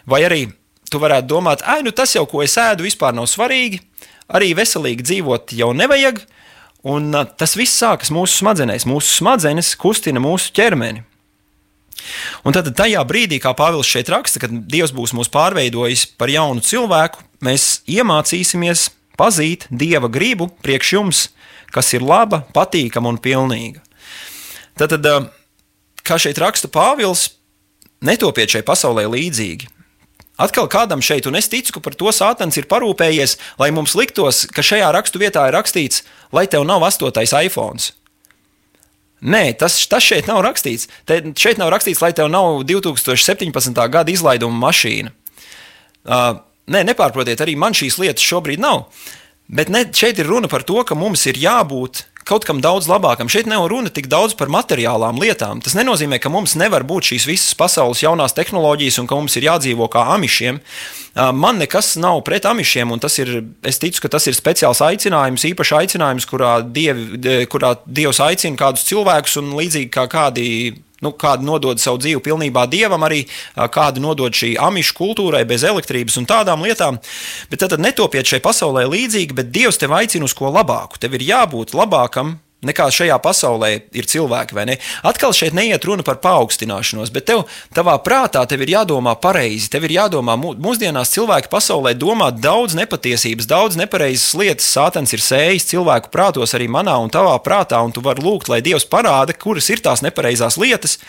Vai 0.05 0.21
arī 0.27 0.43
tu 0.91 1.01
varētu 1.01 1.29
domāt, 1.29 1.63
ah, 1.65 1.83
nu 1.85 1.93
tas 1.95 2.15
jau, 2.15 2.25
ko 2.29 2.43
es 2.45 2.57
ēdu, 2.59 2.85
vispār 2.87 3.15
nav 3.15 3.29
svarīgi. 3.29 3.81
Arī 4.29 4.51
veselīgi 4.57 5.05
dzīvot 5.05 5.53
jau 5.57 5.71
nevajag. 5.73 6.21
Un 6.89 7.11
tas 7.11 7.55
viss 7.59 7.79
sākas 7.81 8.11
mūsu 8.13 8.39
smadzenēs. 8.39 8.85
Mūsu 8.87 9.17
smadzenes 9.19 9.73
kustina 9.79 10.21
mūsu 10.23 10.53
ķermeni. 10.55 11.03
Un 12.47 12.55
tad 12.55 12.69
tajā 12.77 13.01
brīdī, 13.07 13.41
kā 13.43 13.51
Pāvils 13.57 13.89
šeit 13.89 14.09
raksta, 14.11 14.39
kad 14.43 14.53
Dievs 14.71 14.93
būs 14.95 15.11
mūs 15.17 15.31
pārveidojis 15.33 16.05
par 16.19 16.31
jaunu 16.31 16.63
cilvēku, 16.63 17.25
mēs 17.43 17.81
iemācīsimies 17.91 18.87
pazīt 19.19 19.67
Dieva 19.67 20.07
gribu 20.11 20.47
priekš 20.63 20.93
jums, 20.95 21.25
kas 21.75 21.91
ir 21.93 22.05
laba, 22.05 22.45
patīkama 22.55 23.11
un 23.11 23.19
pilnīga. 23.19 23.83
Tad, 24.79 24.95
kā 26.07 26.19
šeit 26.21 26.39
raksta 26.39 26.71
Pāvils, 26.71 27.27
netopiet 28.05 28.55
šai 28.55 28.63
pasaulē 28.63 29.09
līdzīgi. 29.11 29.67
Atkal 30.39 30.69
kādam 30.71 31.03
šeit, 31.03 31.27
un 31.27 31.35
es 31.35 31.49
ticu, 31.51 31.73
ka 31.75 31.83
par 31.83 31.97
to 31.99 32.11
sātans 32.15 32.55
ir 32.55 32.67
parūpējies, 32.71 33.35
lai 33.59 33.73
mums 33.75 33.95
liktos, 33.99 34.45
ka 34.55 34.63
šajā 34.63 34.87
rakstu 34.95 35.19
vietā 35.19 35.43
ir 35.49 35.57
rakstīts, 35.57 36.05
lai 36.31 36.45
tev 36.47 36.63
nav 36.67 36.85
astotais 36.87 37.35
iPhone. 37.35 37.91
Nē, 39.19 39.43
tas, 39.59 39.75
tas 39.91 40.03
šeit 40.03 40.29
nav 40.31 40.39
rakstīts. 40.45 40.87
Te, 41.03 41.19
šeit 41.35 41.59
nav 41.59 41.73
rakstīts, 41.73 41.99
lai 41.99 42.13
tev 42.15 42.29
nav 42.31 42.61
2017. 42.67 43.81
gada 43.91 44.13
izlaiduma 44.13 44.69
mašīna. 44.69 45.11
Uh, 46.07 46.39
nē, 46.71 46.85
nepārprotiet, 46.87 47.43
arī 47.43 47.57
man 47.59 47.75
šīs 47.75 47.99
lietas 47.99 48.23
šobrīd 48.23 48.63
nav. 48.63 48.85
Bet 49.51 49.71
ne, 49.73 49.83
šeit 49.91 50.21
ir 50.21 50.29
runa 50.29 50.47
par 50.47 50.63
to, 50.63 50.79
ka 50.87 50.95
mums 50.95 51.25
ir 51.27 51.39
jābūt 51.41 52.05
kaut 52.29 52.45
kam 52.47 52.61
daudz 52.63 52.87
labākam. 52.89 53.29
Šeit 53.31 53.49
nav 53.49 53.67
runa 53.71 53.91
tik 53.93 54.09
daudz 54.11 54.35
par 54.37 54.51
materiālām 54.53 55.19
lietām. 55.21 55.63
Tas 55.65 55.75
nenozīmē, 55.77 56.19
ka 56.21 56.31
mums 56.33 56.55
nevar 56.59 56.85
būt 56.87 57.11
šīs 57.11 57.27
visas 57.29 57.57
pasaules 57.57 58.03
jaunās 58.03 58.35
tehnoloģijas 58.37 59.01
un 59.01 59.09
ka 59.09 59.17
mums 59.17 59.37
ir 59.39 59.49
jādzīvo 59.49 59.89
kā 59.91 60.05
amišiem. 60.15 60.61
Man 61.35 61.59
nekas 61.59 61.95
nav 61.99 62.21
pret 62.27 62.45
amišiem, 62.47 62.93
un 62.93 63.01
ir, 63.21 63.31
es 63.65 63.81
ticu, 63.81 64.05
ka 64.05 64.13
tas 64.15 64.29
ir 64.29 64.37
speciāls 64.37 64.83
aicinājums, 64.85 65.47
īpašs 65.49 65.73
aicinājums, 65.81 66.29
kurā, 66.29 66.59
dievi, 66.63 67.41
kurā 67.49 67.73
Dievs 67.85 68.21
aicina 68.23 68.59
kādus 68.59 68.85
cilvēkus 68.87 69.39
un 69.41 69.55
līdzīgi 69.57 69.89
kā 69.93 70.05
kādi 70.11 70.45
nu, 71.05 71.13
kādu 71.13 71.47
nodod 71.47 71.81
savu 71.81 72.01
dzīvi 72.01 72.21
pilnībā 72.25 72.65
dievam, 72.71 73.03
arī 73.07 73.23
kādu 73.55 74.03
nodod 74.03 74.35
šī 74.35 74.55
amišu 74.59 74.97
kultūrai, 74.97 75.45
bez 75.49 75.63
elektrības 75.67 76.19
un 76.21 76.27
tādām 76.29 76.65
lietām. 76.65 76.99
Bet 77.51 77.63
tad 77.63 77.79
netopiet 77.79 78.27
šai 78.27 78.41
pasaulē 78.43 78.85
līdzīgi, 78.89 79.37
bet 79.37 79.53
Dievs 79.55 79.79
tev 79.81 79.95
aicina 79.97 80.27
uz 80.27 80.35
ko 80.37 80.51
labāku. 80.53 80.99
Tev 81.01 81.17
ir 81.17 81.27
jābūt 81.29 81.75
labākam 81.77 82.37
nekā 82.65 82.89
šajā 82.93 83.17
pasaulē 83.23 83.71
ir 83.95 84.07
cilvēki? 84.09 84.57
Atkal 85.07 85.33
šeit 85.35 85.55
neiet 85.55 85.85
runa 85.87 86.03
par 86.05 86.19
paaugstināšanos, 86.23 87.11
bet 87.15 87.29
tev, 87.29 87.45
tavā 87.75 87.95
prātā 88.03 88.43
tev 88.49 88.65
ir 88.65 88.73
jādomā 88.75 89.15
pareizi. 89.21 89.69
Tev 89.71 89.87
ir 89.87 89.95
jādomā, 89.97 90.35
mūsdienās 90.39 91.13
cilvēki 91.15 91.51
pasaulē 91.51 91.95
domā 91.97 92.31
daudz 92.35 92.75
nepatiesības, 92.79 93.49
daudz 93.49 93.79
nepareizas 93.79 94.35
lietas. 94.39 94.69
Sātans 94.69 95.15
ir 95.15 95.23
sējis 95.23 95.69
cilvēku 95.71 96.11
prātos, 96.13 96.55
arī 96.57 96.69
manā 96.71 96.97
un 97.01 97.11
tavā 97.13 97.37
prātā, 97.43 97.81
un 97.85 97.95
tu 97.95 98.03
vari 98.05 98.23
lūgt, 98.25 98.51
lai 98.51 98.63
Dievs 98.65 98.87
parāda, 98.89 99.35
kuras 99.37 99.69
ir 99.71 99.83
tās 99.85 100.03
nepareizās 100.05 100.59
lietas. 100.59 100.99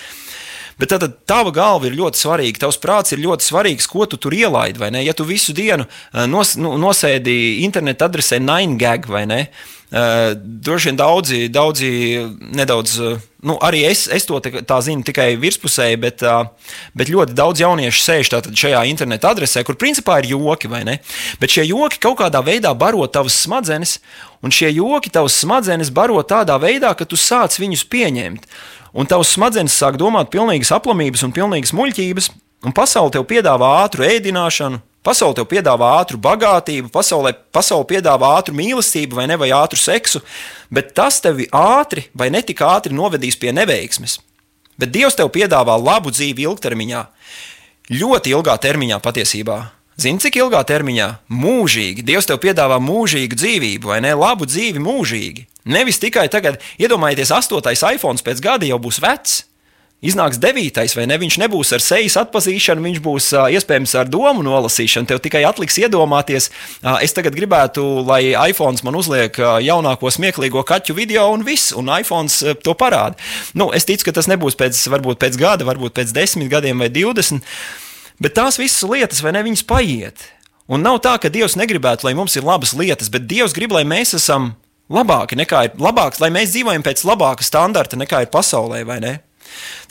Bet 0.79 0.93
tad 0.95 1.07
tava 1.29 1.51
galva 1.55 1.89
ir 1.89 1.99
ļoti 1.99 2.21
svarīga, 2.21 2.65
tavs 2.67 2.79
prāts 2.83 3.15
ir 3.15 3.23
ļoti 3.25 3.47
svarīgs, 3.47 3.89
ko 3.91 4.07
tu 4.07 4.21
tur 4.21 4.37
ielaidi. 4.37 4.81
Ja 5.05 5.17
tu 5.17 5.27
visu 5.29 5.57
dienu 5.57 5.89
nos, 6.31 6.57
nu, 6.61 6.77
nosēdi 6.81 7.65
interneta 7.65 8.11
adresē 8.11 8.41
9gag 8.43 9.11
vai 9.11 9.27
ne? 9.27 9.45
Uh, 9.91 10.37
droši 10.39 10.87
vien 10.87 10.99
daudzi, 11.01 11.39
daudzi 11.51 11.89
nedaudz, 12.55 12.93
uh, 13.03 13.17
nu, 13.43 13.57
arī 13.59 13.81
es, 13.89 14.05
es 14.07 14.23
to 14.23 14.39
tā, 14.39 14.61
tā 14.63 14.77
zinu 14.87 15.03
tikai 15.03 15.33
virspusēji, 15.43 15.99
bet, 15.99 16.23
uh, 16.23 16.77
bet 16.95 17.11
ļoti 17.11 17.35
daudz 17.35 17.65
jauniešu 17.65 18.05
sēž 18.05 18.31
šajā 18.55 18.85
interneta 18.87 19.33
adresē, 19.35 19.65
kur 19.67 19.75
principā 19.75 20.21
ir 20.21 20.31
joki, 20.31 20.71
vai 20.71 20.85
ne? 20.87 21.01
Bet 21.43 21.57
šie 21.57 21.67
joki 21.73 21.99
kaut 22.07 22.21
kādā 22.23 22.39
veidā 22.47 22.71
baro 22.79 23.03
tavas 23.11 23.41
smadzenes, 23.43 23.97
un 24.47 24.55
šie 24.55 24.71
joki 24.77 25.11
tavas 25.11 25.41
smadzenes 25.43 25.91
baro 25.91 26.23
tādā 26.23 26.55
veidā, 26.63 26.95
ka 26.95 27.03
tu 27.03 27.19
sāc 27.19 27.59
viņus 27.59 27.83
pieņemt. 27.91 28.47
Un 28.93 29.07
tavs 29.07 29.35
smadzenes 29.37 29.77
sāk 29.79 29.99
domāt 30.01 30.33
pilnīgas 30.33 30.73
aplamības 30.75 31.23
un 31.27 31.35
pilnīgas 31.35 31.75
muļķības, 31.77 32.31
un 32.67 32.75
pasaule 32.77 33.15
tev 33.15 33.27
piedāvā 33.31 33.75
ātru 33.85 34.07
ēdināšanu, 34.09 34.83
Pasaule 35.01 35.33
tev 35.39 35.47
piedāvā 35.49 35.95
ātru 35.97 36.19
bagātību, 36.21 36.91
pasaulē, 36.93 37.33
pasaule 37.57 37.87
piedāvā 37.89 38.35
ātru 38.37 38.53
mīlestību 38.59 39.17
vai 39.17 39.25
ne, 39.31 39.39
vai 39.41 39.49
ātru 39.57 39.81
seksu, 39.81 40.21
bet 40.69 40.93
tas 40.97 41.23
tevi 41.25 41.47
ātri 41.57 42.05
vai 42.13 42.29
netik 42.29 42.61
ātri 42.61 42.93
novedīs 42.93 43.39
pie 43.41 43.55
neveiksmes. 43.57 44.19
Bet 44.77 44.93
Dievs 44.93 45.17
tev 45.17 45.33
piedāvā 45.33 45.79
labu 45.81 46.13
dzīvi 46.13 46.45
ilgtermiņā, 46.45 47.01
ļoti 47.97 48.37
ilgā 48.37 48.59
termiņā 48.61 49.01
patiesībā. 49.01 49.57
Zini, 50.01 50.17
cik 50.17 50.39
ilgā 50.41 50.63
termiņā? 50.65 51.07
Mūžīgi. 51.29 52.01
Dievs 52.09 52.25
tev 52.25 52.39
piedāvā 52.41 52.79
mūžīgu 52.81 53.37
dzīvību, 53.37 53.91
vai 53.91 53.99
ne? 54.01 54.15
Labu 54.17 54.47
dzīvi 54.49 54.81
mūžīgi. 54.81 55.45
Nevis 55.69 56.01
tikai 56.01 56.25
tagad, 56.33 56.57
iedomājieties, 56.81 57.33
astotais 57.37 57.83
iPhone 57.85 58.23
pēc 58.25 58.41
gada 58.41 58.65
jau 58.65 58.79
būs 58.81 58.97
vecs. 59.05 59.43
Iznāks 60.01 60.39
devītais, 60.41 60.95
vai 60.97 61.05
ne? 61.05 61.19
Viņš 61.21 61.37
nebūs 61.43 61.75
ar 61.77 61.85
sejas 61.85 62.17
atpazīšanu, 62.23 62.87
viņš 62.87 63.03
būs 63.05 63.27
iespējams 63.59 63.93
ar 64.01 64.09
domu 64.09 64.41
nolasīšanu. 64.47 65.11
Tev 65.11 65.21
tikai 65.21 65.43
atliks 65.45 65.77
iedomāties, 65.83 66.49
es 67.05 67.17
tagad 67.19 67.37
gribētu, 67.37 67.85
lai 68.09 68.23
iPhone 68.47 68.81
man 68.87 68.97
uzliek 68.97 69.37
jaunāko 69.37 70.09
smieklīgo 70.09 70.65
kaķu 70.65 70.97
video, 70.97 71.27
un 71.35 71.45
viss, 71.45 71.75
un 71.77 71.93
iPhone 71.93 72.57
to 72.65 72.73
parāda. 72.73 73.21
Nu, 73.53 73.69
es 73.77 73.85
ticu, 73.85 74.09
ka 74.09 74.17
tas 74.17 74.33
nebūs 74.33 74.57
pēc, 74.57 74.81
varbūt 74.97 75.21
pēc 75.21 75.37
gada, 75.45 75.69
varbūt 75.69 75.99
pēc 76.01 76.17
desmit 76.17 76.49
gadiem 76.57 76.81
vai 76.81 76.89
divdesmit, 76.89 77.45
bet 78.23 78.37
tās 78.37 78.61
visas 78.61 78.85
lietas, 78.87 79.23
vai 79.25 79.35
ne, 79.37 79.45
viņas 79.47 79.67
paiet. 79.69 80.27
Un 80.71 80.85
nav 80.87 81.01
tā, 81.03 81.17
ka 81.19 81.33
Dievs 81.33 81.57
negribētu, 81.59 82.07
lai 82.07 82.15
mums 82.15 82.37
ir 82.39 82.47
labas 82.47 82.77
lietas, 82.79 83.11
bet 83.11 83.27
Dievs 83.31 83.57
grib, 83.57 83.73
lai 83.75 83.83
mēs 83.89 84.15
esam 84.15 84.53
labāki 84.91 85.39
nekā 85.39 85.65
ir 85.67 85.83
labāks, 85.83 86.21
lai 86.23 86.31
mēs 86.35 86.53
dzīvojam 86.55 86.85
pēc 86.87 87.03
labāka 87.09 87.47
standarta 87.47 87.99
nekā 87.99 88.25
ir 88.25 88.31
pasaulē, 88.31 88.85
vai 88.87 89.01
ne? 89.03 89.15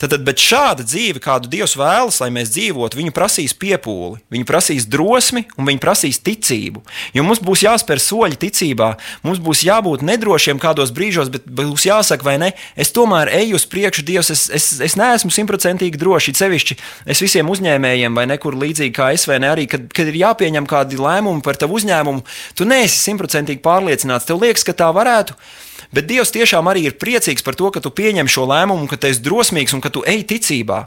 Tad, 0.00 0.14
bet 0.24 0.40
šāda 0.40 0.84
dzīve, 0.86 1.20
kādu 1.20 1.50
Dievs 1.52 1.74
vēlas, 1.76 2.20
lai 2.22 2.30
mēs 2.32 2.52
dzīvotu, 2.54 2.96
viņa 2.96 3.12
prasīs 3.12 3.52
piepūli, 3.60 4.20
viņa 4.32 4.46
prasīs 4.48 4.86
drosmi 4.88 5.44
un 5.58 5.68
viņa 5.68 5.82
prasīs 5.82 6.20
ticību. 6.24 6.80
Jo 7.16 7.24
mums 7.26 7.42
būs 7.44 7.66
jāspēr 7.66 8.00
soļi 8.00 8.38
ticībā, 8.40 8.88
mums 9.26 9.42
būs 9.44 9.64
jābūt 9.66 10.04
nedrošiem 10.06 10.60
kādos 10.62 10.94
brīžos, 10.96 11.28
bet 11.34 11.44
būs 11.44 11.84
jāsaka, 11.88 12.24
vai 12.24 12.38
ne, 12.40 12.50
es 12.80 12.94
tomēr 12.96 13.32
eju 13.42 13.60
uz 13.60 13.68
priekšu, 13.68 14.06
Dievs, 14.08 14.32
es, 14.32 14.46
es, 14.56 14.72
es 14.88 14.96
neesmu 14.96 15.32
simtprocentīgi 15.34 16.00
droši. 16.00 16.36
Sevišķi 16.40 16.78
es 17.12 17.20
visiem 17.20 17.50
uzņēmējiem, 17.52 18.16
vai 18.16 18.24
nekur 18.30 18.56
līdzīgi 18.56 18.96
kā 18.96 19.12
es, 19.16 19.26
vai 19.28 19.40
ne 19.44 19.52
arī, 19.52 19.68
kad, 19.68 19.90
kad 19.92 20.08
ir 20.08 20.16
jāpieņem 20.22 20.68
kādi 20.70 21.00
lēmumi 21.00 21.44
par 21.44 21.60
tavu 21.60 21.76
uzņēmumu, 21.76 22.24
tu 22.56 22.68
neesi 22.68 23.02
simtprocentīgi 23.04 23.60
pārliecināts. 23.64 24.30
Tev 24.30 24.40
liekas, 24.40 24.64
ka 24.64 24.76
tā 24.80 24.88
varētu 24.96 25.36
būt 25.36 25.68
Bet 25.90 26.06
Dievs 26.06 26.30
tiešām 26.30 26.68
arī 26.70 26.84
ir 26.86 26.94
priecīgs 27.02 27.42
par 27.42 27.56
to, 27.58 27.66
ka 27.74 27.82
tu 27.82 27.90
pieņem 27.90 28.28
šo 28.30 28.44
lēmumu, 28.46 28.86
ka 28.90 28.98
tu 29.00 29.08
esi 29.10 29.22
drosmīgs 29.24 29.74
un 29.74 29.82
ka 29.82 29.90
tu 29.90 30.04
ej 30.06 30.22
ticībā. 30.30 30.84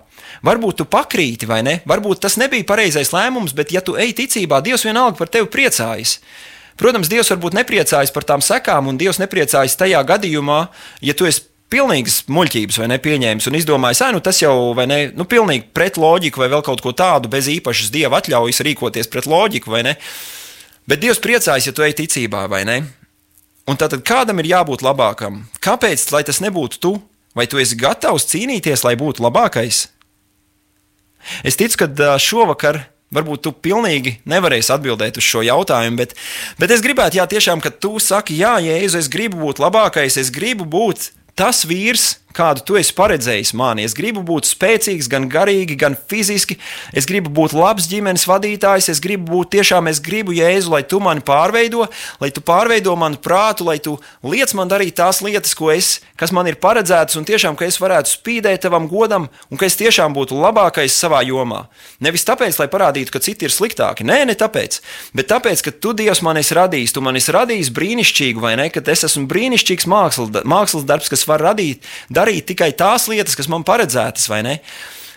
Varbūt 0.48 0.80
tu 0.80 0.88
pakrīti 0.88 1.50
vai 1.50 1.60
ne, 1.66 1.82
varbūt 1.90 2.24
tas 2.24 2.40
nebija 2.40 2.64
pareizais 2.68 3.12
lēmums, 3.12 3.56
bet 3.58 3.76
ja 3.76 3.84
tu 3.84 3.98
ej 4.00 4.16
ticībā, 4.16 4.62
Dievs 4.64 4.88
vienalga 4.88 5.20
par 5.20 5.32
tevi 5.34 5.52
priecājas. 5.52 6.22
Protams, 6.80 7.12
Dievs 7.12 7.34
varbūt 7.36 7.58
nepriecājas 7.60 8.16
par 8.16 8.26
tām 8.26 8.42
sekām, 8.42 8.88
un 8.88 8.98
Dievs 8.98 9.20
nepriecājas 9.20 9.76
tajā 9.78 10.00
gadījumā, 10.08 10.62
ja 11.04 11.18
tu 11.18 11.28
esi 11.28 11.50
pilnīgas 11.74 12.24
muļķības 12.32 12.80
vai 12.82 12.90
nepieņēmis 12.94 13.50
un 13.50 13.58
izdomājis, 13.58 14.04
ah, 14.06 14.14
nu 14.14 14.22
tas 14.24 14.40
jau 14.42 14.72
vai 14.78 14.88
ne, 14.90 15.00
nu 15.18 15.26
pilnīgi 15.30 15.68
pret 15.74 15.98
loģiku 16.00 16.44
vai 16.44 16.50
vēl 16.54 16.64
kaut 16.66 16.84
ko 16.86 16.94
tādu, 16.96 17.32
bez 17.34 17.50
īpašas 17.52 17.92
dieva 17.94 18.22
atļaujas 18.22 18.62
rīkoties 18.68 19.10
pret 19.12 19.30
loģiku 19.30 19.74
vai 19.74 19.84
ne. 19.90 19.96
Bet 20.90 21.00
Dievs 21.00 21.22
priecājas, 21.24 21.70
ja 21.70 21.74
tu 21.76 21.86
ej 21.86 21.96
ticībā 21.96 22.44
vai 22.52 22.66
ne. 22.68 22.82
Un 23.70 23.80
tātad 23.80 24.04
kādam 24.04 24.42
ir 24.44 24.52
jābūt 24.52 24.84
labākam? 24.84 25.44
Kāpēc, 25.64 26.10
lai 26.12 26.24
tas 26.28 26.42
nebūtu 26.44 26.80
tu? 26.84 26.94
Vai 27.34 27.48
tu 27.50 27.58
esi 27.62 27.78
gatavs 27.80 28.28
cīnīties, 28.30 28.84
lai 28.86 28.94
būtu 29.00 29.24
labākais? 29.24 29.88
Es 31.48 31.56
ticu, 31.58 31.80
ka 31.80 32.18
šovakar 32.20 32.84
varbūt 33.14 33.44
tu 33.46 33.54
pilnīgi 33.54 34.18
nevarēsi 34.30 34.74
atbildēt 34.76 35.20
uz 35.22 35.26
šo 35.28 35.44
jautājumu, 35.46 36.00
bet, 36.02 36.16
bet 36.60 36.74
es 36.74 36.84
gribētu, 36.84 37.20
jā, 37.20 37.28
tiešām, 37.30 37.62
ka 37.64 37.72
tu 37.72 37.96
saki, 38.02 38.40
jā, 38.42 38.58
Jēzu, 38.64 39.00
es 39.00 39.10
gribu 39.12 39.40
būt 39.46 39.62
labākais, 39.64 40.18
es 40.20 40.34
gribu 40.34 40.66
būt 40.66 41.12
tas 41.38 41.64
vīrs, 41.70 42.23
kādu 42.36 42.66
tu 42.68 42.78
esi 42.80 42.96
paredzējis 42.98 43.54
mani. 43.58 43.86
Es 43.88 43.96
gribu 43.98 44.24
būt 44.26 44.50
spēcīgs, 44.50 45.10
gan 45.12 45.30
garīgi, 45.32 45.78
gan 45.80 45.96
fiziski. 45.96 46.58
Es 46.94 47.08
gribu 47.10 47.32
būt 47.34 47.56
labs 47.58 47.88
ģimenes 47.92 48.26
vadītājs. 48.30 48.90
Es 48.94 49.02
gribu 49.04 49.32
būt 49.38 49.54
tiešām, 49.58 49.90
es 49.92 50.02
gribu, 50.04 50.34
Jēzu, 50.36 50.74
lai 50.74 50.84
tu 50.88 51.00
mani 51.04 51.24
pārveido, 51.26 51.88
lai 52.22 52.32
tu 52.34 52.44
pārveido 52.46 52.96
manu 53.00 53.20
prātu, 53.24 53.68
lai 53.70 53.78
tu 53.84 53.98
liec 54.26 54.54
man 54.58 54.72
darīt 54.72 54.98
tās 55.00 55.22
lietas, 55.26 55.56
es, 55.74 55.90
kas 56.20 56.34
man 56.36 56.48
ir 56.50 56.60
paredzētas, 56.62 57.18
un 57.20 57.26
tiešām, 57.28 57.58
ka 57.58 57.68
es 57.68 57.80
varētu 57.82 58.12
spīdēt 58.12 58.66
tavam 58.66 58.88
godam, 58.92 59.30
un 59.50 59.60
ka 59.60 59.68
es 59.68 59.78
tiešām 59.80 60.16
būtu 60.16 60.38
labākais 60.40 60.96
savā 60.96 61.22
jomā. 61.26 61.66
Nevis 62.04 62.26
tāpēc, 62.28 62.58
lai 62.60 62.70
parādītu, 62.72 63.14
ka 63.14 63.22
citi 63.24 63.48
ir 63.48 63.54
sliktāki. 63.54 64.06
Nē, 64.08 64.24
ne 64.30 64.36
tāpēc, 64.38 64.80
bet 65.16 65.30
tāpēc, 65.32 65.64
ka 65.66 65.74
tu, 65.74 65.94
Dievs, 65.98 66.24
man 66.26 66.40
esi 66.42 66.56
radījis, 66.58 66.96
tu 66.96 67.04
man 67.06 67.18
esi 67.20 67.34
radījis 67.34 67.72
brīnišķīgu, 67.76 68.44
vai 68.44 68.56
ne? 68.60 68.70
Ka 68.74 68.84
es 68.94 69.06
esmu 69.08 69.28
brīnišķīgs 69.32 69.88
mākslas, 69.90 70.44
mākslas 70.50 70.88
darbs, 70.90 71.12
kas 71.12 71.26
var 71.30 71.44
radīt, 71.52 71.86
darīt 72.24 72.48
tikai 72.54 72.72
tās 72.78 73.10
lietas, 73.12 73.38
kas 73.40 73.52
man 73.52 73.66
paredzētas, 73.68 74.30
vai 74.32 74.42
ne? 74.46 74.58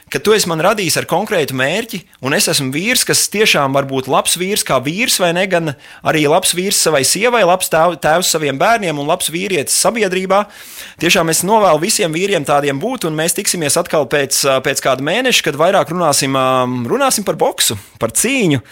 Ka 0.06 0.20
tu 0.22 0.30
esi 0.36 0.46
man 0.46 0.62
radījis 0.62 1.00
ar 1.00 1.06
konkrētu 1.10 1.56
mērķi, 1.58 1.98
un 2.22 2.34
es 2.36 2.46
esmu 2.46 2.70
vīrs, 2.70 3.02
kas 3.08 3.24
tiešām 3.32 3.74
var 3.74 3.88
būt 3.90 4.06
labs 4.06 4.36
vīrs, 4.38 4.62
kā 4.66 4.78
vīrs, 4.78 5.18
vai 5.18 5.32
ne, 5.34 5.42
gan 5.50 5.72
arī 6.06 6.22
labs 6.30 6.54
vīrs 6.54 6.78
savai 6.86 7.02
sievai, 7.02 7.42
labs 7.42 7.66
tēv, 7.72 7.96
tēvs 8.04 8.30
saviem 8.36 8.58
bērniem 8.60 9.00
un 9.02 9.08
labs 9.10 9.32
vīrietis 9.34 9.74
sabiedrībā. 9.82 10.44
Tiešām 11.02 11.32
es 11.32 11.42
novēlu 11.46 11.82
visiem 11.82 12.14
vīriem 12.14 12.46
tādiem 12.46 12.78
būt, 12.78 13.08
un 13.08 13.18
mēs 13.18 13.34
tiksimies 13.34 13.74
atkal 13.80 14.06
pēc, 14.12 14.38
pēc 14.62 14.84
kāda 14.84 15.02
mēneša, 15.08 15.42
kad 15.48 15.58
vairāk 15.58 15.90
runāsim, 15.90 16.38
runāsim 16.86 17.26
par 17.26 17.40
boksu, 17.40 17.74
par 17.98 18.14
cīņu, 18.14 18.62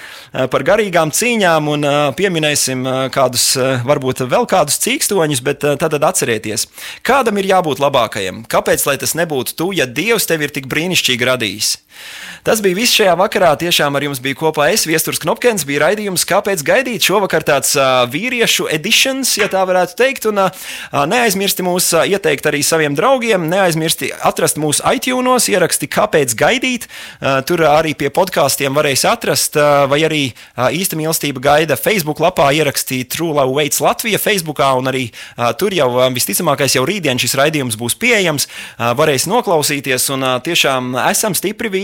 par 0.55 0.67
garīgām 0.71 1.11
cīņām 1.11 1.73
un 1.75 1.89
pieminēsim 2.15 2.87
kādus, 3.15 3.49
varbūt 3.83 4.23
vēl 4.31 4.47
kādus 4.55 4.79
cīkstoņus, 4.87 5.43
bet 5.51 5.67
tad 5.83 5.99
atcerieties, 5.99 6.69
kādam 7.03 7.43
ir 7.43 7.51
jābūt 7.51 7.83
labākajam. 7.83 8.45
Kāpēc, 8.47 8.87
lai 8.87 8.97
tas 9.03 9.19
nebūtu 9.19 9.59
tu, 9.59 9.71
ja 9.75 9.91
Dievs 9.91 10.31
tev 10.31 10.47
ir 10.47 10.55
tik 10.55 10.71
brīnišķīgi 10.71 11.24
radījis. 11.29 11.75
Tas 12.45 12.61
bija 12.61 12.77
viss 12.77 12.93
šajā 12.93 13.15
vakarā. 13.17 13.55
Tiešām 13.57 13.95
ar 13.97 14.05
jums 14.05 14.19
bija 14.21 14.37
kopā 14.37 14.67
es, 14.69 14.83
Viestures 14.85 15.17
Knopkins, 15.23 15.63
bija 15.65 15.87
raidījums, 15.87 16.27
kāpēc 16.29 16.61
gaidīt 16.61 17.07
šovakar 17.07 17.41
tāds 17.47 17.71
uh, 17.79 18.03
vīriešu 18.13 18.67
editions, 18.69 19.31
ja 19.41 19.47
tā 19.49 19.63
varētu 19.65 19.97
teikt. 19.97 20.27
Un 20.29 20.43
uh, 20.43 20.67
neaizmirsti 21.09 21.65
mūs 21.65 21.87
uh, 21.97 22.05
ieteikt 22.05 22.45
arī 22.51 22.61
saviem 22.61 22.93
draugiem, 22.99 23.47
neaizmirsti 23.49 24.11
atrast 24.29 24.61
mūsu 24.61 24.85
iTunes, 24.93 25.47
ieraksti, 25.49 25.89
kāpēc 25.89 26.35
gaidīt. 26.37 26.85
Uh, 27.17 27.39
tur 27.49 27.65
arī 27.71 27.95
pie 27.97 28.11
podkāstiem 28.13 28.77
varēs 28.77 29.07
atrast, 29.09 29.57
uh, 29.57 29.87
vai 29.89 30.03
arī 30.05 30.23
uh, 30.35 30.69
īsta 30.69 31.01
mīlestība 31.01 31.41
gaida 31.49 31.81
Facebook 31.81 32.21
lapā 32.21 32.51
ierakstīt 32.53 33.09
True 33.17 33.33
Love 33.39 33.57
Waits 33.57 33.81
Latvija 33.81 34.21
Facebookā, 34.21 34.69
un 34.77 34.93
arī 34.93 35.07
uh, 35.09 35.49
tur 35.57 35.73
jau 35.73 35.89
uh, 35.97 36.11
visticamākais 36.13 36.77
jau 36.77 36.85
rītdien 36.85 37.25
šis 37.25 37.39
raidījums 37.41 37.81
būs 37.81 37.97
pieejams, 38.05 38.51
uh, 38.53 38.93
varēs 39.01 39.25
noklausīties 39.33 40.13
un 40.13 40.29
uh, 40.29 40.37
tiešām 40.45 40.93
esam 41.09 41.33
stipri 41.41 41.73
vīri, 41.73 41.84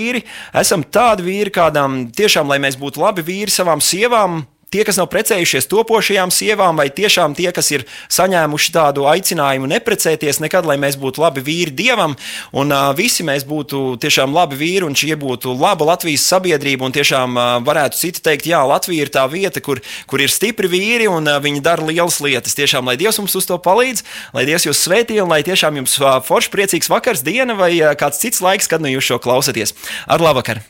esam 0.62 0.84
tādi 0.84 1.26
vīri, 1.26 1.53
kādām 1.55 2.07
tiešām, 2.16 2.51
lai 2.51 2.61
mēs 2.62 2.78
būtu 2.80 3.03
labi 3.03 3.24
vīri 3.26 3.53
savām 3.53 3.82
sievām, 3.84 4.42
tie, 4.70 4.84
kas 4.86 5.00
nav 5.00 5.08
precējušies 5.10 5.66
topošajām 5.70 6.30
sievām, 6.30 6.78
vai 6.78 6.86
tiešām 6.94 7.34
tie, 7.34 7.48
kas 7.54 7.72
ir 7.74 7.84
saņēmuši 8.12 8.72
tādu 8.74 9.06
aicinājumu 9.10 9.66
neprecēties 9.70 10.38
nekad, 10.44 10.68
lai 10.68 10.78
mēs 10.78 10.98
būtu 11.00 11.24
labi 11.24 11.42
vīri 11.46 11.74
dievam, 11.74 12.14
un 12.54 12.70
uh, 12.70 12.92
visi 12.96 13.26
mēs 13.26 13.46
būtu 13.50 13.98
tiešām 14.02 14.34
labi 14.36 14.60
vīri, 14.60 14.86
un 14.86 14.94
šī 14.94 15.18
būtu 15.18 15.56
laba 15.58 15.90
Latvijas 15.90 16.28
sabiedrība, 16.30 16.86
un 16.86 16.94
tiešām 16.94 17.34
uh, 17.34 17.50
varētu 17.66 17.98
citi 17.98 18.24
teikt, 18.30 18.46
jā, 18.50 18.62
Latvija 18.62 19.08
ir 19.08 19.12
tā 19.12 19.26
vieta, 19.30 19.62
kur, 19.64 19.82
kur 20.06 20.22
ir 20.22 20.30
stipri 20.30 20.70
vīri, 20.70 21.10
un 21.10 21.26
uh, 21.26 21.42
viņi 21.42 21.66
dara 21.66 21.90
lielas 21.90 22.22
lietas. 22.22 22.54
Tiešām, 22.54 22.86
lai 22.86 22.98
Dievs 23.00 23.18
mums 23.18 23.34
uz 23.34 23.50
to 23.50 23.58
palīdz, 23.58 24.06
lai 24.36 24.46
Dievs 24.46 24.70
jūs 24.70 24.86
svētī, 24.86 25.18
un 25.22 25.34
lai 25.34 25.42
tiešām 25.46 25.82
jums 25.82 25.98
uh, 25.98 26.20
forši 26.22 26.54
priecīgs 26.54 26.92
vakars, 26.92 27.26
diena 27.26 27.58
vai 27.58 27.74
uh, 27.80 27.96
kāds 27.98 28.22
cits 28.22 28.44
laiks, 28.44 28.70
kad 28.70 28.82
nu 28.84 28.94
jūs 28.94 29.10
šo 29.10 29.18
klausaties. 29.22 29.74
Ar 30.06 30.22
labvakar! 30.22 30.62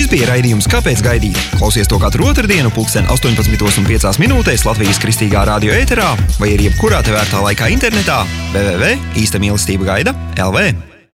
Šis 0.00 0.08
bija 0.08 0.30
raidījums 0.30 0.64
Kāpēc 0.72 1.02
gaidīt? 1.04 1.36
Klausies 1.58 1.90
to 1.90 1.98
katru 2.00 2.30
otrdienu, 2.30 2.70
pulksten 2.72 3.04
18,5 3.12 4.16
minūtēs 4.22 4.64
Latvijas 4.64 4.96
kristīgā 5.02 5.44
radio 5.44 5.76
ēterā 5.76 6.14
vai 6.40 6.54
arī 6.54 6.70
jebkurā 6.70 7.04
tevērtā 7.04 7.44
laikā 7.44 7.68
internetā 7.76 8.22
www. 8.54 8.94
īsta 9.20 9.42
mīlestība 9.44 9.92
gaida 9.92 10.16
LV. 10.40 10.89